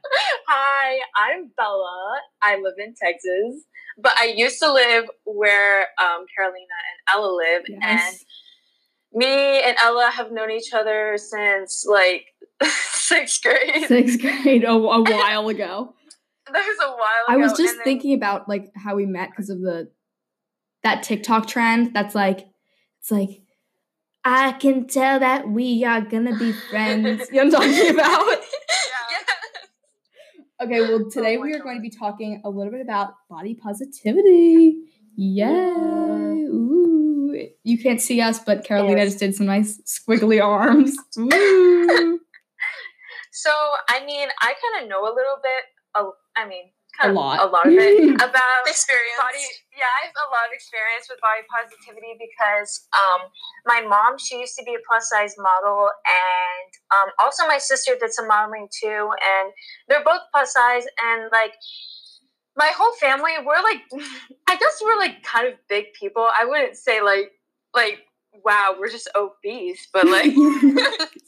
Hi, 0.48 1.00
I'm 1.14 1.50
Bella. 1.54 2.20
I 2.40 2.56
live 2.56 2.76
in 2.78 2.94
Texas, 2.94 3.64
but 3.98 4.12
I 4.18 4.32
used 4.34 4.60
to 4.60 4.72
live 4.72 5.10
where 5.26 5.88
um, 6.02 6.24
Carolina 6.34 6.64
and 6.90 7.00
Ella 7.14 7.36
live, 7.36 7.64
and 7.82 8.16
me 9.12 9.60
and 9.62 9.76
Ella 9.82 10.10
have 10.14 10.32
known 10.32 10.50
each 10.50 10.72
other 10.72 11.18
since 11.18 11.84
like 11.86 12.24
sixth 12.92 13.42
grade. 13.42 13.86
Sixth 13.86 14.20
grade, 14.20 14.64
a, 14.64 14.70
a 14.70 14.78
while 15.02 15.48
ago. 15.48 15.94
That 16.52 16.66
was 16.66 16.76
a 16.82 16.88
while 16.90 16.96
ago. 16.96 17.28
I 17.28 17.36
was 17.36 17.52
just 17.52 17.76
then- 17.76 17.84
thinking 17.84 18.14
about 18.14 18.48
like 18.48 18.70
how 18.76 18.96
we 18.96 19.06
met 19.06 19.30
because 19.30 19.50
of 19.50 19.60
the 19.60 19.90
that 20.82 21.02
TikTok 21.02 21.46
trend 21.46 21.92
that's 21.94 22.14
like 22.14 22.46
it's 23.00 23.10
like 23.10 23.42
I 24.24 24.52
can 24.52 24.86
tell 24.86 25.20
that 25.20 25.48
we 25.48 25.84
are 25.84 26.00
gonna 26.00 26.36
be 26.38 26.52
friends. 26.52 27.28
you 27.32 27.44
know 27.44 27.58
what 27.58 27.66
I'm 27.66 27.74
talking 27.74 27.90
about? 27.94 28.26
Yeah. 28.28 28.36
Okay, 30.66 30.80
well 30.80 31.02
oh 31.06 31.10
today 31.10 31.36
my 31.36 31.42
we 31.42 31.52
are 31.52 31.58
God. 31.58 31.64
going 31.64 31.76
to 31.76 31.82
be 31.82 31.90
talking 31.90 32.40
a 32.44 32.50
little 32.50 32.72
bit 32.72 32.80
about 32.80 33.12
body 33.30 33.54
positivity. 33.54 34.78
Yay! 35.16 35.46
Ooh. 35.46 37.48
You 37.62 37.78
can't 37.78 38.00
see 38.00 38.20
us, 38.20 38.40
but 38.40 38.64
Carolina 38.64 38.98
Yes. 38.98 39.08
just 39.10 39.18
did 39.20 39.34
some 39.36 39.46
nice 39.46 39.80
squiggly 39.82 40.42
arms. 40.44 40.96
Ooh. 41.18 42.20
So 43.38 43.50
I 43.88 44.04
mean, 44.04 44.28
I 44.42 44.54
kind 44.58 44.82
of 44.82 44.88
know 44.90 45.02
a 45.06 45.14
little 45.14 45.38
bit. 45.42 45.62
A, 45.94 46.02
I 46.36 46.46
mean, 46.46 46.66
A 47.00 47.02
kind 47.02 47.10
of 47.10 47.16
lot. 47.16 47.38
a 47.40 47.46
lot 47.46 47.66
of 47.66 47.72
it 47.72 48.14
about 48.28 48.62
Experience. 48.66 49.16
body 49.18 49.46
yeah 49.78 49.88
i 50.02 50.06
have 50.06 50.14
a 50.26 50.28
lot 50.34 50.44
of 50.50 50.52
experience 50.52 51.06
with 51.08 51.18
body 51.22 51.42
positivity 51.48 52.12
because 52.18 52.86
um, 52.92 53.20
my 53.64 53.80
mom 53.80 54.18
she 54.18 54.38
used 54.42 54.54
to 54.58 54.64
be 54.64 54.74
a 54.74 54.82
plus 54.88 55.08
size 55.08 55.34
model 55.38 55.88
and 56.04 56.70
um, 56.94 57.08
also 57.22 57.46
my 57.46 57.56
sister 57.58 57.94
did 57.98 58.12
some 58.12 58.26
modeling 58.28 58.68
too 58.74 59.08
and 59.32 59.46
they're 59.88 60.04
both 60.04 60.20
plus 60.34 60.52
size 60.52 60.84
and 61.08 61.30
like 61.32 61.54
my 62.56 62.70
whole 62.76 62.92
family 63.00 63.32
we're 63.46 63.62
like 63.62 63.82
i 64.50 64.56
guess 64.56 64.76
we're 64.84 64.98
like 64.98 65.22
kind 65.22 65.46
of 65.48 65.54
big 65.68 65.86
people 65.98 66.26
i 66.38 66.44
wouldn't 66.44 66.76
say 66.76 67.00
like 67.00 67.30
like 67.74 68.00
wow 68.44 68.74
we're 68.78 68.90
just 68.90 69.08
obese 69.16 69.86
but 69.92 70.06
like 70.06 70.32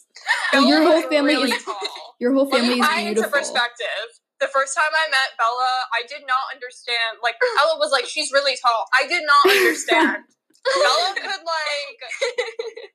Well, 0.53 0.67
your 0.67 0.83
whole 0.83 1.03
family 1.09 1.35
really 1.35 1.53
is 1.53 1.65
tall. 1.65 1.77
your 2.19 2.33
whole 2.35 2.51
family 2.51 2.81
is 2.81 2.87
it 2.87 3.07
into 3.07 3.29
perspective. 3.29 4.07
The 4.41 4.49
first 4.49 4.75
time 4.75 4.91
I 4.93 5.11
met 5.11 5.37
Bella, 5.37 5.73
I 5.93 6.03
did 6.09 6.27
not 6.27 6.49
understand. 6.55 7.19
Like 7.23 7.37
Ella 7.61 7.79
was 7.79 7.93
like, 7.93 8.07
"She's 8.07 8.33
really 8.33 8.57
tall." 8.61 8.87
I 8.99 9.07
did 9.07 9.23
not 9.23 9.53
understand. 9.57 10.25
Bella 10.65 11.15
could 11.17 11.45
like 11.45 12.91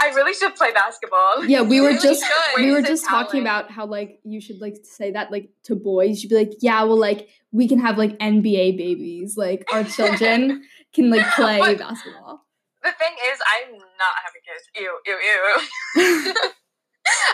I 0.00 0.08
really 0.14 0.34
should 0.34 0.54
play 0.54 0.72
basketball. 0.72 1.44
Yeah, 1.46 1.62
we 1.62 1.80
were 1.80 1.88
really 1.88 1.98
just 2.00 2.22
should. 2.22 2.62
we 2.62 2.70
were 2.72 2.82
just 2.82 3.06
talking 3.06 3.40
about 3.40 3.70
how 3.70 3.86
like 3.86 4.20
you 4.24 4.40
should 4.40 4.60
like 4.60 4.76
say 4.84 5.12
that 5.12 5.30
like 5.32 5.48
to 5.64 5.74
boys. 5.74 6.22
You'd 6.22 6.28
be 6.28 6.36
like, 6.36 6.52
yeah, 6.60 6.82
well, 6.84 6.98
like 6.98 7.28
we 7.52 7.66
can 7.68 7.78
have 7.78 7.96
like 7.96 8.18
NBA 8.18 8.76
babies. 8.76 9.36
Like 9.36 9.64
our 9.72 9.84
children 9.84 10.62
can 10.94 11.10
like 11.10 11.26
play 11.34 11.58
But- 11.58 11.78
basketball. 11.78 12.44
The 12.82 12.92
thing 12.98 13.14
is, 13.30 13.38
I'm 13.54 13.72
not 13.78 14.14
having 14.24 14.42
kids. 14.42 14.64
Ew, 14.74 14.98
ew, 15.06 15.18
ew. 15.18 16.34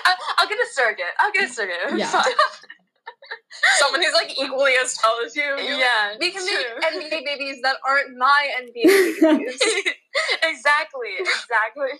I- 0.04 0.16
I'll 0.38 0.48
get 0.48 0.58
a 0.58 0.66
surrogate. 0.72 1.14
I'll 1.20 1.32
get 1.32 1.48
a 1.50 1.52
surrogate. 1.52 1.98
Yeah. 1.98 2.22
Someone 3.78 4.02
who's 4.02 4.14
like 4.14 4.38
equally 4.38 4.72
as 4.82 4.94
tall 4.94 5.16
as 5.24 5.34
you. 5.34 5.42
yeah. 5.42 6.14
We 6.20 6.30
can 6.30 6.46
true. 6.46 6.80
make 6.80 7.10
NBA 7.10 7.24
babies 7.24 7.58
that 7.62 7.76
aren't 7.86 8.16
my 8.16 8.48
NBA 8.62 9.20
babies. 9.20 9.60
exactly, 10.42 11.16
exactly. 11.18 11.98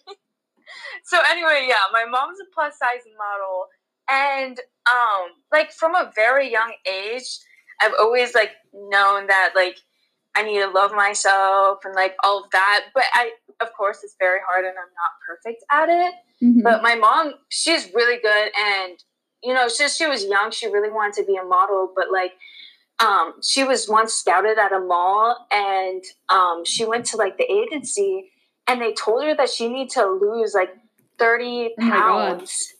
so 1.04 1.18
anyway, 1.30 1.66
yeah, 1.68 1.88
my 1.92 2.04
mom's 2.04 2.38
a 2.40 2.44
plus 2.54 2.78
size 2.78 3.02
model, 3.16 3.66
and 4.10 4.58
um, 4.90 5.30
like 5.52 5.72
from 5.72 5.94
a 5.94 6.10
very 6.14 6.50
young 6.50 6.72
age, 6.90 7.38
I've 7.80 7.94
always 7.98 8.34
like 8.34 8.52
known 8.72 9.26
that 9.28 9.52
like 9.54 9.78
I 10.38 10.42
need 10.42 10.60
to 10.60 10.68
love 10.70 10.92
myself 10.92 11.78
and 11.84 11.94
like 11.94 12.14
all 12.22 12.44
of 12.44 12.50
that. 12.52 12.86
But 12.94 13.04
I, 13.14 13.32
of 13.60 13.72
course, 13.76 13.98
it's 14.04 14.14
very 14.20 14.38
hard, 14.48 14.64
and 14.64 14.74
I'm 14.78 14.94
not 15.02 15.12
perfect 15.26 15.64
at 15.70 15.88
it. 15.88 16.14
Mhm. 16.42 16.62
But 16.62 16.82
my 16.82 16.94
mom, 16.94 17.34
she's 17.48 17.92
really 17.92 18.20
good, 18.22 18.50
and 18.56 18.98
you 19.42 19.52
know, 19.54 19.68
since 19.68 19.96
she 19.96 20.06
was 20.06 20.24
young, 20.24 20.50
she 20.50 20.66
really 20.68 20.90
wanted 20.90 21.14
to 21.20 21.24
be 21.24 21.36
a 21.36 21.44
model. 21.44 21.92
But 21.94 22.06
like, 22.12 22.32
um, 23.00 23.34
she 23.42 23.64
was 23.64 23.88
once 23.88 24.12
scouted 24.14 24.58
at 24.58 24.72
a 24.72 24.80
mall, 24.80 25.46
and 25.50 26.02
um, 26.28 26.64
she 26.64 26.84
went 26.84 27.04
to 27.06 27.16
like 27.16 27.36
the 27.38 27.50
agency, 27.50 28.30
and 28.68 28.80
they 28.80 28.92
told 28.92 29.24
her 29.24 29.34
that 29.34 29.48
she 29.50 29.68
needed 29.68 29.90
to 29.94 30.06
lose 30.06 30.54
like 30.54 30.70
thirty 31.18 31.74
Oh 31.80 31.84
my 31.84 31.90
God. 31.90 32.38
pounds. 32.38 32.72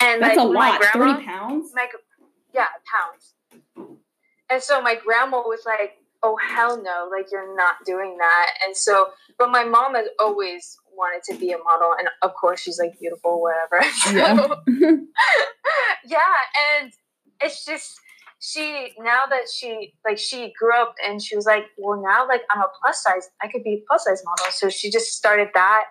And 0.00 0.20
That's 0.20 0.36
like 0.36 0.44
a 0.46 0.48
lot. 0.48 0.78
grandma, 0.80 1.14
Thirty 1.14 1.24
pounds. 1.26 1.72
my 1.74 1.88
yeah 2.52 2.66
pounds. 2.92 3.32
And 4.50 4.62
so 4.62 4.80
my 4.82 4.94
grandma 5.04 5.38
was 5.38 5.62
like, 5.66 5.92
"Oh 6.22 6.36
hell 6.36 6.82
no! 6.82 7.08
Like 7.10 7.26
you're 7.30 7.54
not 7.56 7.76
doing 7.84 8.16
that." 8.18 8.46
And 8.66 8.76
so, 8.76 9.08
but 9.38 9.50
my 9.50 9.64
mom 9.64 9.94
has 9.94 10.06
always 10.18 10.78
wanted 10.96 11.22
to 11.32 11.38
be 11.38 11.52
a 11.52 11.58
model, 11.58 11.94
and 11.98 12.08
of 12.22 12.34
course 12.34 12.60
she's 12.60 12.78
like 12.78 12.98
beautiful, 12.98 13.40
whatever. 13.40 13.84
Yeah. 14.66 14.96
yeah, 16.06 16.18
and 16.80 16.92
it's 17.40 17.64
just 17.64 17.98
she 18.40 18.92
now 18.98 19.22
that 19.28 19.44
she 19.52 19.94
like 20.04 20.18
she 20.18 20.52
grew 20.58 20.74
up 20.74 20.94
and 21.06 21.22
she 21.22 21.34
was 21.36 21.46
like, 21.46 21.64
well 21.78 22.00
now 22.02 22.26
like 22.26 22.42
I'm 22.50 22.60
a 22.60 22.66
plus 22.82 23.02
size, 23.02 23.28
I 23.42 23.48
could 23.48 23.62
be 23.64 23.74
a 23.74 23.82
plus 23.88 24.04
size 24.04 24.22
model. 24.24 24.46
So 24.50 24.68
she 24.68 24.90
just 24.90 25.12
started 25.14 25.48
that, 25.54 25.84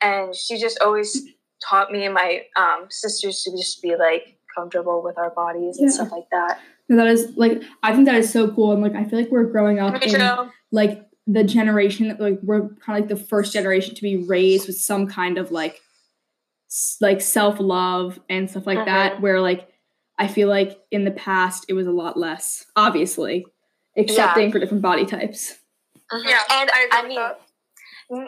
and 0.00 0.34
she 0.34 0.58
just 0.58 0.78
always 0.80 1.22
taught 1.68 1.90
me 1.90 2.04
and 2.04 2.14
my 2.14 2.42
um, 2.56 2.86
sisters 2.90 3.42
to 3.42 3.50
just 3.52 3.80
be 3.80 3.96
like 3.96 4.38
comfortable 4.54 5.02
with 5.02 5.16
our 5.18 5.30
bodies 5.30 5.78
and 5.78 5.88
Yeah. 5.88 5.94
stuff 5.94 6.12
like 6.12 6.28
that. 6.30 6.60
No, 6.88 6.96
that 6.96 7.06
is 7.06 7.32
like 7.36 7.62
I 7.82 7.92
think 7.94 8.06
that 8.06 8.16
is 8.16 8.30
so 8.32 8.50
cool, 8.50 8.72
and 8.72 8.82
like 8.82 8.94
I 8.94 9.04
feel 9.04 9.18
like 9.18 9.30
we're 9.30 9.44
growing 9.44 9.78
up 9.78 9.94
Me 9.94 10.00
in 10.12 10.20
too. 10.20 10.50
like 10.70 11.06
the 11.26 11.42
generation 11.44 12.08
that 12.08 12.20
like 12.20 12.38
we're 12.42 12.68
kind 12.84 12.98
of 13.02 13.08
like 13.08 13.08
the 13.08 13.16
first 13.24 13.52
generation 13.52 13.94
to 13.94 14.02
be 14.02 14.16
raised 14.18 14.66
with 14.66 14.76
some 14.76 15.06
kind 15.06 15.38
of 15.38 15.50
like 15.50 15.80
s- 16.70 16.98
like 17.00 17.20
self 17.20 17.58
love 17.58 18.20
and 18.28 18.50
stuff 18.50 18.66
like 18.66 18.84
that. 18.84 19.20
Where 19.22 19.40
like 19.40 19.68
I 20.18 20.28
feel 20.28 20.48
like 20.48 20.78
in 20.90 21.04
the 21.04 21.10
past 21.10 21.64
it 21.68 21.72
was 21.72 21.86
a 21.86 21.90
lot 21.92 22.18
less, 22.18 22.66
obviously, 22.76 23.46
accepting 23.96 24.52
for 24.52 24.58
different 24.58 24.82
body 24.82 25.06
types. 25.06 25.54
Yeah, 26.12 26.40
and 26.50 26.70
I 26.70 26.88
I 26.92 27.08
mean, 27.08 27.16
that. 27.16 27.40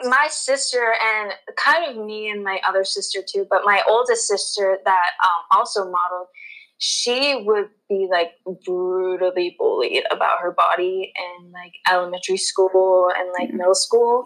my 0.08 0.28
sister 0.30 0.94
and 1.04 1.32
kind 1.56 1.84
of 1.90 2.04
me 2.04 2.30
and 2.30 2.42
my 2.42 2.58
other 2.66 2.84
sister 2.84 3.20
too, 3.22 3.46
but 3.50 3.60
my 3.66 3.82
oldest 3.88 4.26
sister 4.26 4.78
that 4.84 5.10
um, 5.22 5.42
also 5.58 5.80
modeled, 5.84 6.28
she 6.78 7.42
would 7.46 7.68
be 7.88 8.06
like 8.10 8.32
brutally 8.66 9.54
bullied 9.58 10.04
about 10.10 10.40
her 10.40 10.52
body 10.52 11.12
in 11.16 11.52
like 11.52 11.72
elementary 11.90 12.36
school 12.36 13.10
and 13.16 13.30
like 13.38 13.48
Yeah. 13.50 13.56
middle 13.56 13.74
school, 13.74 14.24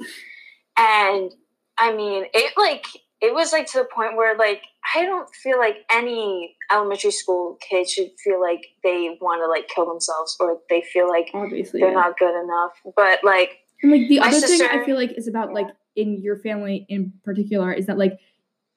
and 0.77 1.31
I 1.79 1.95
mean 1.95 2.25
it 2.33 2.53
like 2.57 2.87
it 3.21 3.35
was 3.35 3.53
like 3.53 3.67
to 3.73 3.79
the 3.79 3.89
point 3.95 4.17
where 4.17 4.37
like 4.37 4.63
I 4.97 5.05
don't 5.05 5.29
feel 5.35 5.59
like 5.59 5.77
any 5.93 6.57
elementary 6.73 7.11
school 7.11 7.59
kid 7.61 7.89
should 7.89 8.11
feel 8.25 8.41
like 8.41 8.63
they 8.83 9.17
want 9.21 9.43
to 9.43 9.47
like 9.47 9.69
kill 9.69 9.87
themselves 9.87 10.37
or 10.41 10.59
they 10.71 10.83
feel 10.93 11.09
like 11.09 11.31
Obviously, 11.35 11.81
they're 11.81 11.91
yeah. 11.91 11.95
not 11.97 12.19
good 12.19 12.35
enough. 12.43 12.73
But 12.97 13.21
like 13.23 13.59
And 13.83 13.93
like 13.93 14.09
the 14.09 14.21
other 14.21 14.41
thing 14.41 14.63
I 14.63 14.85
feel 14.85 14.97
like 14.97 15.13
is 15.17 15.29
about 15.29 15.49
Yeah. 15.49 15.55
like 15.55 15.67
in 15.97 16.21
your 16.23 16.39
family 16.39 16.87
in 16.89 17.13
particular 17.25 17.73
is 17.73 17.87
that 17.87 17.99
like 17.99 18.19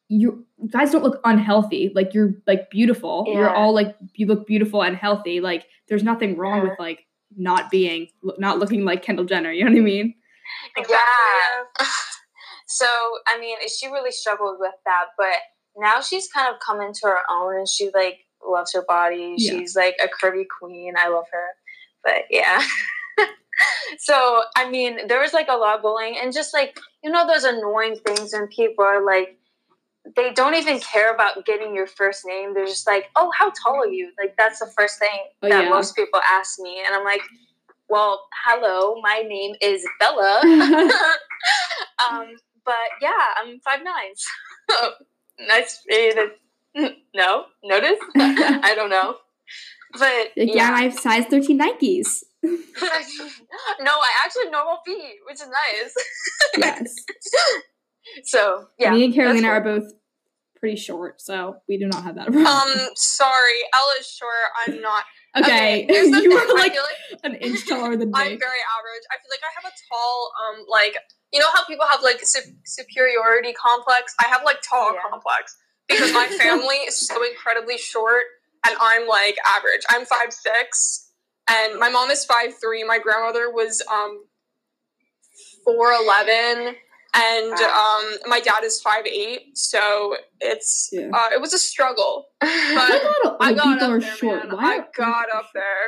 you 0.09 0.45
guys 0.71 0.91
don't 0.91 1.03
look 1.03 1.19
unhealthy. 1.23 1.91
Like 1.95 2.13
you're 2.13 2.33
like 2.45 2.69
beautiful. 2.69 3.25
You're 3.27 3.49
all 3.49 3.73
like 3.73 3.95
you 4.15 4.27
look 4.27 4.45
beautiful 4.45 4.83
and 4.83 4.95
healthy. 4.95 5.39
Like 5.39 5.65
there's 5.87 6.03
nothing 6.03 6.37
wrong 6.37 6.57
Yeah. 6.63 6.69
with 6.69 6.79
like 6.79 7.05
not 7.35 7.71
being 7.71 8.07
not 8.37 8.59
looking 8.59 8.85
like 8.85 9.01
Kendall 9.01 9.25
Jenner. 9.25 9.51
You 9.51 9.65
know 9.65 9.71
what 9.71 9.77
I 9.79 9.81
mean? 9.81 10.15
Exactly, 10.77 10.95
Yeah. 11.79 11.85
So, 12.65 12.87
I 13.27 13.39
mean, 13.39 13.57
she 13.67 13.87
really 13.87 14.11
struggled 14.11 14.57
with 14.59 14.73
that, 14.85 15.05
but 15.17 15.35
now 15.77 16.01
she's 16.01 16.27
kind 16.29 16.51
of 16.51 16.59
come 16.59 16.81
into 16.81 17.01
her 17.03 17.19
own 17.29 17.57
and 17.57 17.67
she 17.69 17.91
like 17.93 18.19
loves 18.43 18.73
her 18.73 18.83
body. 18.87 19.35
Yeah. 19.37 19.51
She's 19.51 19.75
like 19.75 19.95
a 20.03 20.07
curvy 20.07 20.45
queen. 20.59 20.93
I 20.97 21.09
love 21.09 21.25
her. 21.31 21.47
But 22.03 22.23
yeah. 22.31 22.63
so, 23.99 24.41
I 24.55 24.69
mean, 24.69 25.07
there 25.07 25.19
was 25.19 25.33
like 25.33 25.47
a 25.49 25.55
lot 25.57 25.75
of 25.75 25.81
bullying 25.81 26.17
and 26.21 26.33
just 26.33 26.53
like, 26.53 26.79
you 27.03 27.11
know, 27.11 27.27
those 27.27 27.43
annoying 27.43 27.97
things 28.05 28.33
when 28.33 28.47
people 28.47 28.83
are 28.85 29.05
like, 29.05 29.37
they 30.15 30.33
don't 30.33 30.55
even 30.55 30.79
care 30.79 31.13
about 31.13 31.45
getting 31.45 31.73
your 31.73 31.87
first 31.87 32.25
name. 32.25 32.53
They're 32.53 32.65
just 32.65 32.87
like, 32.87 33.05
oh, 33.15 33.31
how 33.37 33.51
tall 33.51 33.81
are 33.81 33.87
you? 33.87 34.11
Like, 34.19 34.35
that's 34.37 34.59
the 34.59 34.69
first 34.77 34.99
thing 34.99 35.09
Oh, 35.41 35.49
that 35.49 35.63
yeah. 35.63 35.69
most 35.69 35.95
people 35.95 36.19
ask 36.29 36.59
me. 36.59 36.83
And 36.85 36.93
I'm 36.93 37.05
like, 37.05 37.21
well, 37.89 38.21
hello, 38.45 38.99
my 39.01 39.23
name 39.27 39.55
is 39.61 39.85
Bella. 39.99 40.41
um, 42.11 42.27
but 42.65 42.75
yeah, 43.01 43.11
I'm 43.37 43.59
five 43.59 43.79
nines. 43.83 44.25
nice 45.47 45.81
for 45.87 45.95
you 45.95 46.31
no 47.13 47.45
notice. 47.63 47.99
I 48.15 48.73
don't 48.75 48.89
know, 48.89 49.15
but 49.93 50.01
Like, 50.01 50.31
yeah, 50.35 50.53
yeah. 50.55 50.71
I 50.73 50.83
have 50.83 50.93
size 50.99 51.25
13 51.25 51.59
Nikes. 51.59 52.23
no, 52.43 53.91
I 53.91 54.11
actually 54.25 54.45
have 54.45 54.51
normal 54.51 54.79
feet, 54.85 55.15
which 55.27 55.35
is 55.41 55.47
nice. 55.47 55.93
yes. 56.57 56.95
So 58.23 58.67
yeah, 58.79 58.91
Me 58.91 59.05
and 59.05 59.13
Carolina 59.13 59.47
are 59.47 59.61
both 59.61 59.91
pretty 60.59 60.75
short, 60.77 61.19
so 61.21 61.57
we 61.67 61.77
do 61.77 61.87
not 61.87 62.03
have 62.03 62.15
that 62.15 62.27
problem. 62.31 62.45
Um, 62.47 62.87
sorry, 62.95 63.59
Ella's 63.73 64.07
short. 64.09 64.31
I'm 64.67 64.81
not. 64.81 65.03
okay, 65.37 65.85
here's 65.89 66.11
the 66.11 66.21
you 66.21 66.29
thing. 66.29 66.37
are 66.51 66.53
like 66.57 66.73
like 66.75 67.19
an 67.23 67.35
inch 67.35 67.67
taller 67.67 67.95
than 67.97 68.09
me. 68.09 68.13
I'm 68.15 68.39
very 68.39 68.61
average. 68.77 69.03
I 69.11 69.15
feel 69.17 69.29
like 69.31 69.41
I 69.43 69.61
have 69.61 69.71
a 69.71 69.75
tall, 69.91 70.31
um, 70.47 70.65
like 70.69 70.95
you 71.31 71.39
know 71.39 71.47
how 71.53 71.65
people 71.65 71.85
have 71.89 72.01
like 72.03 72.19
su- 72.23 72.53
superiority 72.65 73.53
complex. 73.53 74.13
I 74.23 74.27
have 74.29 74.41
like 74.45 74.57
tall 74.67 74.93
Yeah. 74.93 74.99
complex 75.09 75.55
because 75.87 76.13
my 76.13 76.27
family 76.27 76.75
is 76.87 76.97
so 77.07 77.23
incredibly 77.27 77.77
short, 77.77 78.23
and 78.65 78.75
I'm 78.79 79.07
like 79.07 79.35
average. 79.45 79.81
I'm 79.89 80.05
five 80.05 80.31
six, 80.31 81.11
and 81.49 81.79
my 81.79 81.89
mom 81.89 82.09
is 82.11 82.23
five 82.25 82.53
three. 82.61 82.83
My 82.83 82.99
grandmother 82.99 83.51
was 83.51 83.81
um 83.91 84.23
four 85.65 85.91
eleven. 85.93 86.75
And 87.15 87.53
um, 87.53 88.03
my 88.25 88.39
dad 88.39 88.63
is 88.63 88.81
five 88.81 89.05
eight, 89.05 89.55
so 89.57 90.15
it's 90.39 90.89
Yeah. 90.91 91.09
uh, 91.13 91.29
it 91.33 91.39
was 91.41 91.53
a 91.53 91.59
struggle. 91.59 92.25
I 92.41 92.73
But 92.75 92.87
think 93.01 93.03
a 93.03 93.27
lot 93.27 93.37
I 93.39 93.53
got 93.53 93.63
people 93.65 93.83
up 93.87 93.91
are 93.91 93.99
there, 93.99 94.15
short. 94.15 94.47
man. 94.49 94.57
Why 94.57 94.63
I 94.63 94.77
are 94.77 94.77
old 94.77 94.85
got 94.97 95.25
people 95.25 95.37
up 95.37 95.43
short? 95.45 95.53
there. 95.53 95.85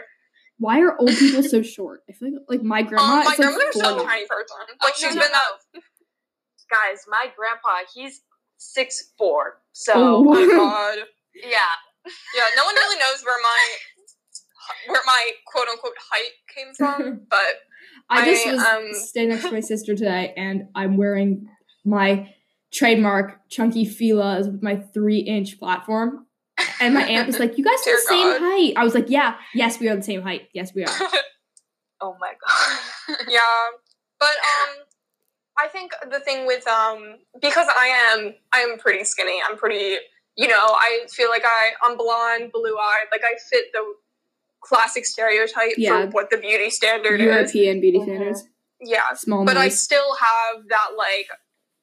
Why 0.60 0.82
are 0.82 0.98
old 1.00 1.10
people 1.18 1.44
so 1.44 1.62
short? 1.64 2.04
I 2.10 2.14
feel 2.14 2.32
like 2.32 2.42
like 2.48 2.62
my 2.64 2.82
grandma. 2.84 3.04
Um, 3.04 3.10
my 3.18 3.22
is 3.24 3.28
like 3.28 3.38
grandmother's 3.38 3.74
four 3.74 3.84
so 3.84 4.06
tiny 4.06 4.26
person. 4.28 4.58
Oh, 4.60 4.66
Like 4.84 4.94
no, 4.94 5.08
she's 5.08 5.16
no, 5.16 5.22
been 5.22 5.32
no. 5.32 5.40
that. 5.74 5.82
guys. 6.72 7.06
My 7.10 7.26
grandpa, 7.36 7.86
he's 7.94 8.22
six 8.58 9.12
four. 9.18 9.62
So 9.74 9.94
Oh. 9.96 10.16
Oh 10.18 10.24
my 10.24 10.46
god. 10.56 10.98
yeah, 11.34 11.74
Yeah, 12.36 12.44
no 12.56 12.66
one 12.66 12.76
really 12.76 13.00
knows 13.00 13.24
where 13.26 13.42
my 13.42 13.64
where 14.88 15.02
my 15.06 15.32
quote 15.48 15.68
unquote 15.70 15.94
height 16.12 16.32
came 16.56 16.74
from, 16.74 17.22
but 17.30 17.56
I 18.10 18.26
just 18.26 18.46
I, 18.46 18.54
was 18.54 18.64
um, 18.64 18.90
staying 18.94 19.30
next 19.30 19.44
to 19.44 19.52
my 19.52 19.60
sister 19.62 19.96
today, 19.96 20.34
and 20.38 20.70
I'm 20.76 20.98
wearing 20.98 21.48
my 21.84 22.34
trademark 22.74 23.40
chunky 23.50 23.86
filas 23.86 24.52
with 24.52 24.62
my 24.62 24.78
three 24.94 25.20
inch 25.20 25.60
platform. 25.60 26.28
And 26.80 26.94
my 26.94 27.04
aunt 27.04 27.28
was 27.28 27.40
like, 27.40 27.58
"You 27.58 27.64
guys 27.64 27.80
are 27.82 27.86
Dear 27.86 27.96
the 27.96 28.02
same 28.02 28.28
God. 28.28 28.42
height." 28.42 28.74
I 28.78 28.84
was 28.84 28.94
like, 28.94 29.10
"Yeah, 29.10 29.36
yes, 29.54 29.80
we 29.80 29.90
are 29.90 29.96
the 29.96 30.04
same 30.04 30.22
height. 30.22 30.50
Yes, 30.54 30.74
we 30.74 30.84
are." 30.84 30.90
oh 32.02 32.16
my 32.20 32.34
god. 32.46 33.18
yeah. 33.28 33.40
But 34.20 34.28
um 34.28 34.86
I 35.58 35.68
think 35.68 35.92
the 36.12 36.20
thing 36.20 36.46
with 36.46 36.68
um 36.68 37.16
because 37.42 37.68
I 37.68 38.14
am 38.14 38.36
I 38.54 38.60
am 38.60 38.78
pretty 38.78 39.04
skinny. 39.04 39.40
I'm 39.48 39.58
pretty 39.58 39.98
you 40.38 40.50
know, 40.50 40.56
I 40.56 41.06
feel 41.12 41.30
like 41.30 41.44
I 41.46 41.72
I'm 41.82 41.98
blonde, 41.98 42.52
blue 42.52 42.78
eyed, 42.78 43.06
like 43.12 43.22
I 43.24 43.36
fit 43.50 43.66
the 43.74 43.84
classic 44.66 45.06
stereotype 45.06 45.74
Yeah. 45.78 46.06
for 46.06 46.12
what 46.12 46.30
the 46.30 46.38
beauty 46.38 46.70
standard 46.70 47.22
is. 47.22 47.26
European 47.26 47.80
beauty 47.82 48.00
Mhm. 48.00 48.04
standards, 48.06 48.44
Yeah. 48.82 49.14
small 49.14 49.46
But 49.46 49.58
I 49.58 49.70
still 49.70 50.16
have 50.16 50.68
that 50.70 50.90
like 50.98 51.28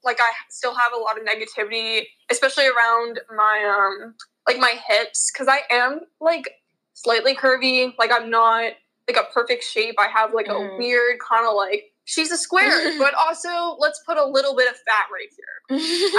like 0.05 0.21
I 0.21 0.31
still 0.51 0.75
have 0.75 0.93
a 0.93 0.97
lot 0.97 1.17
of 1.17 1.25
negativity, 1.25 2.05
especially 2.29 2.67
around 2.67 3.21
my 3.37 3.57
um 3.65 4.15
like 4.49 4.59
my 4.59 4.75
hips 4.89 5.31
because 5.33 5.47
I 5.49 5.61
am 5.71 6.01
like 6.21 6.47
slightly 6.95 7.37
curvy. 7.37 7.95
Like 7.99 8.11
I'm 8.11 8.29
not 8.29 8.73
like 9.09 9.17
a 9.17 9.25
perfect 9.33 9.63
shape. 9.63 9.95
I 9.99 10.09
have 10.09 10.35
like 10.35 10.49
a 10.49 10.55
Mhm. 10.55 10.79
weird 10.79 11.19
kind 11.21 11.47
of 11.47 11.55
like 11.55 11.85
she's 12.05 12.33
a 12.33 12.37
square, 12.37 12.69
but 12.99 13.15
also 13.15 13.77
let's 13.79 14.01
put 14.05 14.17
a 14.17 14.25
little 14.25 14.57
bit 14.57 14.69
of 14.69 14.77
fat 14.89 15.07
right 15.13 15.31
here. 15.39 15.57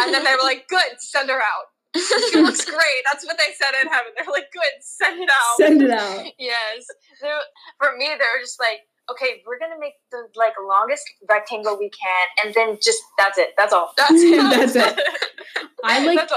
And 0.01 0.13
then 0.13 0.23
they 0.23 0.31
were 0.33 0.43
like, 0.43 0.67
"Good, 0.69 0.91
send 0.99 1.29
her 1.29 1.41
out. 1.41 1.65
She 1.95 2.41
looks 2.41 2.65
great." 2.65 3.01
That's 3.05 3.25
what 3.25 3.37
they 3.37 3.53
said 3.55 3.81
in 3.81 3.87
heaven. 3.87 4.11
They're 4.15 4.31
like, 4.31 4.51
"Good, 4.51 4.81
send 4.81 5.21
it 5.21 5.29
out." 5.29 5.57
Send 5.57 5.81
it 5.81 5.91
out. 5.91 6.25
yes. 6.39 6.85
They, 7.21 7.31
for 7.79 7.95
me, 7.97 8.05
they 8.07 8.13
were 8.13 8.41
just 8.41 8.59
like, 8.59 8.79
okay, 9.11 9.41
we're 9.45 9.59
gonna 9.59 9.79
make 9.79 9.93
the 10.11 10.27
like 10.35 10.53
longest 10.67 11.03
rectangle 11.29 11.77
we 11.77 11.89
can, 11.89 12.45
and 12.45 12.53
then 12.53 12.77
just 12.81 13.01
that's 13.17 13.37
it. 13.37 13.49
That's 13.57 13.73
all. 13.73 13.93
That's 13.97 14.11
it. 14.13 14.75
That's 14.75 14.75
it. 14.75 14.99
I 15.83 16.05
like 16.05 16.29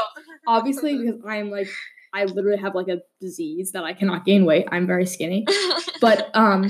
obviously 0.46 0.98
because 0.98 1.20
I'm 1.26 1.50
like 1.50 1.68
I 2.12 2.24
literally 2.24 2.58
have 2.58 2.74
like 2.74 2.88
a 2.88 3.00
disease 3.20 3.72
that 3.72 3.84
I 3.84 3.92
cannot 3.92 4.24
gain 4.24 4.44
weight. 4.44 4.66
I'm 4.70 4.86
very 4.86 5.06
skinny. 5.06 5.46
But 6.00 6.30
um 6.34 6.68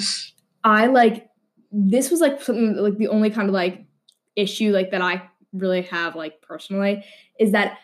I 0.64 0.87
like 0.87 1.28
this 1.72 2.11
was 2.11 2.20
like 2.20 2.43
something 2.43 2.76
like 2.76 2.99
the 2.99 3.09
only 3.09 3.30
kind 3.30 3.49
of 3.49 3.55
like 3.55 3.87
issue 4.34 4.72
like 4.72 4.91
that 4.91 5.01
I 5.01 5.22
really 5.53 5.82
have 5.82 6.14
like 6.14 6.43
personally 6.43 7.05
is 7.41 7.53
that 7.53 7.78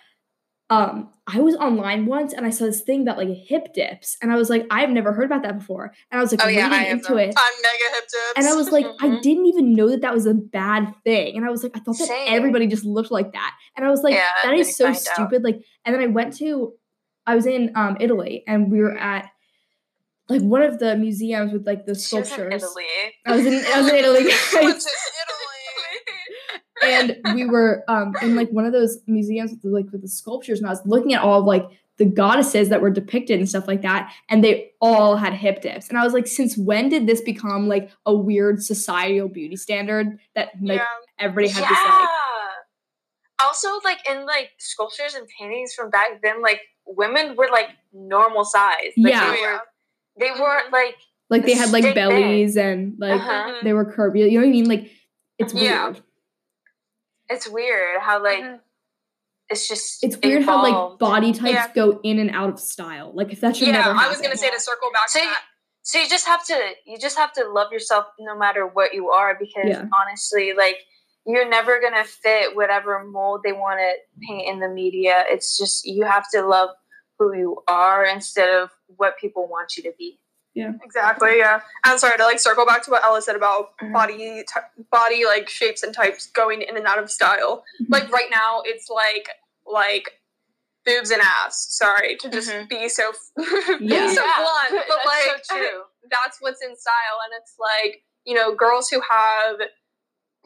um 0.72 1.08
I 1.26 1.40
was 1.40 1.54
online 1.56 2.06
once 2.06 2.32
and 2.32 2.44
I 2.44 2.50
saw 2.50 2.64
this 2.64 2.80
thing 2.82 3.02
about 3.02 3.16
like 3.16 3.28
hip 3.28 3.72
dips 3.74 4.16
and 4.20 4.32
I 4.32 4.36
was 4.36 4.50
like 4.50 4.66
I've 4.70 4.90
never 4.90 5.12
heard 5.12 5.26
about 5.26 5.42
that 5.44 5.56
before 5.58 5.92
and 6.10 6.18
I 6.18 6.22
was 6.22 6.32
like 6.32 6.40
Oh 6.44 6.48
yeah, 6.48 6.68
I 6.70 6.84
into 6.86 7.08
them. 7.14 7.18
it 7.18 7.34
I'm 7.36 7.54
mega 7.62 7.94
hip 7.94 8.04
dips. 8.04 8.32
and 8.36 8.46
I 8.48 8.54
was 8.54 8.70
like 8.72 8.86
I 9.00 9.06
Mhm. 9.12 9.22
didn't 9.22 9.46
even 9.46 9.74
know 9.74 9.88
that 9.90 10.00
that 10.00 10.14
was 10.14 10.26
a 10.26 10.34
bad 10.34 10.92
thing 11.04 11.36
and 11.36 11.44
I 11.46 11.50
was 11.50 11.62
like 11.62 11.76
I 11.76 11.80
thought 11.80 11.98
that 11.98 12.08
Same. 12.08 12.26
everybody 12.38 12.66
just 12.66 12.84
looked 12.84 13.10
like 13.12 13.32
that 13.32 13.54
and 13.76 13.86
I 13.86 13.90
was 13.90 14.02
like 14.02 14.14
Yeah, 14.14 14.28
that 14.44 14.54
is 14.54 14.76
so 14.76 14.84
find 14.86 14.96
out. 14.96 15.02
stupid 15.14 15.44
like 15.44 15.58
and 15.84 15.94
then 15.94 16.02
I 16.02 16.06
went 16.08 16.36
to 16.38 16.72
I 17.26 17.36
was 17.36 17.46
in 17.46 17.70
um 17.76 17.96
Italy 18.00 18.42
and 18.48 18.70
we 18.72 18.80
were 18.80 18.96
at 18.98 19.28
like 20.28 20.42
one 20.42 20.62
of 20.62 20.78
the 20.80 20.96
museums 20.96 21.52
with 21.52 21.66
like 21.66 21.86
the 21.86 21.94
She 21.94 22.16
was 22.16 22.28
in 22.30 22.34
sculptures. 22.34 22.62
Italy. 22.62 22.84
I 23.26 23.36
was 23.36 23.46
in 23.46 23.54
I 23.74 23.80
was 23.82 23.88
in 23.92 23.96
Italy, 23.96 24.24
Went 24.24 24.74
guys. 24.74 24.84
to 24.84 24.90
Italy. 25.22 26.62
And 26.82 27.16
we 27.34 27.44
were 27.44 27.84
um 27.88 28.14
in 28.22 28.36
like 28.36 28.50
one 28.50 28.64
of 28.64 28.72
those 28.72 28.98
museums 29.06 29.50
with 29.50 29.62
the, 29.62 29.68
like 29.68 29.90
with 29.92 30.02
the 30.02 30.08
sculptures, 30.08 30.58
and 30.58 30.66
I 30.66 30.70
was 30.70 30.84
looking 30.86 31.14
at 31.14 31.22
all 31.22 31.40
of 31.40 31.46
like 31.46 31.64
the 31.98 32.04
goddesses 32.06 32.70
that 32.70 32.80
were 32.80 32.90
depicted 32.90 33.38
and 33.38 33.48
stuff 33.48 33.68
like 33.68 33.82
that, 33.82 34.12
and 34.28 34.42
they 34.42 34.70
all 34.80 35.16
had 35.16 35.34
hip 35.34 35.62
dips, 35.62 35.88
and 35.88 35.98
I 35.98 36.04
was 36.04 36.12
like, 36.12 36.26
since 36.26 36.56
when 36.56 36.88
did 36.88 37.06
this 37.06 37.20
become 37.20 37.68
like 37.68 37.90
a 38.06 38.14
weird 38.14 38.62
societal 38.62 39.28
beauty 39.28 39.56
standard 39.56 40.18
that 40.34 40.50
like 40.60 40.78
yeah. 40.78 40.86
everybody 41.18 41.48
had 41.48 41.62
yeah. 41.62 41.68
this 41.68 41.78
like 41.78 42.08
also, 43.44 43.68
like 43.84 43.98
in 44.08 44.24
like 44.24 44.50
sculptures 44.58 45.14
and 45.14 45.26
paintings 45.38 45.74
from 45.74 45.90
back 45.90 46.22
then, 46.22 46.40
like 46.42 46.60
women 46.86 47.36
were 47.36 47.48
like 47.50 47.70
normal 47.92 48.44
size. 48.44 48.92
Like, 48.96 49.12
Yeah. 49.12 49.32
They, 49.32 49.40
were, 49.40 49.60
they 50.34 50.40
weren't 50.40 50.68
Mhm. 50.68 50.72
like 50.72 50.96
like 51.28 51.44
they 51.46 51.54
had 51.54 51.70
like 51.70 51.82
Stick 51.82 51.94
bellies 51.94 52.56
and 52.56 52.94
like 52.98 53.20
Uh-huh. 53.20 53.54
they 53.62 53.72
were 53.72 53.84
curvy. 53.84 54.30
You 54.30 54.38
know 54.38 54.46
what 54.46 54.48
I 54.48 54.52
mean? 54.52 54.68
Like 54.68 54.90
it's 55.38 55.54
Yeah. 55.54 55.94
Weird. 57.32 57.36
it's 57.36 57.48
weird 57.48 58.00
how 58.02 58.22
like 58.22 58.42
Mhm. 58.42 58.60
it's 59.48 59.68
just 59.68 60.02
It's 60.04 60.16
weird 60.22 60.42
how 60.44 60.62
like 60.62 60.98
body 60.98 61.32
types 61.32 61.52
Yeah. 61.52 61.72
go 61.74 62.00
in 62.02 62.18
and 62.18 62.30
out 62.30 62.48
of 62.50 62.60
style. 62.60 63.12
Like 63.14 63.32
if 63.32 63.40
that 63.40 63.56
should 63.56 63.68
yeah, 63.68 63.74
never 63.74 63.92
happen. 63.94 63.98
I 64.06 64.08
was 64.08 64.20
gonna 64.20 64.36
say 64.36 64.50
to 64.50 64.60
circle 64.60 64.90
back 64.92 65.08
So 65.08 65.18
to 65.20 65.24
you- 65.24 65.30
that. 65.30 65.42
So 65.84 65.98
you 65.98 66.08
just 66.08 66.26
have 66.26 66.44
to 66.46 66.74
you 66.86 66.96
just 66.98 67.16
have 67.18 67.32
to 67.34 67.44
love 67.48 67.72
yourself 67.72 68.06
no 68.18 68.36
matter 68.36 68.66
what 68.66 68.94
you 68.94 69.10
are 69.10 69.34
because 69.34 69.66
Yeah. 69.68 69.84
honestly, 70.00 70.52
like 70.52 70.78
you're 71.26 71.48
never 71.48 71.80
gonna 71.80 72.04
fit 72.04 72.54
whatever 72.56 73.04
mold 73.04 73.42
they 73.44 73.52
want 73.52 73.78
to 73.80 73.92
paint 74.26 74.48
in 74.48 74.58
the 74.60 74.68
media. 74.68 75.24
It's 75.28 75.56
just 75.56 75.84
you 75.84 76.04
have 76.04 76.28
to 76.34 76.42
love 76.42 76.70
who 77.18 77.34
you 77.36 77.62
are 77.68 78.04
instead 78.04 78.48
of 78.48 78.70
what 78.96 79.16
people 79.18 79.46
want 79.48 79.76
you 79.76 79.82
to 79.84 79.92
be. 79.98 80.18
Yeah, 80.54 80.72
exactly. 80.84 81.38
Yeah. 81.38 81.60
I'm 81.84 81.96
sorry 81.98 82.16
to 82.18 82.24
like 82.24 82.38
circle 82.38 82.66
back 82.66 82.82
to 82.84 82.90
what 82.90 83.02
Ella 83.04 83.22
said 83.22 83.36
about 83.36 83.76
Mhm. 83.78 83.92
body 83.92 84.44
ty- 84.44 84.68
body 84.90 85.24
like 85.24 85.48
shapes 85.48 85.82
and 85.82 85.94
types 85.94 86.26
going 86.26 86.62
in 86.62 86.76
and 86.76 86.86
out 86.86 86.98
of 86.98 87.10
style. 87.10 87.64
Mhm. 87.80 87.86
Like 87.88 88.10
right 88.12 88.30
now, 88.30 88.62
it's 88.64 88.88
like 88.90 89.28
like 89.66 90.20
boobs 90.84 91.10
and 91.10 91.22
ass. 91.22 91.68
Sorry 91.70 92.16
to 92.16 92.28
just 92.28 92.50
Mhm. 92.50 92.68
be 92.68 92.88
so 92.88 93.12
Yeah. 93.80 94.06
be 94.08 94.14
so 94.14 94.24
Yeah, 94.24 94.32
blunt, 94.38 94.84
but 94.88 95.00
that's 95.04 95.06
like 95.06 95.44
so 95.44 95.56
true. 95.56 95.82
that's 96.10 96.40
what's 96.40 96.62
in 96.62 96.76
style, 96.76 97.18
and 97.24 97.32
it's 97.40 97.54
like 97.58 98.02
you 98.24 98.34
know 98.34 98.54
girls 98.54 98.88
who 98.90 99.00
have 99.08 99.56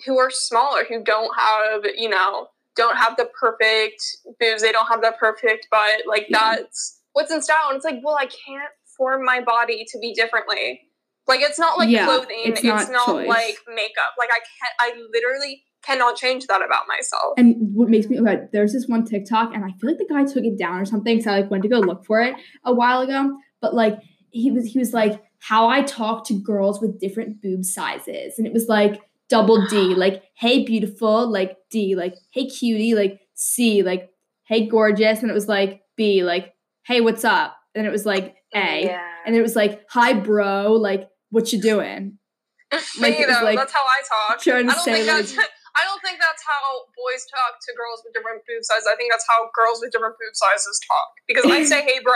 who 0.05 0.19
are 0.19 0.31
smaller 0.31 0.85
who 0.85 1.03
don't 1.03 1.35
have 1.39 1.85
you 1.97 2.09
know 2.09 2.49
don't 2.77 2.97
have 2.97 3.17
the 3.17 3.25
perfect 3.39 4.03
boobs 4.39 4.61
they 4.63 4.71
don't 4.73 4.87
have 4.89 5.01
the 5.01 5.15
perfect 5.19 5.69
butt 5.71 6.03
like 6.07 6.27
Yeah. 6.29 6.57
that's 6.57 7.01
what's 7.15 7.31
in 7.33 7.41
style 7.43 7.69
and 7.69 7.77
it's 7.77 7.85
like 7.85 8.01
well 8.03 8.17
i 8.17 8.27
can't 8.27 8.71
form 8.97 9.25
my 9.25 9.41
body 9.41 9.85
to 9.93 9.99
be 9.99 10.13
differently. 10.15 10.81
Like 11.27 11.41
it's 11.41 11.59
not 11.59 11.79
like 11.79 11.89
Yeah, 11.89 12.07
clothing 12.07 12.43
it's 12.45 12.61
it's, 12.61 12.89
not 12.89 12.91
not, 12.91 13.27
like 13.27 13.59
makeup. 13.69 14.15
Like 14.19 14.31
i 14.31 14.39
can't 14.39 14.75
i 14.79 14.93
literally 15.13 15.63
cannot 15.87 16.17
change 16.17 16.47
that 16.47 16.65
about 16.65 16.85
myself. 16.89 17.35
And 17.37 17.57
what 17.75 17.89
makes 17.89 18.09
me 18.09 18.19
oh 18.19 18.23
okay, 18.23 18.43
there's 18.53 18.73
this 18.73 18.87
one 18.87 19.05
TikTok, 19.05 19.55
and 19.55 19.65
I 19.65 19.69
feel 19.81 19.91
like 19.91 19.99
the 19.99 20.07
guy 20.09 20.25
took 20.25 20.45
it 20.45 20.59
down 20.59 20.81
or 20.81 20.85
something. 20.85 21.21
So 21.21 21.31
I 21.31 21.41
like 21.41 21.51
went 21.51 21.63
to 21.63 21.69
go 21.69 21.79
look 21.79 22.05
for 22.05 22.21
it 22.21 22.35
a 22.65 22.75
while 22.75 23.01
ago. 23.01 23.37
But 23.61 23.75
like 23.75 23.99
he 24.31 24.51
was 24.51 24.67
he 24.67 24.79
was 24.79 24.93
like 24.93 25.23
how 25.39 25.69
I 25.69 25.83
talk 25.83 26.27
to 26.27 26.35
girls 26.35 26.81
with 26.81 27.01
different 27.01 27.41
boob 27.41 27.65
sizes, 27.65 28.39
and 28.39 28.47
it 28.47 28.53
was 28.53 28.67
like 28.69 29.01
double 29.29 29.67
D, 29.67 29.77
like 29.97 30.25
hey 30.35 30.65
beautiful, 30.65 31.31
like 31.31 31.57
D, 31.71 31.95
like 31.95 32.15
hey 32.31 32.47
cutie, 32.47 32.95
like 32.95 33.21
C, 33.35 33.83
like 33.83 34.11
hey 34.45 34.67
gorgeous, 34.67 35.23
and 35.23 35.31
it 35.31 35.35
was 35.35 35.49
like 35.49 35.83
B, 35.97 36.25
like 36.25 36.55
hey 36.85 37.01
what's 37.01 37.25
up, 37.25 37.56
and 37.77 37.87
it 37.87 37.91
was 37.91 38.05
like 38.07 38.35
A, 38.55 38.85
Yeah. 38.85 39.03
and 39.27 39.37
it 39.37 39.43
was 39.43 39.55
like 39.55 39.83
hi 39.91 40.13
bro, 40.15 40.73
like 40.73 41.09
what 41.31 41.53
you 41.53 41.61
doing? 41.61 42.19
like, 43.01 43.17
you 43.21 43.27
know 43.29 43.41
like 43.45 43.57
that's 43.57 43.73
how 43.73 43.85
i 43.85 44.01
talk 44.33 44.41
trying 44.43 44.67
i 44.69 44.71
to 44.71 44.75
don't 44.75 44.85
say, 44.85 44.95
think 44.95 45.07
that's 45.07 45.37
like- 45.37 45.47
i 45.77 45.85
don't 45.85 46.03
think 46.03 46.19
that's 46.19 46.43
how 46.45 46.83
boys 46.99 47.25
talk 47.31 47.55
to 47.63 47.73
girls 47.79 48.03
with 48.05 48.13
different 48.13 48.43
boob 48.49 48.59
sizes 48.63 48.89
i 48.93 48.97
think 48.97 49.13
that's 49.13 49.25
how 49.31 49.47
girls 49.55 49.79
with 49.81 49.93
different 49.93 50.17
boob 50.19 50.35
sizes 50.35 50.81
talk 50.89 51.07
because 51.29 51.47
i 51.47 51.63
say 51.63 51.83
hey 51.83 52.01
bro 52.03 52.13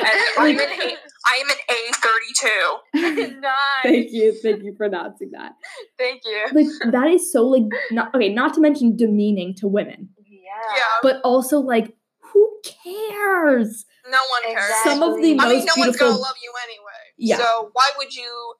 and 0.00 0.18
i'm 0.38 0.58
an 0.58 0.70
a 0.72 0.96
i 1.26 1.34
am 1.36 1.50
an 1.50 1.60
a32 1.68 3.40
nice. 3.42 3.52
Thank 3.82 4.06
you, 4.12 4.32
thank 4.42 4.62
you 4.62 4.74
for 4.74 4.86
announcing 4.86 5.30
that. 5.32 5.52
Thank 5.98 6.22
you. 6.24 6.46
like 6.52 6.92
that 6.92 7.08
is 7.08 7.30
so 7.30 7.42
like 7.46 7.64
not 7.90 8.14
okay 8.14 8.32
not 8.32 8.54
to 8.54 8.60
mention 8.62 8.96
demeaning 8.96 9.54
to 9.58 9.68
women 9.68 10.08
Yeah. 10.26 10.48
yeah 10.76 10.82
but 11.02 11.20
also 11.24 11.58
like 11.60 11.94
who 12.32 12.50
cares 12.64 13.84
no 14.10 14.18
one 14.30 14.42
cares 14.54 14.72
some 14.84 15.02
of 15.02 15.16
the 15.20 15.32
Exactly. 15.32 15.38
I 15.40 15.48
mean, 15.48 15.64
most 15.64 15.66
no 15.76 15.80
one's 15.80 15.96
gonna 15.96 16.10
beautiful 16.10 16.20
love 16.22 16.34
you 16.42 16.52
anyway. 16.64 17.02
Yeah. 17.18 17.36
So 17.38 17.70
why 17.72 17.90
would 17.98 18.14
you 18.14 18.54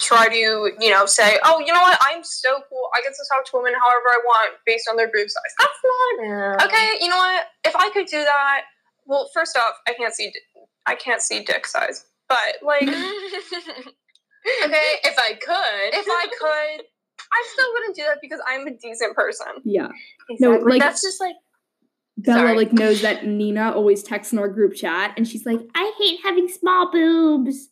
try 0.00 0.28
to, 0.28 0.72
you 0.80 0.90
know, 0.90 1.04
say, 1.06 1.38
oh, 1.44 1.58
you 1.60 1.72
know 1.72 1.80
what? 1.80 1.98
I'm 2.00 2.24
so 2.24 2.60
cool. 2.68 2.88
I 2.94 3.02
get 3.02 3.12
to 3.12 3.24
talk 3.30 3.44
to 3.46 3.56
women 3.58 3.74
however 3.78 4.08
I 4.08 4.18
want 4.24 4.54
based 4.64 4.88
on 4.88 4.96
their 4.96 5.08
boob 5.12 5.28
size. 5.28 5.52
That's 5.58 5.72
not 5.84 6.24
Yeah. 6.26 6.64
okay. 6.66 6.96
You 7.04 7.08
know 7.10 7.18
what? 7.18 7.44
If 7.64 7.76
I 7.76 7.90
could 7.90 8.06
do 8.06 8.22
that, 8.24 8.62
well, 9.06 9.28
first 9.34 9.56
off, 9.58 9.74
I 9.86 9.92
can't 9.94 10.14
see, 10.14 10.30
di- 10.30 10.62
I 10.86 10.94
can't 10.94 11.20
see 11.20 11.44
dick 11.44 11.66
size. 11.66 12.04
But 12.28 12.56
like, 12.62 12.82
okay, 12.88 12.92
if 15.04 15.18
I 15.18 15.34
could, 15.34 15.98
if 15.98 16.06
I 16.08 16.26
could, 16.38 16.84
I 17.32 17.44
still 17.52 17.66
wouldn't 17.74 17.96
do 17.96 18.02
that 18.04 18.18
because 18.22 18.40
I'm 18.48 18.66
a 18.66 18.70
decent 18.70 19.14
person. 19.14 19.46
yeah 19.64 19.88
No, 20.38 20.52
like- 20.52 20.80
that's 20.80 21.02
just 21.02 21.20
like 21.20 21.34
bella 22.24 22.38
Sorry. 22.40 22.56
like 22.56 22.72
knows 22.72 23.02
that 23.02 23.26
nina 23.26 23.72
always 23.72 24.02
texts 24.02 24.32
in 24.32 24.38
our 24.38 24.48
group 24.48 24.74
chat 24.74 25.12
and 25.16 25.26
she's 25.28 25.44
like 25.46 25.60
i 25.74 25.92
hate 25.98 26.18
having 26.24 26.48
small 26.48 26.90
boobs 26.90 27.68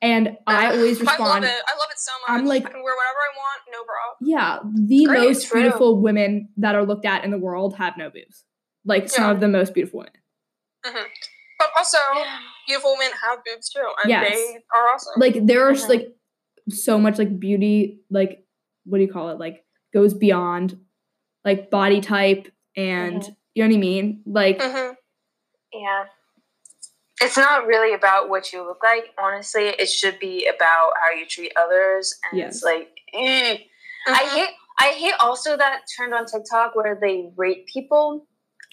and 0.00 0.36
i 0.46 0.66
always 0.74 1.00
I 1.00 1.04
love 1.04 1.18
respond 1.18 1.44
it. 1.44 1.50
I 1.50 1.74
love 1.78 1.88
it 1.90 1.98
so 1.98 2.12
much. 2.28 2.38
I'm 2.40 2.46
like- 2.46 2.66
I 2.66 2.70
can 2.70 2.82
wear 2.82 2.94
whatever 2.94 3.18
I 3.18 3.36
want, 3.36 3.62
no 3.72 3.84
bra. 3.84 3.94
yeah 4.20 4.58
the 4.88 5.04
Great, 5.04 5.20
most 5.28 5.52
beautiful 5.52 6.00
women 6.00 6.48
that 6.56 6.74
are 6.74 6.84
looked 6.84 7.06
at 7.06 7.24
in 7.24 7.30
the 7.30 7.38
world 7.38 7.76
have 7.76 7.96
no 7.96 8.10
boobs 8.10 8.44
like 8.84 9.08
some 9.08 9.30
of 9.30 9.40
the 9.40 9.48
most 9.48 9.74
beautiful 9.74 10.00
women 10.00 10.12
But 11.58 11.68
also, 11.78 11.98
beautiful 12.66 12.94
women 12.98 13.12
have 13.22 13.38
boobs 13.44 13.68
too, 13.70 13.80
and 14.02 14.10
Yes. 14.10 14.32
they 14.32 14.56
are 14.74 14.94
awesome. 14.94 15.12
like 15.16 15.46
there 15.46 15.66
are 15.68 15.72
Mhm. 15.72 15.88
like 15.88 16.08
so 16.68 16.98
much 16.98 17.18
like 17.18 17.38
beauty 17.40 18.00
like 18.10 18.44
what 18.84 18.98
do 18.98 19.04
you 19.04 19.12
call 19.12 19.30
it 19.30 19.38
like 19.38 19.64
goes 19.92 20.14
beyond 20.14 20.78
like 21.44 21.70
body 21.70 22.00
type 22.00 22.48
and 22.76 23.22
Mhm. 23.22 23.36
You 23.54 23.62
know 23.62 23.68
what 23.68 23.76
i 23.76 23.78
mean 23.80 24.22
like 24.26 24.58
Mhm. 24.58 24.96
Yeah. 25.72 26.04
It's 27.20 27.36
not 27.36 27.66
really 27.66 27.94
about 27.94 28.28
what 28.28 28.52
you 28.52 28.62
look 28.66 28.82
like. 28.82 29.04
Honestly, 29.16 29.66
it 29.68 29.86
should 29.88 30.18
be 30.18 30.46
about 30.46 30.90
how 31.00 31.10
you 31.16 31.24
treat 31.24 31.52
others. 31.56 32.18
And 32.30 32.38
Yes. 32.38 32.56
it's 32.56 32.64
like, 32.64 32.90
eh. 33.14 33.58
I 34.08 34.22
Mhm. 34.24 34.28
hate. 34.30 34.54
I 34.80 34.88
hate 34.88 35.14
also 35.20 35.56
that 35.56 35.82
trend 35.94 36.12
on 36.14 36.26
TikTok 36.26 36.74
where 36.74 36.98
they 37.00 37.30
rate 37.36 37.66
people. 37.66 38.26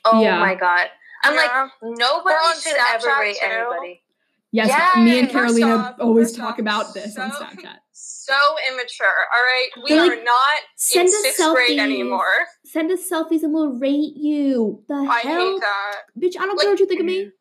Oh 0.06 0.20
Yeah. 0.22 0.40
my 0.40 0.56
god! 0.56 0.90
I'm 1.24 1.36
Yeah. 1.36 1.42
like, 1.44 1.72
nobody 1.84 2.36
Or 2.36 2.40
on 2.40 2.56
should 2.60 2.74
ever 2.76 3.08
Snapchat, 3.08 3.20
rate 3.20 3.38
too. 3.38 3.46
anybody. 3.46 4.04
Yes, 4.52 4.70
Yeah, 4.70 5.04
me 5.04 5.20
and 5.20 5.30
Carolina 5.30 5.96
always 6.00 6.36
talk 6.36 6.58
about 6.58 6.94
this 6.96 7.18
on 7.20 7.30
Snapchat. 7.32 7.80
So 8.02 8.34
immature. 8.72 9.08
All 9.08 9.44
right, 9.44 9.70
we 9.84 9.90
They're 9.90 10.04
are 10.04 10.08
like, 10.16 10.24
not 10.24 10.60
Send 10.76 11.10
in 11.10 11.16
us 11.16 11.22
sixth 11.22 11.42
selfies. 11.42 11.54
grade 11.56 11.80
anymore. 11.80 12.24
Send 12.66 12.92
us 12.92 13.10
selfies 13.10 13.44
and 13.44 13.54
we'll 13.54 13.72
rate 13.74 14.16
you. 14.16 14.84
The 14.88 14.94
I 14.96 15.20
hell, 15.20 15.54
hate 15.54 15.62
that. 15.62 15.96
bitch! 16.20 16.36
I 16.40 16.46
don't 16.46 16.56
Like- 16.56 16.62
care 16.66 16.72
what 16.72 16.80
you 16.80 16.86
think 16.86 17.00
of 17.02 17.06
me. 17.06 17.32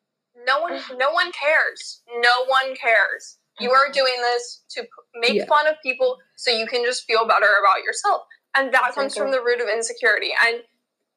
No 0.47 0.61
one, 0.61 0.81
no 0.97 1.11
one 1.11 1.31
cares. 1.31 2.01
No 2.21 2.45
one 2.47 2.75
cares. 2.75 3.37
You 3.59 3.71
are 3.71 3.91
doing 3.91 4.13
this 4.21 4.63
to 4.69 4.87
make 5.15 5.33
Yeah. 5.33 5.45
fun 5.45 5.67
of 5.67 5.75
people 5.83 6.17
so 6.37 6.49
you 6.49 6.65
can 6.65 6.83
just 6.85 7.03
feel 7.05 7.25
better 7.27 7.53
about 7.61 7.83
yourself, 7.83 8.23
and 8.55 8.73
that 8.73 8.93
comes 8.95 9.15
from 9.15 9.31
the 9.31 9.41
root 9.41 9.59
of 9.61 9.67
insecurity. 9.69 10.31
And 10.45 10.63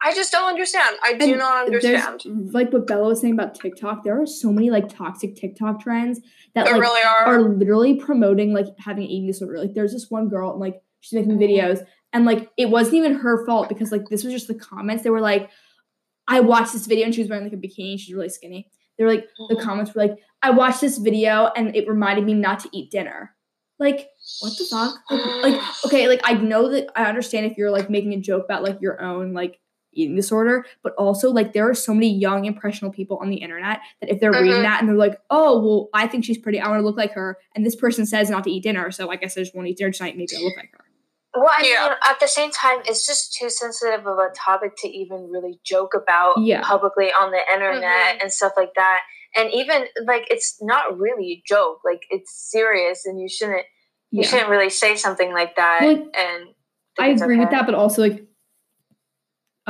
I 0.05 0.15
just 0.15 0.33
don't 0.33 0.49
understand. 0.49 0.97
I 1.05 1.13
do 1.15 1.31
And 1.31 1.39
not 1.39 1.67
understand. 1.67 2.53
like 2.53 2.73
what 2.73 2.89
Bella 2.89 3.09
was 3.09 3.21
saying 3.21 3.35
about 3.35 3.55
TikTok. 3.55 4.03
There 4.03 4.21
are 4.21 4.27
so 4.27 4.53
many 4.53 4.69
like 4.69 4.89
toxic 4.89 5.37
TikTok 5.37 5.81
trends 5.81 6.21
that 6.55 6.65
There 6.65 6.75
like 6.75 6.83
really 6.83 7.03
are. 7.03 7.27
are 7.27 7.43
literally 7.43 7.95
promoting 7.95 8.53
like 8.53 8.67
having 8.79 9.05
an 9.05 9.11
eating 9.11 9.29
disorder. 9.29 9.59
Like 9.59 9.75
there's 9.75 9.93
this 9.93 10.11
one 10.11 10.29
girl 10.29 10.51
and 10.51 10.61
like 10.61 10.83
she's 11.01 11.13
making 11.13 11.39
mm-hmm. 11.39 11.43
videos 11.43 11.87
and 12.13 12.25
like 12.25 12.51
it 12.57 12.69
wasn't 12.69 12.97
even 12.97 13.15
her 13.15 13.47
fault 13.47 13.69
because 13.69 13.93
like 13.93 14.09
this 14.09 14.25
was 14.25 14.33
just 14.33 14.49
the 14.49 14.55
comments. 14.55 15.05
They 15.05 15.11
were 15.11 15.21
like, 15.21 15.51
I 16.27 16.41
watched 16.41 16.73
this 16.73 16.87
video 16.87 17.05
and 17.05 17.15
she 17.15 17.21
was 17.21 17.31
wearing 17.31 17.45
like 17.45 17.53
a 17.53 17.57
bikini. 17.57 17.99
She's 17.99 18.15
really 18.15 18.29
skinny. 18.29 18.71
They 18.99 19.05
were 19.05 19.11
like 19.11 19.29
the 19.49 19.55
mm-hmm. 19.55 19.65
comments 19.65 19.95
were 19.95 20.03
like, 20.03 20.19
I 20.43 20.51
watched 20.51 20.81
this 20.81 20.99
video 20.99 21.51
and 21.57 21.77
it 21.77 21.89
reminded 21.89 22.25
me 22.25 22.35
not 22.35 22.59
to 22.61 22.69
eat 22.73 22.91
dinner. 22.91 23.37
Like 23.79 24.09
what 24.41 24.53
the 24.59 24.65
fuck? 24.65 24.97
Like, 25.11 25.43
like 25.55 25.63
okay, 25.87 26.09
like 26.09 26.21
I 26.25 26.35
know 26.35 26.71
that 26.71 26.89
I 26.97 27.05
understand 27.05 27.47
if 27.47 27.57
you're 27.57 27.71
like 27.71 27.89
making 27.89 28.13
a 28.15 28.21
joke 28.21 28.45
about 28.45 28.65
like 28.65 28.81
your 28.81 29.01
own 29.01 29.33
like 29.33 29.61
eating 29.93 30.17
disorder, 30.17 30.65
but 30.83 30.95
also 30.95 31.31
like 31.31 31.53
there 31.53 31.69
are 31.69 31.75
so 31.75 31.93
many 31.95 32.13
young 32.13 32.45
impressionable 32.45 32.95
people 32.95 33.19
on 33.19 33.31
the 33.31 33.37
internet 33.37 33.81
that 34.01 34.11
if 34.11 34.21
they're 34.21 34.33
reading 34.33 34.63
that 34.63 34.81
and 34.81 34.89
they're 34.89 34.97
like, 34.97 35.19
oh 35.31 35.61
well, 35.61 35.89
I 35.95 36.07
think 36.07 36.25
she's 36.25 36.39
pretty, 36.39 36.61
I 36.61 36.69
want 36.69 36.81
to 36.81 36.85
look 36.87 36.97
like 36.97 37.13
her, 37.13 37.39
and 37.55 37.65
this 37.65 37.77
person 37.77 38.07
says 38.07 38.31
not 38.31 38.45
to 38.45 38.51
eat 38.51 38.63
dinner, 38.63 38.91
so 38.91 39.11
I 39.11 39.17
guess 39.17 39.37
I 39.37 39.43
just 39.43 39.55
won't 39.55 39.69
eat 39.69 39.77
dinner 39.79 39.91
tonight. 39.93 40.17
Maybe 40.17 40.35
I'll 40.37 40.45
look 40.45 40.57
like 40.57 40.71
her. 40.73 40.85
Well, 41.35 41.49
I 41.51 41.63
Yeah. 41.63 41.89
mean, 41.89 41.99
at 42.07 42.21
the 42.21 42.27
same 42.29 42.51
time, 42.51 42.81
it's 42.85 43.07
just 43.07 43.35
too 43.35 43.49
sensitive 43.49 44.07
of 44.07 44.19
a 44.19 44.31
topic 44.37 44.73
to 44.79 44.89
even 44.89 45.31
really 45.31 45.59
joke 45.65 45.95
about 45.95 46.35
Yeah. 46.39 46.61
publicly 46.63 47.11
on 47.11 47.31
the 47.31 47.41
internet 47.53 48.19
Mhm. 48.19 48.23
and 48.23 48.33
stuff 48.33 48.53
like 48.57 48.75
that. 48.77 49.01
And 49.35 49.51
even 49.51 49.87
like, 50.05 50.27
it's 50.31 50.59
not 50.61 50.99
really 50.99 51.33
a 51.33 51.43
joke. 51.47 51.81
Like, 51.87 52.03
it's 52.11 52.31
serious, 52.51 53.07
and 53.07 53.19
you 53.21 53.29
shouldn't 53.29 53.65
you 54.11 54.21
Yeah, 54.25 54.29
shouldn't 54.29 54.51
really 54.51 54.69
say 54.69 54.95
something 54.95 55.33
like 55.33 55.57
that. 55.57 55.81
Well, 55.81 56.11
and 56.15 56.55
I 56.99 57.09
it's 57.09 57.23
agree 57.23 57.39
with 57.39 57.49
that, 57.49 57.65
but 57.65 57.75
also 57.75 58.03
like, 58.03 58.27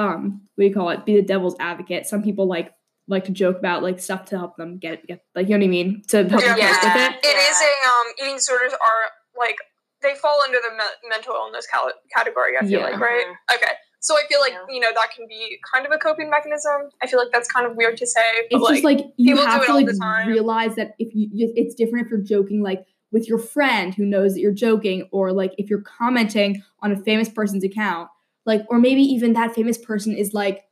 um, 0.02 0.42
what 0.54 0.62
do 0.62 0.68
you 0.68 0.74
call 0.74 0.90
it? 0.90 1.04
Be 1.04 1.16
the 1.16 1.22
devil's 1.22 1.56
advocate. 1.60 2.06
Some 2.06 2.22
people 2.22 2.46
like 2.46 2.72
like 3.08 3.24
to 3.24 3.32
joke 3.32 3.58
about 3.58 3.82
like 3.82 3.98
stuff 3.98 4.24
to 4.26 4.38
help 4.38 4.56
them 4.56 4.78
get 4.78 5.06
get 5.06 5.24
like 5.34 5.48
you 5.48 5.52
know 5.58 5.58
what 5.62 5.64
I 5.66 5.68
mean 5.68 6.02
to 6.08 6.16
help 6.18 6.28
them 6.42 6.56
Yeah. 6.58 6.70
with 6.70 6.84
Yeah. 6.84 7.08
it. 7.10 7.16
It 7.24 7.36
is 7.50 7.56
a 7.60 7.88
um 7.88 8.06
eating 8.22 8.36
disorders 8.36 8.72
are 8.72 9.02
like 9.38 9.56
they 10.02 10.14
fall 10.14 10.40
under 10.44 10.58
the 10.58 10.74
me- 10.76 11.08
mental 11.08 11.34
illness 11.34 11.66
cal- 11.72 11.92
category. 12.16 12.52
I 12.56 12.60
feel 12.62 12.80
Yeah. 12.80 12.84
like 12.90 13.00
right. 13.00 13.24
Mhm. 13.26 13.54
Okay, 13.56 13.72
so 14.00 14.14
I 14.16 14.22
feel 14.28 14.40
like 14.40 14.52
Yeah. 14.52 14.64
you 14.74 14.80
know 14.80 14.88
that 14.94 15.08
can 15.14 15.26
be 15.28 15.58
kind 15.72 15.84
of 15.86 15.92
a 15.92 15.98
coping 15.98 16.30
mechanism. 16.30 16.90
I 17.02 17.06
feel 17.06 17.18
like 17.18 17.28
that's 17.32 17.50
kind 17.50 17.66
of 17.66 17.76
weird 17.76 17.96
to 17.98 18.06
say, 18.06 18.46
but 18.50 18.56
it's 18.56 18.62
like, 18.64 18.72
just 18.74 18.84
like 18.84 18.98
you 19.16 19.34
people 19.34 19.46
have 19.50 19.62
it 19.62 19.66
to 19.66 19.74
like 19.74 20.26
realize 20.26 20.74
that 20.76 20.94
if 20.98 21.14
you 21.14 21.28
you- 21.32 21.52
it's 21.56 21.74
different 21.74 22.06
if 22.06 22.10
you're 22.10 22.20
joking 22.20 22.62
like 22.62 22.84
with 23.12 23.28
your 23.28 23.38
friend 23.38 23.94
who 23.94 24.06
knows 24.06 24.34
that 24.34 24.40
you're 24.40 24.52
joking 24.52 25.08
or 25.12 25.32
like 25.32 25.52
if 25.58 25.68
you're 25.68 25.82
commenting 25.82 26.62
on 26.82 26.92
a 26.92 26.96
famous 26.96 27.28
person's 27.28 27.62
account 27.64 28.08
like 28.46 28.64
or 28.68 28.78
maybe 28.78 29.02
even 29.02 29.32
that 29.32 29.54
famous 29.54 29.78
person 29.78 30.14
is 30.16 30.32
like 30.32 30.64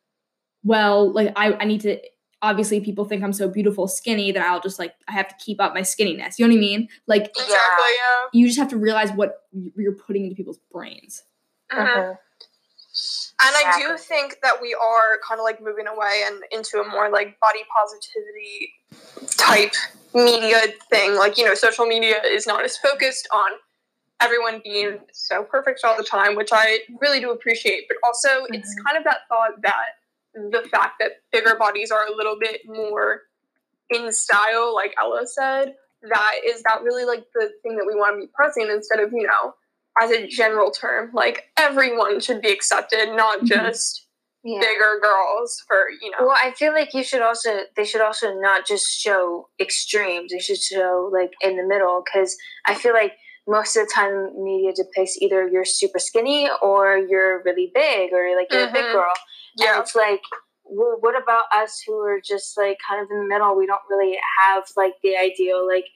well 0.64 1.12
like 1.12 1.32
i, 1.36 1.52
I 1.54 1.64
need 1.64 1.82
to 1.82 1.98
obviously 2.42 2.80
people 2.80 3.04
think 3.04 3.22
i'm 3.22 3.32
so 3.32 3.48
beautiful 3.48 3.86
skinny 3.88 4.32
that 4.32 4.42
i'll 4.46 4.60
just 4.60 4.78
like 4.78 4.94
i 5.08 5.12
have 5.12 5.28
to 5.28 5.34
keep 5.44 5.60
up 5.60 5.74
my 5.74 5.82
skinniness 5.82 6.38
you 6.38 6.46
know 6.46 6.52
what 6.52 6.58
i 6.58 6.60
mean 6.60 6.88
like 7.06 7.24
exactly, 7.24 7.50
yeah. 7.52 8.26
you 8.32 8.46
just 8.46 8.58
have 8.58 8.68
to 8.68 8.76
realize 8.76 9.12
what 9.12 9.42
you're 9.76 9.96
putting 9.96 10.24
into 10.24 10.36
people's 10.36 10.60
brains 10.72 11.22
Mhm. 11.72 11.86
Mhm. 11.86 12.18
And 13.42 13.56
I 13.56 13.78
do 13.78 13.96
think 13.96 14.38
that 14.42 14.60
we 14.60 14.74
are 14.74 15.18
kind 15.26 15.38
of 15.38 15.44
like 15.44 15.62
moving 15.62 15.86
away 15.86 16.24
and 16.26 16.42
into 16.50 16.80
a 16.80 16.88
more 16.88 17.08
like 17.08 17.38
body 17.40 17.60
positivity 17.74 18.72
type 19.36 19.72
media 20.12 20.60
thing. 20.90 21.14
Like, 21.14 21.38
you 21.38 21.44
know, 21.44 21.54
social 21.54 21.86
media 21.86 22.20
is 22.24 22.46
not 22.46 22.64
as 22.64 22.76
focused 22.76 23.28
on 23.32 23.52
everyone 24.20 24.60
being 24.62 24.98
so 25.12 25.42
perfect 25.44 25.80
all 25.84 25.96
the 25.96 26.04
time, 26.04 26.34
which 26.36 26.50
I 26.52 26.80
really 27.00 27.20
do 27.20 27.30
appreciate. 27.30 27.86
But 27.88 27.96
also, 28.04 28.44
it's 28.50 28.74
kind 28.86 28.96
of 28.98 29.04
that 29.04 29.20
thought 29.28 29.62
that 29.62 29.96
the 30.34 30.62
fact 30.70 30.94
that 31.00 31.22
bigger 31.32 31.56
bodies 31.56 31.90
are 31.90 32.06
a 32.06 32.14
little 32.16 32.36
bit 32.38 32.60
more 32.66 33.22
in 33.90 34.12
style, 34.12 34.74
like 34.74 34.94
Ella 35.00 35.26
said, 35.26 35.74
that 36.08 36.34
is 36.46 36.62
that 36.62 36.82
really 36.82 37.04
like 37.04 37.24
the 37.34 37.50
thing 37.62 37.76
that 37.76 37.84
we 37.86 37.94
want 37.94 38.16
to 38.16 38.26
be 38.26 38.30
pressing 38.34 38.68
instead 38.70 39.00
of, 39.00 39.12
you 39.12 39.26
know, 39.26 39.54
as 40.00 40.10
a 40.10 40.26
general 40.26 40.70
term, 40.70 41.10
like 41.12 41.46
everyone 41.58 42.20
should 42.20 42.40
be 42.40 42.50
accepted, 42.50 43.10
not 43.16 43.40
Mhm. 43.40 43.46
just 43.48 44.06
Yeah. 44.42 44.60
bigger 44.60 44.98
girls 45.02 45.62
for, 45.66 45.90
you 46.00 46.10
know. 46.12 46.18
Well, 46.20 46.36
I 46.40 46.52
feel 46.52 46.72
like 46.72 46.94
you 46.94 47.02
should 47.02 47.20
also 47.20 47.64
they 47.76 47.84
should 47.84 48.00
also 48.00 48.32
not 48.34 48.64
just 48.66 48.86
show 48.88 49.50
extremes. 49.60 50.32
They 50.32 50.38
should 50.38 50.58
show 50.62 51.10
like 51.12 51.32
in 51.42 51.56
the 51.56 51.64
middle 51.64 52.02
because 52.02 52.38
I 52.64 52.74
feel 52.74 52.94
like 52.94 53.18
most 53.49 53.76
of 53.76 53.86
the 53.86 53.93
time 53.93 54.43
media 54.43 54.72
depicts 54.74 55.16
either 55.20 55.49
you're 55.49 55.64
super 55.64 55.99
skinny 55.99 56.49
or 56.62 56.99
you're 56.99 57.43
really 57.45 57.70
big 57.74 58.12
or 58.12 58.36
like 58.36 58.53
you're 58.53 58.68
a 58.68 58.72
big 58.72 58.84
Mhm. 58.84 58.93
girl. 58.93 59.12
And 59.59 59.64
yeah. 59.66 59.80
it's 59.80 59.95
like, 59.95 60.22
well, 60.64 60.97
what 61.01 61.20
about 61.20 61.45
us 61.53 61.82
who 61.86 61.99
are 62.01 62.20
just 62.20 62.57
like 62.57 62.78
kind 62.88 63.03
of 63.03 63.11
in 63.11 63.18
the 63.18 63.24
middle? 63.24 63.57
We 63.57 63.66
don't 63.66 63.80
really 63.88 64.18
have 64.41 64.64
like 64.76 64.95
the 65.03 65.16
ideal 65.16 65.66
like 65.66 65.86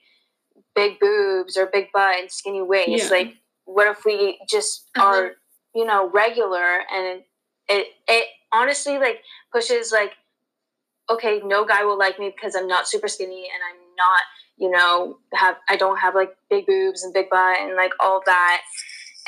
big 0.75 0.99
boobs 0.99 1.57
or 1.57 1.67
big 1.67 1.91
butt 1.93 2.19
and 2.19 2.31
skinny 2.31 2.61
waist. 2.61 3.11
Yeah. 3.11 3.17
Like, 3.17 3.35
what 3.65 3.87
if 3.87 4.05
we 4.05 4.39
just 4.49 4.89
Mhm. 4.95 5.01
are, 5.03 5.31
you 5.73 5.85
know, 5.85 6.09
regular 6.09 6.81
and 6.91 7.23
it 7.67 7.87
it 8.07 8.27
honestly 8.51 8.97
like 8.97 9.23
pushes 9.51 9.91
like, 9.91 10.13
okay, 11.09 11.41
no 11.43 11.65
guy 11.65 11.83
will 11.83 11.97
like 11.97 12.19
me 12.19 12.29
because 12.29 12.55
I'm 12.55 12.67
not 12.67 12.87
super 12.87 13.07
skinny 13.07 13.49
and 13.53 13.63
I'm 13.63 13.95
not, 13.95 14.21
you 14.57 14.69
know, 14.71 15.17
have 15.33 15.55
I 15.69 15.75
don't 15.75 15.97
have 15.97 16.15
like 16.15 16.35
big 16.49 16.65
boobs 16.65 17.03
and 17.03 17.13
big 17.13 17.29
butt 17.29 17.59
and 17.59 17.75
like 17.75 17.91
all 17.99 18.21
that, 18.25 18.61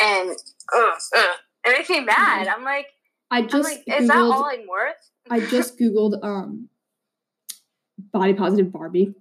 and 0.01 0.29
ugh, 0.75 0.93
ugh. 1.15 1.37
it 1.65 1.71
makes 1.77 1.89
me 1.89 1.99
mad. 2.01 2.47
I'm 2.47 2.63
like. 2.63 2.87
i 3.29 3.39
I'm 3.39 3.47
just 3.49 3.63
like, 3.69 3.83
is 3.87 4.07
that 4.07 4.15
googled 4.15 4.33
all 4.33 4.45
I'm 4.45 4.67
worth? 4.67 4.95
i 5.29 5.39
just 5.41 5.77
googled 5.77 6.23
um 6.23 6.69
body 8.13 8.33
positive 8.33 8.71
barbie 8.71 9.13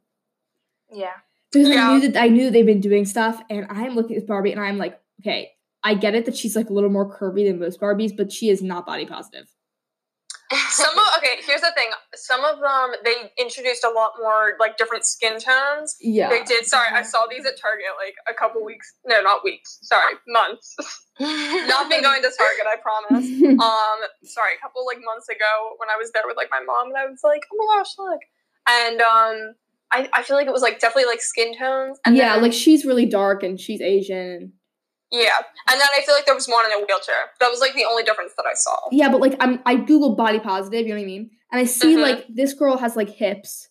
Yeah. 0.93 1.11
because 1.53 1.69
Yeah. 1.69 1.91
I 1.91 1.99
knew 1.99 2.09
that 2.09 2.23
I 2.23 2.29
knew 2.29 2.51
they've 2.51 2.65
been 2.65 2.81
doing 2.81 3.05
stuff, 3.05 3.43
and 3.51 3.67
I'm 3.71 3.95
looking 3.97 4.17
at 4.17 4.27
Barbie, 4.27 4.53
and 4.53 4.61
I'm 4.61 4.79
like, 4.79 5.01
okay, 5.21 5.51
I 5.83 5.95
get 5.95 6.15
it 6.15 6.25
that 6.27 6.37
she's 6.37 6.55
like 6.55 6.71
a 6.71 6.73
little 6.73 6.91
more 6.91 7.11
curvy 7.11 7.47
than 7.47 7.59
most 7.59 7.81
Barbies, 7.81 8.17
but 8.17 8.31
she 8.33 8.49
is 8.51 8.63
not 8.63 8.87
body 8.87 9.07
positive. 9.07 9.49
Some 10.71 10.97
of, 10.97 11.05
okay, 11.19 11.43
here's 11.45 11.61
the 11.61 11.73
thing. 11.75 11.89
Some 12.15 12.45
of 12.45 12.61
them 12.61 12.93
they 13.05 13.33
introduced 13.43 13.83
a 13.85 13.91
lot 13.91 14.13
more 14.21 14.53
like 14.61 14.77
different 14.77 15.05
skin 15.05 15.41
tones. 15.41 15.97
Yeah, 16.01 16.29
They 16.31 16.45
did. 16.45 16.67
Sorry, 16.67 16.89
I 16.93 17.03
saw 17.03 17.27
these 17.29 17.45
at 17.47 17.59
Target 17.61 17.87
like 18.05 18.15
a 18.31 18.35
couple 18.39 18.65
weeks. 18.65 18.95
No, 19.05 19.21
not 19.23 19.43
weeks. 19.43 19.79
Sorry, 19.83 20.15
months. 20.29 20.77
not 21.21 21.89
been 21.91 22.03
going 22.03 22.23
to 22.23 22.31
Target. 22.37 22.67
I 22.71 22.77
promise. 22.81 23.27
um 23.43 23.99
sorry 24.25 24.53
a 24.57 24.61
couple 24.63 24.85
like 24.87 24.99
months 25.05 25.29
ago 25.29 25.75
when 25.79 25.89
i 25.89 25.97
was 25.99 26.11
there 26.13 26.23
with 26.27 26.37
like 26.37 26.49
my 26.51 26.61
mom 26.67 26.89
and 26.89 26.97
i 26.97 27.07
was 27.07 27.21
like 27.25 27.43
oh 27.53 27.57
my 27.57 27.79
gosh 27.79 27.93
look 27.99 28.21
and 28.69 29.01
um 29.01 29.55
i, 29.93 30.09
I 30.15 30.23
feel 30.23 30.37
like 30.37 30.47
it 30.47 30.53
was 30.53 30.63
like 30.63 30.79
definitely 30.81 31.07
like 31.07 31.21
skin 31.23 31.57
tones 31.57 31.99
and 32.05 32.17
yeah, 32.17 32.35
then- 32.35 32.43
like 32.43 32.53
she's 32.53 32.85
really 32.85 33.07
dark 33.07 33.43
and 33.43 33.59
she's 33.61 33.81
Asian. 33.81 34.53
Yeah 35.13 35.39
and 35.71 35.81
then 35.81 35.89
i 35.97 36.03
feel 36.05 36.15
like 36.15 36.27
there 36.27 36.35
was 36.35 36.47
one 36.47 36.65
in 36.67 36.73
a 36.73 36.79
wheelchair 36.85 37.31
that 37.41 37.49
was 37.51 37.61
like 37.61 37.75
the 37.75 37.85
only 37.85 38.03
difference 38.03 38.33
that 38.37 38.45
i 38.47 38.55
saw 38.55 38.77
Yeah, 38.91 39.09
but 39.11 39.21
like 39.21 39.37
I'm 39.41 39.61
I 39.65 39.77
googled 39.77 40.17
body 40.17 40.41
positive, 40.41 40.83
you 40.87 40.89
know 40.89 40.97
what 40.97 41.03
I 41.03 41.07
mean, 41.07 41.31
and 41.53 41.61
I 41.61 41.65
see 41.65 41.95
Mhm. 41.97 42.03
like 42.03 42.27
this 42.29 42.55
girl 42.55 42.77
has 42.79 42.97
like 42.97 43.11
hips, 43.11 43.69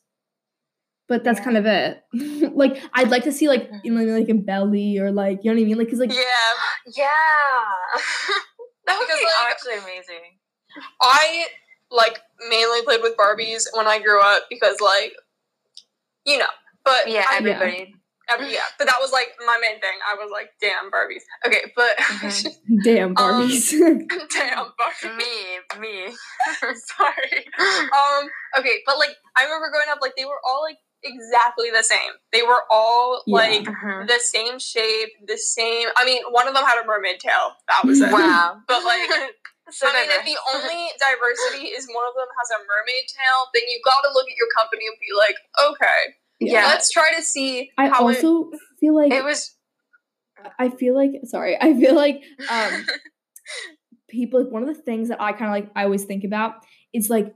but 1.10 1.24
that's 1.24 1.40
Yeah. 1.40 1.44
kind 1.46 1.58
of 1.58 1.66
it. 1.66 2.04
like 2.56 2.82
I'd 2.94 3.10
like 3.12 3.24
to 3.24 3.32
see 3.32 3.48
like 3.50 3.70
you 3.84 3.92
know 3.94 4.04
like 4.18 4.30
a 4.30 4.34
belly 4.34 4.98
or 4.98 5.12
like 5.12 5.40
you 5.44 5.52
know 5.52 5.56
what 5.58 5.62
I 5.62 5.66
mean, 5.66 5.78
like 5.78 5.88
because 5.88 6.00
like 6.00 6.14
yeah 6.14 6.52
yeah. 6.96 7.10
that 8.88 8.98
would 8.98 9.08
Because, 9.08 9.20
be 9.20 9.26
like- 9.26 9.52
actually 9.52 9.78
amazing. 9.86 10.24
i 11.02 11.48
like 11.92 12.20
mainly 12.50 12.82
played 12.84 13.02
with 13.02 13.16
barbies 13.18 13.64
when 13.74 13.88
i 13.88 13.98
grew 14.00 14.22
up 14.22 14.44
because 14.50 14.80
like 14.82 15.14
you 16.26 16.38
know 16.38 16.52
but 16.84 17.10
Yeah, 17.10 17.26
I, 17.28 17.40
everybody. 18.30 18.44
every- 18.46 18.54
yeah 18.56 18.66
but 18.78 18.86
that 18.88 18.98
was 19.00 19.12
like 19.12 19.30
my 19.46 19.58
main 19.62 19.80
thing 19.82 19.98
i 20.10 20.14
was 20.16 20.30
like 20.32 20.50
damn 20.62 20.90
barbies 20.92 21.24
okay 21.46 21.72
but 21.76 21.98
Mhm. 22.00 22.84
damn 22.84 23.10
Um, 23.10 23.16
Barbies. 23.16 23.72
damn 24.36 24.66
barbies 24.80 25.18
Me, 25.18 25.60
me. 25.80 26.16
Sorry. 26.74 27.46
Um. 27.60 28.24
Okay, 28.58 28.82
but 28.86 28.98
like 28.98 29.14
I 29.38 29.44
remember 29.46 29.70
growing 29.70 29.90
up, 29.92 30.00
like 30.02 30.14
they 30.18 30.26
were 30.26 30.40
all 30.46 30.62
like 30.64 30.78
exactly 31.04 31.70
the 31.70 31.84
same. 31.84 32.14
They 32.34 32.42
were 32.42 32.64
all 32.72 33.22
Yeah. 33.28 33.36
like 33.36 33.64
Mhm. 33.68 34.08
the 34.08 34.20
same 34.20 34.58
shape, 34.60 35.12
the 35.28 35.38
same. 35.38 35.90
I 35.96 36.06
mean, 36.06 36.24
one 36.32 36.48
of 36.48 36.54
them 36.56 36.64
had 36.66 36.82
a 36.82 36.86
mermaid 36.86 37.20
tail. 37.20 37.56
That 37.68 37.86
was 37.86 38.02
it. 38.02 38.12
Wow. 38.12 38.58
But 38.68 38.84
like, 38.84 39.10
so 39.70 39.88
I 39.88 39.94
mean, 39.94 40.10
if 40.10 40.26
the 40.26 40.38
only 40.54 40.90
diversity 40.98 41.70
is 41.70 41.86
one 41.90 42.06
of 42.08 42.16
them 42.16 42.28
has 42.40 42.50
a 42.58 42.60
mermaid 42.66 43.06
tail, 43.10 43.38
then 43.54 43.64
you 43.70 43.80
got 43.86 44.02
to 44.06 44.10
look 44.14 44.26
at 44.30 44.38
your 44.38 44.50
company 44.58 44.86
and 44.88 44.98
be 45.00 45.12
like, 45.14 45.38
okay, 45.70 46.02
Yeah. 46.40 46.66
Let's 46.68 46.92
try 46.92 47.14
to 47.16 47.22
see 47.22 47.72
I 47.78 47.88
how 47.88 48.08
it- 48.10 48.18
also 48.24 48.52
feel 48.80 48.96
like 48.96 49.12
It 49.12 49.24
was 49.24 49.56
I 50.60 50.70
feel 50.70 50.94
like 50.96 51.12
sorry, 51.26 51.58
I 51.60 51.74
feel 51.74 51.96
like 51.96 52.22
um 52.52 52.86
people 54.10 54.44
one 54.50 54.68
of 54.68 54.76
the 54.76 54.82
things 54.82 55.10
that 55.10 55.22
I 55.22 55.32
kind 55.32 55.46
of 55.46 55.52
like 55.52 55.72
I 55.76 55.84
always 55.86 56.04
think 56.06 56.24
about 56.24 56.56
is 56.94 57.10
like 57.10 57.34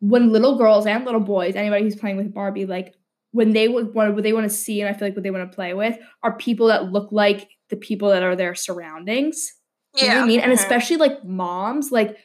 when 0.00 0.32
little 0.32 0.56
girls 0.58 0.86
and 0.86 1.04
little 1.04 1.20
boys, 1.20 1.54
anybody 1.54 1.84
who's 1.84 1.96
playing 1.96 2.16
with 2.16 2.34
Barbie, 2.34 2.66
like 2.66 2.94
when 3.32 3.52
they 3.52 3.68
would 3.68 3.94
want 3.94 4.14
what 4.14 4.22
they 4.24 4.32
want 4.32 4.44
to 4.50 4.54
see 4.54 4.80
and 4.80 4.88
I 4.88 4.98
feel 4.98 5.08
like 5.08 5.14
what 5.16 5.22
they 5.22 5.30
want 5.30 5.50
to 5.50 5.54
play 5.54 5.74
with 5.74 5.96
are 6.22 6.36
people 6.36 6.66
that 6.68 6.90
look 6.92 7.12
like 7.12 7.48
the 7.70 7.76
people 7.76 8.10
that 8.10 8.22
are 8.22 8.36
their 8.36 8.54
surroundings. 8.54 9.52
You 9.94 10.02
know 10.02 10.08
what 10.08 10.14
yeah. 10.16 10.22
I 10.22 10.26
mean? 10.26 10.40
And 10.40 10.50
Mhm. 10.52 10.56
especially 10.56 10.96
like 10.96 11.24
moms, 11.24 11.92
like 11.92 12.16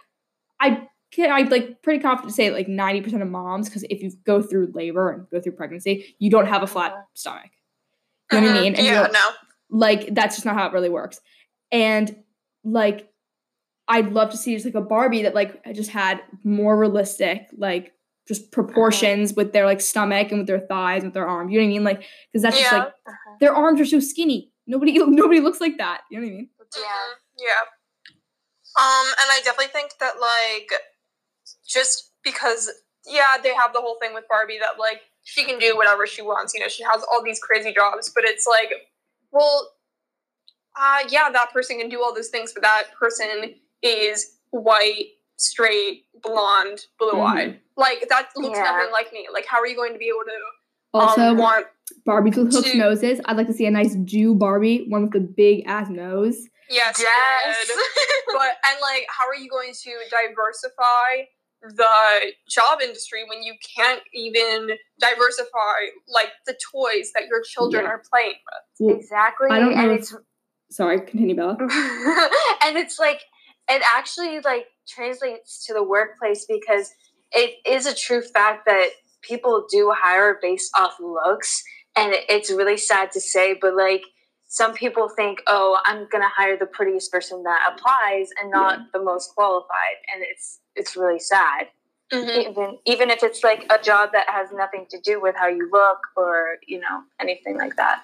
I 0.59 0.87
can 1.11 1.31
I 1.31 1.41
like 1.47 1.81
pretty 1.81 2.01
confident 2.01 2.29
to 2.29 2.35
say 2.35 2.49
like 2.51 2.67
90% 2.67 3.21
of 3.21 3.27
moms, 3.29 3.69
because 3.69 3.83
if 3.89 4.01
you 4.01 4.11
go 4.25 4.41
through 4.41 4.71
labor 4.73 5.09
and 5.11 5.29
go 5.29 5.39
through 5.39 5.53
pregnancy, 5.53 6.15
you 6.19 6.29
don't 6.29 6.47
have 6.47 6.63
a 6.63 6.67
flat 6.67 6.93
Mhm. 6.93 7.03
stomach. 7.13 7.49
You 8.31 8.41
know 8.41 8.47
what 8.47 8.55
I 8.55 8.59
Mhm. 8.59 8.61
mean? 8.63 8.75
And 8.75 8.85
you 8.85 8.91
Yeah, 8.91 9.03
don't- 9.03 9.13
no. 9.13 9.29
like 9.69 10.13
that's 10.13 10.35
just 10.35 10.45
not 10.45 10.55
how 10.55 10.65
it 10.67 10.71
really 10.73 10.87
works 10.89 11.19
and 11.73 12.23
like 12.63 13.09
i'd 13.89 14.13
love 14.13 14.29
to 14.29 14.37
see 14.37 14.53
just 14.53 14.63
like 14.65 14.75
a 14.75 14.81
barbie 14.81 15.23
that 15.23 15.35
like 15.35 15.61
just 15.73 15.89
had 15.91 16.21
more 16.45 16.77
realistic 16.77 17.47
like 17.57 17.91
just 18.29 18.49
proportions 18.53 19.33
with 19.33 19.51
their 19.51 19.65
like 19.65 19.81
stomach 19.81 20.29
and 20.31 20.39
with 20.39 20.47
their 20.47 20.61
thighs 20.61 21.03
and 21.03 21.07
with 21.09 21.13
their 21.13 21.27
arms 21.27 21.51
you 21.51 21.59
know 21.59 21.65
what 21.65 21.69
i 21.69 21.73
mean 21.73 21.83
like 21.83 22.01
because 22.31 22.41
that's 22.43 22.57
just 22.57 22.71
like 22.71 22.83
uh-huh. 22.87 23.35
their 23.41 23.53
arms 23.53 23.81
are 23.81 23.85
so 23.85 23.99
skinny 23.99 24.49
nobody 24.67 24.93
nobody 25.05 25.41
looks 25.41 25.59
like 25.59 25.77
that 25.77 25.99
you 26.09 26.17
know 26.17 26.25
what 26.25 26.31
i 26.31 26.35
mean 26.37 26.49
yeah. 26.77 26.81
Mhm, 26.81 27.15
Yeah. 27.39 27.63
Um, 28.77 29.07
and 29.21 29.31
I 29.31 29.41
definitely 29.43 29.67
think 29.73 29.91
that 29.99 30.13
like 30.21 30.71
just 31.67 32.11
because 32.23 32.69
yeah, 33.05 33.37
they 33.41 33.53
have 33.53 33.71
the 33.73 33.79
whole 33.79 33.97
thing 34.01 34.13
with 34.13 34.25
Barbie 34.29 34.57
that 34.59 34.79
like 34.79 35.01
she 35.23 35.43
can 35.45 35.59
do 35.59 35.75
whatever 35.77 36.05
she 36.07 36.21
wants, 36.21 36.53
you 36.53 36.59
know, 36.59 36.67
she 36.67 36.83
has 36.83 37.03
all 37.11 37.23
these 37.23 37.39
crazy 37.39 37.73
jobs, 37.73 38.11
but 38.13 38.23
it's 38.25 38.45
like, 38.47 38.71
well, 39.31 39.71
uh 40.79 40.99
yeah, 41.09 41.29
that 41.31 41.51
person 41.53 41.79
can 41.79 41.89
do 41.89 42.01
all 42.03 42.13
those 42.13 42.29
things, 42.29 42.53
but 42.53 42.63
that 42.63 42.85
person 42.99 43.55
is 43.81 44.37
white, 44.51 45.07
straight, 45.37 46.05
blonde, 46.21 46.85
blue 46.99 47.19
eyed. 47.21 47.59
Like 47.75 48.07
that 48.09 48.29
looks 48.35 48.57
Yeah. 48.57 48.63
nothing 48.63 48.91
like 48.91 49.11
me. 49.13 49.27
Like 49.33 49.45
how 49.45 49.57
are 49.59 49.67
you 49.67 49.75
going 49.75 49.93
to 49.93 49.99
be 49.99 50.07
able 50.07 50.25
to 50.25 50.39
also 50.93 51.21
um, 51.21 51.37
want 51.37 51.65
barbies 52.07 52.35
with 52.37 52.53
hooked 52.53 52.67
to- 52.67 52.77
noses 52.77 53.19
i'd 53.25 53.37
like 53.37 53.47
to 53.47 53.53
see 53.53 53.65
a 53.65 53.71
nice 53.71 53.95
jew 54.03 54.33
barbie 54.33 54.85
one 54.89 55.03
with 55.03 55.15
a 55.15 55.19
big 55.19 55.63
ass 55.67 55.89
nose 55.89 56.47
yes, 56.69 56.99
Yes. 56.99 57.67
but 58.27 58.51
and 58.69 58.77
like 58.81 59.05
how 59.09 59.27
are 59.27 59.35
you 59.35 59.49
going 59.49 59.73
to 59.73 59.91
diversify 60.09 61.25
the 61.61 62.31
job 62.49 62.81
industry 62.81 63.23
when 63.27 63.41
you 63.43 63.53
can't 63.75 64.01
even 64.13 64.69
diversify 64.99 65.87
like 66.07 66.29
the 66.45 66.55
toys 66.71 67.11
that 67.15 67.25
your 67.27 67.41
children 67.43 67.83
Yeah. 67.83 67.89
are 67.89 68.01
playing 68.11 68.35
with 68.79 68.87
well, 68.89 68.95
exactly. 68.95 69.47
I 69.51 69.59
don't 69.59 69.71
know 69.75 69.81
and 69.81 69.91
if- 69.91 69.99
it's 70.01 70.15
sorry 70.69 70.99
continue 71.01 71.35
bella 71.35 71.57
and 72.63 72.77
it's 72.77 72.99
like 72.99 73.21
it 73.69 73.81
actually 73.95 74.39
like 74.41 74.65
translates 74.87 75.65
to 75.65 75.73
the 75.73 75.83
workplace 75.83 76.45
because 76.47 76.91
it 77.31 77.55
is 77.65 77.85
a 77.85 77.93
true 77.95 78.21
fact 78.21 78.65
that 78.65 78.89
people 79.21 79.65
do 79.71 79.93
hire 79.97 80.37
based 80.41 80.71
off 80.77 80.95
looks 80.99 81.63
and 81.95 82.13
it's 82.29 82.51
really 82.51 82.77
sad 82.77 83.11
to 83.13 83.19
say 83.19 83.57
but 83.59 83.75
like 83.75 84.03
some 84.47 84.73
people 84.73 85.09
think 85.09 85.41
oh 85.47 85.77
i'm 85.85 86.07
gonna 86.11 86.29
hire 86.35 86.57
the 86.57 86.65
prettiest 86.65 87.11
person 87.11 87.43
that 87.43 87.73
applies 87.73 88.29
and 88.41 88.49
not 88.49 88.79
the 88.93 89.01
most 89.01 89.33
qualified 89.35 89.97
and 90.13 90.23
it's 90.23 90.59
it's 90.77 90.95
really 90.95 91.19
sad. 91.19 91.67
Even 92.13 92.77
even 92.85 93.09
if 93.09 93.21
it's 93.21 93.43
like 93.43 93.65
a 93.69 93.83
job 93.83 94.11
that 94.13 94.29
has 94.29 94.49
nothing 94.53 94.85
to 94.91 94.99
do 95.01 95.19
with 95.21 95.35
how 95.35 95.47
you 95.47 95.67
look 95.73 95.99
or 96.15 96.57
you 96.65 96.79
know 96.79 97.01
anything 97.19 97.57
like 97.57 97.75
that. 97.75 98.03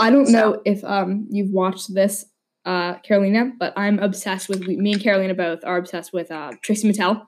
I 0.00 0.10
don't 0.10 0.26
So- 0.26 0.32
know 0.32 0.62
if 0.64 0.82
um 0.82 1.26
you've 1.30 1.52
watched 1.52 1.94
this, 1.94 2.26
uh, 2.64 2.94
Carolina, 2.98 3.52
but 3.56 3.72
I'm 3.76 4.00
obsessed 4.00 4.48
with 4.48 4.66
me 4.66 4.92
and 4.92 5.00
Carolina 5.00 5.34
both 5.34 5.64
are 5.64 5.76
obsessed 5.76 6.12
with 6.12 6.32
uh 6.32 6.52
Trixie 6.60 6.90
Mattel, 6.90 7.24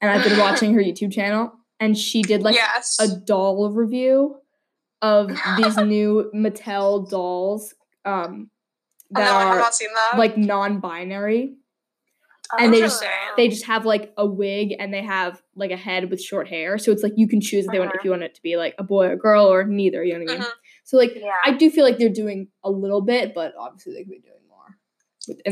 and 0.00 0.10
I've 0.10 0.24
been 0.24 0.38
watching 0.46 0.72
her 0.72 0.80
YouTube 0.80 1.12
channel, 1.12 1.52
and 1.78 1.98
she 1.98 2.22
did 2.22 2.42
like 2.42 2.54
yes. 2.54 2.96
a 2.98 3.08
doll 3.14 3.70
review 3.70 4.36
of 5.02 5.28
these 5.58 5.76
new 5.76 6.30
Mattel 6.34 7.10
dolls 7.10 7.74
um 8.04 8.50
Oh, 9.14 9.20
that 9.20 9.26
no, 9.26 9.32
are 9.36 9.56
that 9.58 10.18
like 10.18 10.38
non-binary. 10.38 11.56
And 12.58 12.72
they 12.72 12.80
just- 12.80 13.02
They 13.36 13.48
just 13.48 13.64
have 13.66 13.84
like 13.86 14.12
a 14.16 14.26
wig 14.26 14.74
and 14.78 14.92
they 14.92 15.02
have 15.02 15.42
like 15.54 15.70
a 15.70 15.76
head 15.76 16.10
with 16.10 16.20
short 16.22 16.48
hair, 16.48 16.78
so 16.78 16.92
it's 16.92 17.02
like 17.02 17.12
you 17.16 17.28
can 17.28 17.40
choose 17.40 17.64
if 17.66 17.70
they 17.72 17.78
Uh-huh. 17.78 17.90
if 17.94 18.04
you 18.04 18.10
want 18.10 18.22
it 18.22 18.34
to 18.34 18.42
be 18.42 18.56
like 18.56 18.74
a 18.78 18.82
boy 18.82 19.06
or 19.08 19.16
girl 19.16 19.46
or 19.46 19.64
neither. 19.64 20.02
You 20.04 20.14
know 20.18 20.24
what 20.24 20.30
I 20.30 20.38
mean? 20.38 20.42
Mhm. 20.44 20.52
So 20.84 20.96
like 20.96 21.12
yeah 21.14 21.32
I 21.44 21.52
do 21.52 21.70
feel 21.70 21.84
like 21.84 21.98
they're 21.98 22.08
doing 22.08 22.48
a 22.64 22.70
little 22.70 23.00
bit, 23.02 23.34
but 23.34 23.54
obviously 23.58 23.92
they 23.94 24.02
could 24.04 24.10
be 24.10 24.18
doing 24.20 24.46
more. 24.48 24.76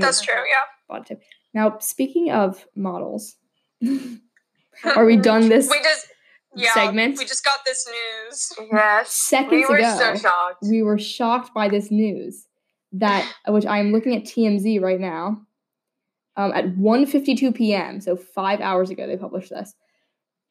that's 0.01 0.21
true 0.23 0.35
yeah 0.35 0.65
body 0.89 1.05
type. 1.05 1.23
Now, 1.55 1.79
speaking 1.81 2.31
of 2.31 2.67
models, 2.75 3.37
are 4.97 5.05
we 5.05 5.17
done 5.31 5.49
this 5.49 5.69
we 5.71 5.81
just 5.83 6.07
yeah 6.55 6.73
segment? 6.75 7.17
we 7.19 7.25
just 7.25 7.45
got 7.45 7.61
this 7.65 7.89
news 7.89 8.53
yes 8.73 9.13
seconds 9.13 9.53
we 9.53 9.67
were 9.67 9.77
ago? 9.77 9.97
so 9.99 10.15
shocked 10.17 10.59
we 10.63 10.83
were 10.83 10.99
shocked 10.99 11.55
by 11.55 11.69
this 11.69 11.91
news 11.91 12.47
that 12.93 13.31
which 13.49 13.67
I 13.67 13.79
am 13.79 13.93
looking 13.93 14.17
at 14.17 14.25
TMZ 14.25 14.81
right 14.81 15.01
now. 15.01 15.43
Um, 16.37 16.53
at 16.53 16.65
1:52 16.77 17.55
p.m., 17.55 18.01
so 18.01 18.17
five 18.17 18.61
hours 18.61 18.89
ago, 18.89 19.07
they 19.07 19.17
published 19.17 19.51
this. 19.51 19.75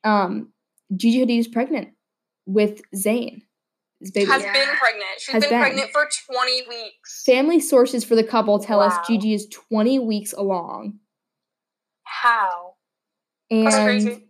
Um, 0.04 0.52
Gigi 0.95 1.26
Hadid 1.26 1.39
is 1.39 1.47
pregnant 1.47 1.89
with 2.45 2.82
Zayn. 2.95 3.41
Has 4.02 4.12
Yeah. 4.16 4.54
been 4.54 4.68
pregnant 4.78 5.10
she's 5.18 5.34
Has 5.34 5.43
been, 5.43 5.50
been. 5.52 5.60
pregnant 5.62 5.91
for 5.91 6.08
20 6.34 6.68
weeks 6.70 7.24
Family 7.26 7.60
sources 7.60 8.04
for 8.06 8.16
the 8.16 8.24
couple 8.24 8.60
tell 8.60 8.80
us 8.82 8.93
Wow. 8.95 9.04
Gigi 9.08 9.34
is 9.34 9.47
20 9.50 10.00
weeks 10.00 10.32
along. 10.34 11.00
how 12.04 12.76
And 13.50 13.68
That's 13.68 13.76
crazy. 13.84 14.29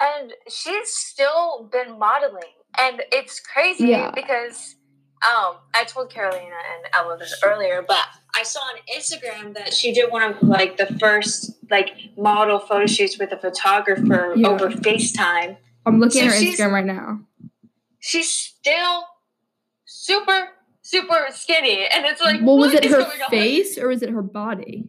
And 0.00 0.32
she's 0.48 0.90
still 0.90 1.68
been 1.72 1.98
modeling 1.98 2.42
and 2.78 3.02
it's 3.12 3.40
crazy 3.40 3.88
Yeah. 3.88 4.10
because 4.14 4.76
um 5.28 5.56
i 5.74 5.84
told 5.84 6.10
carolina 6.10 6.44
and 6.44 6.84
ella 6.94 7.16
this 7.18 7.34
earlier 7.44 7.84
but 7.86 8.04
i 8.36 8.42
saw 8.44 8.60
on 8.60 8.76
instagram 8.96 9.54
that 9.54 9.74
she 9.74 9.92
did 9.92 10.10
one 10.12 10.22
of 10.22 10.40
like 10.42 10.76
the 10.76 10.86
first 11.00 11.52
like 11.70 11.90
model 12.16 12.58
photo 12.58 12.86
shoots 12.86 13.18
with 13.18 13.32
a 13.32 13.36
photographer 13.38 14.34
Yeah. 14.36 14.48
over 14.48 14.68
facetime 14.70 15.56
I'm 15.86 16.00
looking 16.00 16.20
at 16.26 16.32
her 16.34 16.38
Instagram 16.38 16.72
right 16.72 16.84
now. 16.84 17.20
she's 17.98 18.30
still 18.30 19.04
super 19.86 20.48
super 20.82 21.26
skinny 21.30 21.86
and 21.86 22.04
it's 22.06 22.20
like 22.22 22.40
well, 22.42 22.58
was 22.58 22.74
it 22.74 22.84
her 22.84 22.98
going 22.98 23.22
on? 23.22 23.30
face 23.30 23.76
or 23.78 23.88
was 23.88 24.02
it 24.02 24.10
her 24.10 24.22
body? 24.22 24.88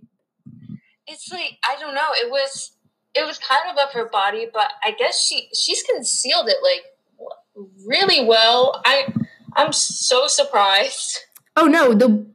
it's 1.07 1.31
like 1.31 1.57
i 1.67 1.75
don't 1.79 1.95
know 1.95 2.09
it 2.13 2.29
was 2.29 2.71
it 3.15 3.25
was 3.25 3.37
kind 3.39 3.61
of 3.71 3.77
of 3.77 3.91
her 3.93 4.05
body 4.09 4.47
but 4.53 4.71
i 4.83 4.91
guess 4.91 5.25
she 5.25 5.49
she's 5.53 5.83
concealed 5.83 6.47
it 6.47 6.57
like 6.63 6.83
really 7.85 8.23
well 8.25 8.81
i 8.85 9.11
i'm 9.55 9.73
so 9.73 10.27
surprised 10.27 11.19
Oh 11.57 11.65
no, 11.65 11.93
the 11.93 12.25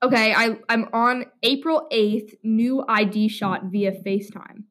okay. 0.00 0.32
I 0.32 0.56
I'm 0.68 0.88
on 0.92 1.24
April 1.42 1.88
8th. 1.92 2.34
New 2.44 2.84
ID 2.88 3.26
shot 3.26 3.64
via 3.64 3.90
FaceTime. 3.90 4.64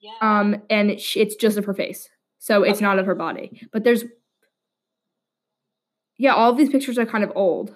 yeah 0.00 0.10
Um, 0.20 0.56
and 0.68 0.90
it, 0.90 1.00
it's 1.16 1.34
just 1.36 1.56
of 1.56 1.64
her 1.64 1.72
face, 1.72 2.10
so 2.38 2.64
it's 2.64 2.78
Okay. 2.78 2.84
not 2.84 2.98
of 2.98 3.06
her 3.06 3.14
body. 3.14 3.62
But 3.72 3.84
there's 3.84 4.04
yeah, 6.18 6.34
all 6.34 6.50
of 6.50 6.58
these 6.58 6.68
pictures 6.68 6.98
are 6.98 7.06
kind 7.06 7.24
of 7.24 7.32
old. 7.34 7.74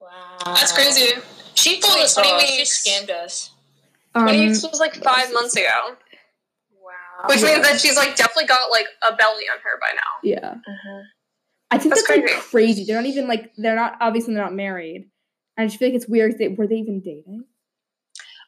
wow 0.00 0.38
That's 0.44 0.72
crazy. 0.72 1.12
she 1.54 1.80
told 1.80 1.98
us 1.98 2.18
all. 2.18 2.40
She 2.40 2.62
scammed 2.62 3.10
us 3.10 3.50
Um, 4.14 4.26
weeks 4.26 4.62
was 4.62 4.80
like 4.80 4.94
five 4.94 5.32
months 5.32 5.56
ago, 5.56 5.96
wow 6.72 7.28
which 7.28 7.42
means 7.42 7.62
that 7.62 7.80
she's 7.80 7.96
like 7.96 8.14
definitely 8.16 8.46
got 8.46 8.70
like 8.70 8.86
a 9.08 9.14
belly 9.16 9.44
on 9.52 9.58
her 9.62 9.78
by 9.80 9.90
now. 9.94 10.00
yeah, 10.22 10.54
Mhm. 10.68 11.02
I 11.70 11.78
think 11.78 11.94
That's 11.94 12.06
that's, 12.06 12.16
like 12.18 12.24
crazy. 12.26 12.40
crazy. 12.50 12.84
They're 12.84 12.96
not 12.96 13.06
even 13.06 13.26
like 13.26 13.52
they're 13.56 13.74
not 13.74 13.96
obviously 14.00 14.34
they're 14.34 14.44
not 14.44 14.54
married. 14.54 15.10
And 15.56 15.64
I 15.64 15.66
just 15.66 15.78
feel 15.78 15.88
like 15.88 15.94
it's 15.96 16.08
weird. 16.08 16.38
They, 16.38 16.48
were 16.48 16.66
they 16.66 16.76
even 16.76 17.00
dating? 17.00 17.44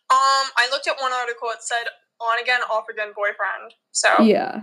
Um, 0.08 0.46
I 0.56 0.68
looked 0.70 0.86
at 0.86 1.00
one 1.00 1.12
article. 1.12 1.48
It 1.50 1.62
said 1.62 1.84
on 2.20 2.38
again, 2.40 2.60
off 2.70 2.84
again, 2.88 3.08
boyfriend. 3.16 3.74
So 3.92 4.22
Yeah, 4.22 4.62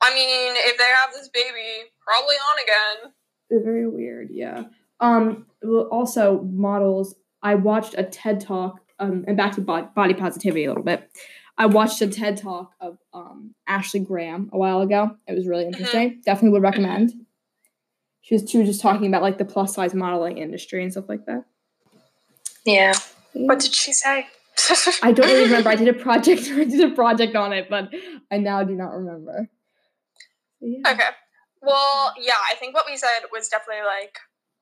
I 0.00 0.14
mean, 0.14 0.54
if 0.56 0.76
they 0.78 0.84
have 0.84 1.12
this 1.12 1.28
baby, 1.28 1.88
probably 2.04 2.34
on 2.36 2.62
again. 2.64 3.12
It's 3.50 3.64
very 3.64 3.86
weird, 3.88 4.28
yeah. 4.32 4.64
Um, 5.00 5.46
also 5.90 6.42
models. 6.42 7.14
I 7.42 7.54
watched 7.56 7.94
a 7.96 8.02
TED 8.04 8.40
talk. 8.40 8.80
Um, 8.98 9.24
and 9.26 9.36
back 9.36 9.54
to 9.56 9.60
body, 9.60 9.86
body 9.94 10.14
positivity 10.14 10.64
a 10.64 10.68
little 10.68 10.84
bit. 10.84 11.08
I 11.58 11.66
watched 11.66 12.00
a 12.00 12.06
TED 12.06 12.38
talk 12.38 12.72
of 12.80 12.98
um 13.12 13.54
Ashley 13.66 14.00
Graham 14.00 14.50
a 14.52 14.58
while 14.58 14.80
ago. 14.80 15.16
It 15.26 15.34
was 15.34 15.46
really 15.46 15.66
interesting. 15.66 16.20
Definitely 16.24 16.50
would 16.50 16.62
recommend. 16.62 17.12
She 18.22 18.34
was, 18.36 18.48
she 18.48 18.58
was 18.58 18.68
just 18.68 18.80
talking 18.80 19.06
about 19.06 19.22
like 19.22 19.38
the 19.38 19.44
plus 19.44 19.74
size 19.74 19.94
modeling 19.94 20.38
industry 20.38 20.82
and 20.82 20.92
stuff 20.92 21.08
like 21.08 21.26
that. 21.26 21.44
yeah 22.64 22.92
What 23.32 23.58
did 23.58 23.74
she 23.74 23.92
say? 23.92 24.26
I 25.02 25.12
don't 25.12 25.26
really 25.26 25.44
remember. 25.44 25.70
I 25.70 25.74
did 25.82 25.88
a 25.88 25.92
project. 25.92 26.42
I 26.52 26.64
did 26.64 26.92
a 26.92 26.94
project 26.94 27.34
on 27.34 27.52
it, 27.52 27.68
but 27.68 27.90
I 28.30 28.38
now 28.38 28.62
do 28.62 28.74
not 28.74 28.92
remember. 28.92 29.48
Yeah. 30.60 30.92
okay. 30.92 31.08
Well, 31.60 32.14
yeah, 32.20 32.34
I 32.50 32.54
think 32.56 32.74
what 32.74 32.84
we 32.88 32.96
said 32.96 33.26
was 33.32 33.48
definitely 33.48 33.84
like 33.84 34.18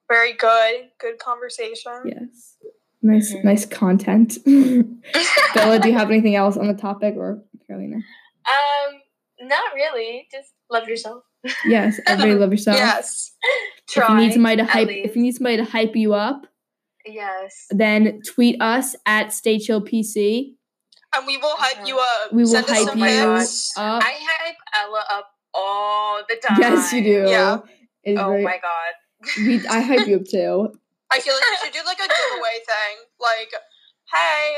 very 0.08 0.32
good, 0.32 0.90
good 0.98 1.18
conversation. 1.18 1.92
Yes. 2.04 2.56
Nice, 3.02 3.32
Mhm. 3.32 3.44
nice 3.44 3.64
content. 3.66 4.38
Bella, 5.54 5.78
do 5.78 5.88
you 5.88 5.94
have 5.96 6.10
anything 6.10 6.34
else 6.36 6.56
on 6.56 6.66
the 6.68 6.74
topic 6.74 7.14
or 7.16 7.42
Carolina? 7.66 7.96
Um, 7.96 9.00
not 9.48 9.74
really. 9.74 10.28
Just 10.30 10.52
love 10.70 10.86
yourself. 10.88 11.22
Yes, 11.64 11.98
everybody 12.06 12.34
love 12.34 12.50
yourself. 12.52 12.76
Yes. 12.76 13.32
If 13.96 14.08
you 14.08 14.16
need 14.16 14.32
somebody 14.34 14.56
to 14.58 14.64
hype, 14.64 14.88
least. 14.88 15.08
if 15.08 15.16
you 15.16 15.22
need 15.22 15.34
somebody 15.34 15.56
to 15.56 15.64
hype 15.64 15.96
you 15.96 16.12
up, 16.14 16.46
Yes. 17.06 17.66
then 17.70 18.20
tweet 18.26 18.60
us 18.60 18.94
at 19.06 19.32
Stay 19.32 19.58
Chill 19.58 19.80
PC. 19.80 20.54
And 21.16 21.26
we 21.26 21.38
will 21.38 21.56
hype 21.56 21.86
you 21.88 21.98
up. 21.98 22.32
We 22.32 22.42
will 22.42 22.46
Send 22.50 22.66
hype 22.68 22.94
you 22.96 23.04
up. 23.04 23.48
I 23.76 24.12
hype 24.20 24.56
Ella 24.78 25.04
up 25.10 25.26
all 25.54 26.20
the 26.28 26.36
time. 26.36 26.58
Yes, 26.60 26.92
you 26.92 27.02
do. 27.02 27.24
Yeah. 27.30 27.58
It 28.04 28.12
is 28.12 28.18
Oh 28.18 28.28
very, 28.28 28.44
my 28.44 28.58
god. 28.62 29.36
we, 29.38 29.66
I 29.66 29.80
hype 29.80 30.06
you 30.06 30.16
up 30.16 30.24
too. 30.26 30.72
I 31.12 31.20
feel 31.20 31.34
like 31.34 31.42
we 31.50 31.66
should 31.66 31.72
do 31.74 31.80
like 31.84 31.98
a 31.98 32.08
giveaway 32.08 32.58
thing. 32.66 32.96
Like, 33.20 33.52
hey, 34.12 34.56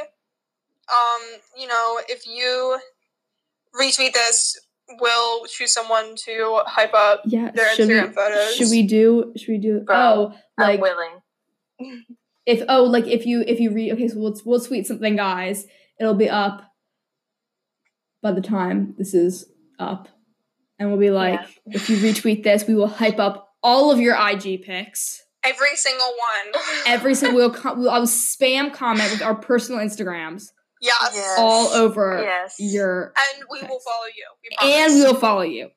um, 0.89 1.41
you 1.59 1.67
know, 1.67 2.01
if 2.09 2.27
you 2.27 2.79
retweet 3.79 4.13
this, 4.13 4.59
we'll 5.01 5.47
choose 5.47 5.73
someone 5.73 6.15
to 6.27 6.61
hype 6.67 6.93
up 6.95 7.23
Yeah. 7.25 7.51
their 7.53 7.75
Instagram 7.75 8.09
we, 8.09 8.15
photos. 8.15 8.55
Should 8.55 8.71
we 8.71 8.83
do? 8.83 9.33
Should 9.37 9.49
we 9.49 9.59
do? 9.59 9.81
Bro, 9.81 9.97
oh, 9.97 10.35
like 10.59 10.75
I'm 10.75 10.81
willing. 10.81 12.03
if 12.47 12.63
oh 12.69 12.85
like 12.85 13.07
if 13.07 13.25
you 13.27 13.43
if 13.47 13.59
you 13.61 13.71
read 13.73 13.93
okay 13.93 14.09
so 14.09 14.19
we'll 14.19 14.39
we'll 14.45 14.61
tweet 14.61 14.87
something 14.87 15.17
guys 15.17 15.67
it'll 15.99 16.15
be 16.15 16.29
up 16.29 16.63
by 18.23 18.31
the 18.33 18.41
time 18.41 18.95
this 18.99 19.15
is 19.15 19.47
up 19.79 20.09
and 20.79 20.89
we'll 20.91 20.99
be 21.01 21.11
like 21.11 21.41
if 21.67 21.89
you 21.89 21.97
retweet 21.97 22.45
this 22.45 22.67
we 22.67 22.75
will 22.75 22.87
hype 22.89 23.19
up 23.19 23.55
all 23.63 23.91
of 23.91 23.99
your 24.01 24.15
IG 24.15 24.63
pics 24.63 25.22
Every 25.45 25.74
single 25.76 26.07
one. 26.07 26.62
every 26.86 27.14
single 27.14 27.36
we'll, 27.36 27.53
co- 27.55 27.74
we'll 27.74 27.90
I'll 27.90 28.03
spam 28.07 28.72
comment 28.72 29.11
with 29.11 29.22
our 29.22 29.34
personal 29.34 29.80
Instagrams 29.80 30.51
Yes. 30.80 31.12
Yes. 31.14 31.36
all 31.38 31.68
over 31.68 32.22
Yes. 32.22 32.57
your 32.59 33.12
And 33.16 33.45
we 33.51 33.61
will 33.62 33.80
follow 33.80 34.07
you. 34.16 34.26
We 34.62 34.72
and 34.72 34.95
we 34.95 35.03
will 35.05 35.14
follow 35.14 35.43
you 35.43 35.70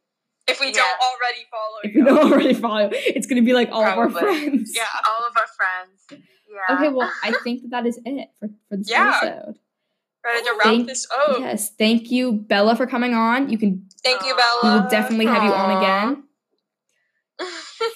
if 0.47 0.59
we 0.59 0.67
Yeah. 0.67 0.73
don't 0.73 0.99
already 1.01 1.45
follow 1.51 1.77
if 1.83 1.93
you. 1.93 1.99
you 2.01 2.05
don't 2.05 2.31
already 2.31 2.53
follow 2.53 2.89
it's 2.93 3.25
gonna 3.27 3.41
be 3.41 3.53
like 3.53 3.69
all 3.71 3.83
of 3.85 3.97
our 3.97 4.09
friends 4.09 4.71
Yeah. 4.75 4.83
all 5.07 5.27
of 5.27 5.33
our 5.37 5.47
friends. 5.57 6.23
Yeah. 6.47 6.75
okay 6.77 6.89
well 6.89 7.11
I 7.23 7.31
think 7.43 7.61
that 7.63 7.69
that 7.71 7.85
is 7.87 7.99
it 8.05 8.29
for, 8.39 8.49
for 8.69 8.77
this 8.77 8.89
Yeah. 8.89 9.19
episode 9.21 9.55
Ready 10.23 10.43
to 10.43 10.51
wrap 10.57 10.63
Thank- 10.63 10.87
this 10.87 11.07
up. 11.11 11.37
yes 11.39 11.69
thank 11.77 12.09
you 12.11 12.31
Bella 12.33 12.75
for 12.75 12.87
coming 12.87 13.13
on 13.13 13.49
you 13.49 13.57
can 13.57 13.87
Thank 14.03 14.23
you, 14.23 14.35
Bella. 14.35 14.59
We 14.63 14.69
will 14.81 14.87
definitely 14.89 15.25
have 15.25 15.43
you 15.43 15.51
on 15.51 15.81
again 15.83 16.23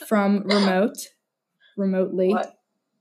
from 0.07 0.41
remote, 0.43 0.97
remotely, 1.79 2.29
What? 2.29 2.55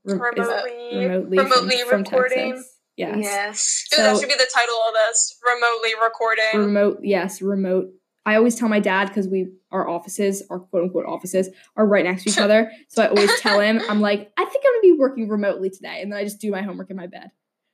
Remotely, 0.05 0.97
remotely, 0.97 1.37
remotely 1.37 1.77
from, 1.79 1.89
from 1.89 1.99
recording. 2.03 2.53
Texas. 2.53 2.75
Yes. 2.95 3.17
Yes. 3.21 3.85
Ooh, 3.93 3.97
that 4.01 4.17
should 4.19 4.29
be 4.29 4.35
the 4.35 4.49
title 4.53 4.75
of 4.87 4.93
this. 4.93 5.37
Remotely 5.45 5.91
recording. 6.03 6.45
Remote, 6.55 6.99
yes, 7.03 7.41
remote. 7.41 7.91
I 8.25 8.35
always 8.35 8.55
tell 8.55 8.69
my 8.69 8.79
dad 8.79 9.07
because 9.09 9.27
we 9.27 9.49
our 9.71 9.87
offices, 9.87 10.43
our 10.49 10.59
quote 10.59 10.83
unquote 10.83 11.05
offices, 11.05 11.49
are 11.75 11.85
right 11.85 12.03
next 12.03 12.23
to 12.23 12.29
each 12.29 12.37
other. 12.45 12.71
So 12.87 13.03
I 13.03 13.07
always 13.09 13.39
tell 13.41 13.59
him, 13.59 13.81
I'm 13.89 14.01
like, 14.01 14.31
I 14.37 14.45
think 14.45 14.63
I'm 14.65 14.71
gonna 14.73 14.81
be 14.81 14.99
working 14.99 15.29
remotely 15.29 15.69
today, 15.69 16.01
and 16.01 16.11
then 16.11 16.19
I 16.19 16.23
just 16.23 16.39
do 16.39 16.51
my 16.51 16.61
homework 16.61 16.89
in 16.89 16.95
my 16.97 17.07
bed. 17.07 17.31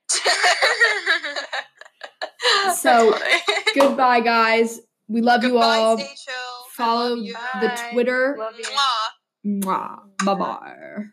So. 2.75 3.17
Goodbye, 3.73 4.19
guys. 4.21 4.79
We 5.07 5.21
love 5.21 5.43
you 5.43 5.57
all. 5.57 5.97
Stay 5.97 6.05
chill. 6.05 6.33
Follow 6.71 7.15
you. 7.15 7.33
the 7.33 7.67
Bye. 7.67 7.89
Twitter. 7.93 8.37
Mwah. 9.45 9.99
Bye 10.25 10.35
bye. 10.35 11.05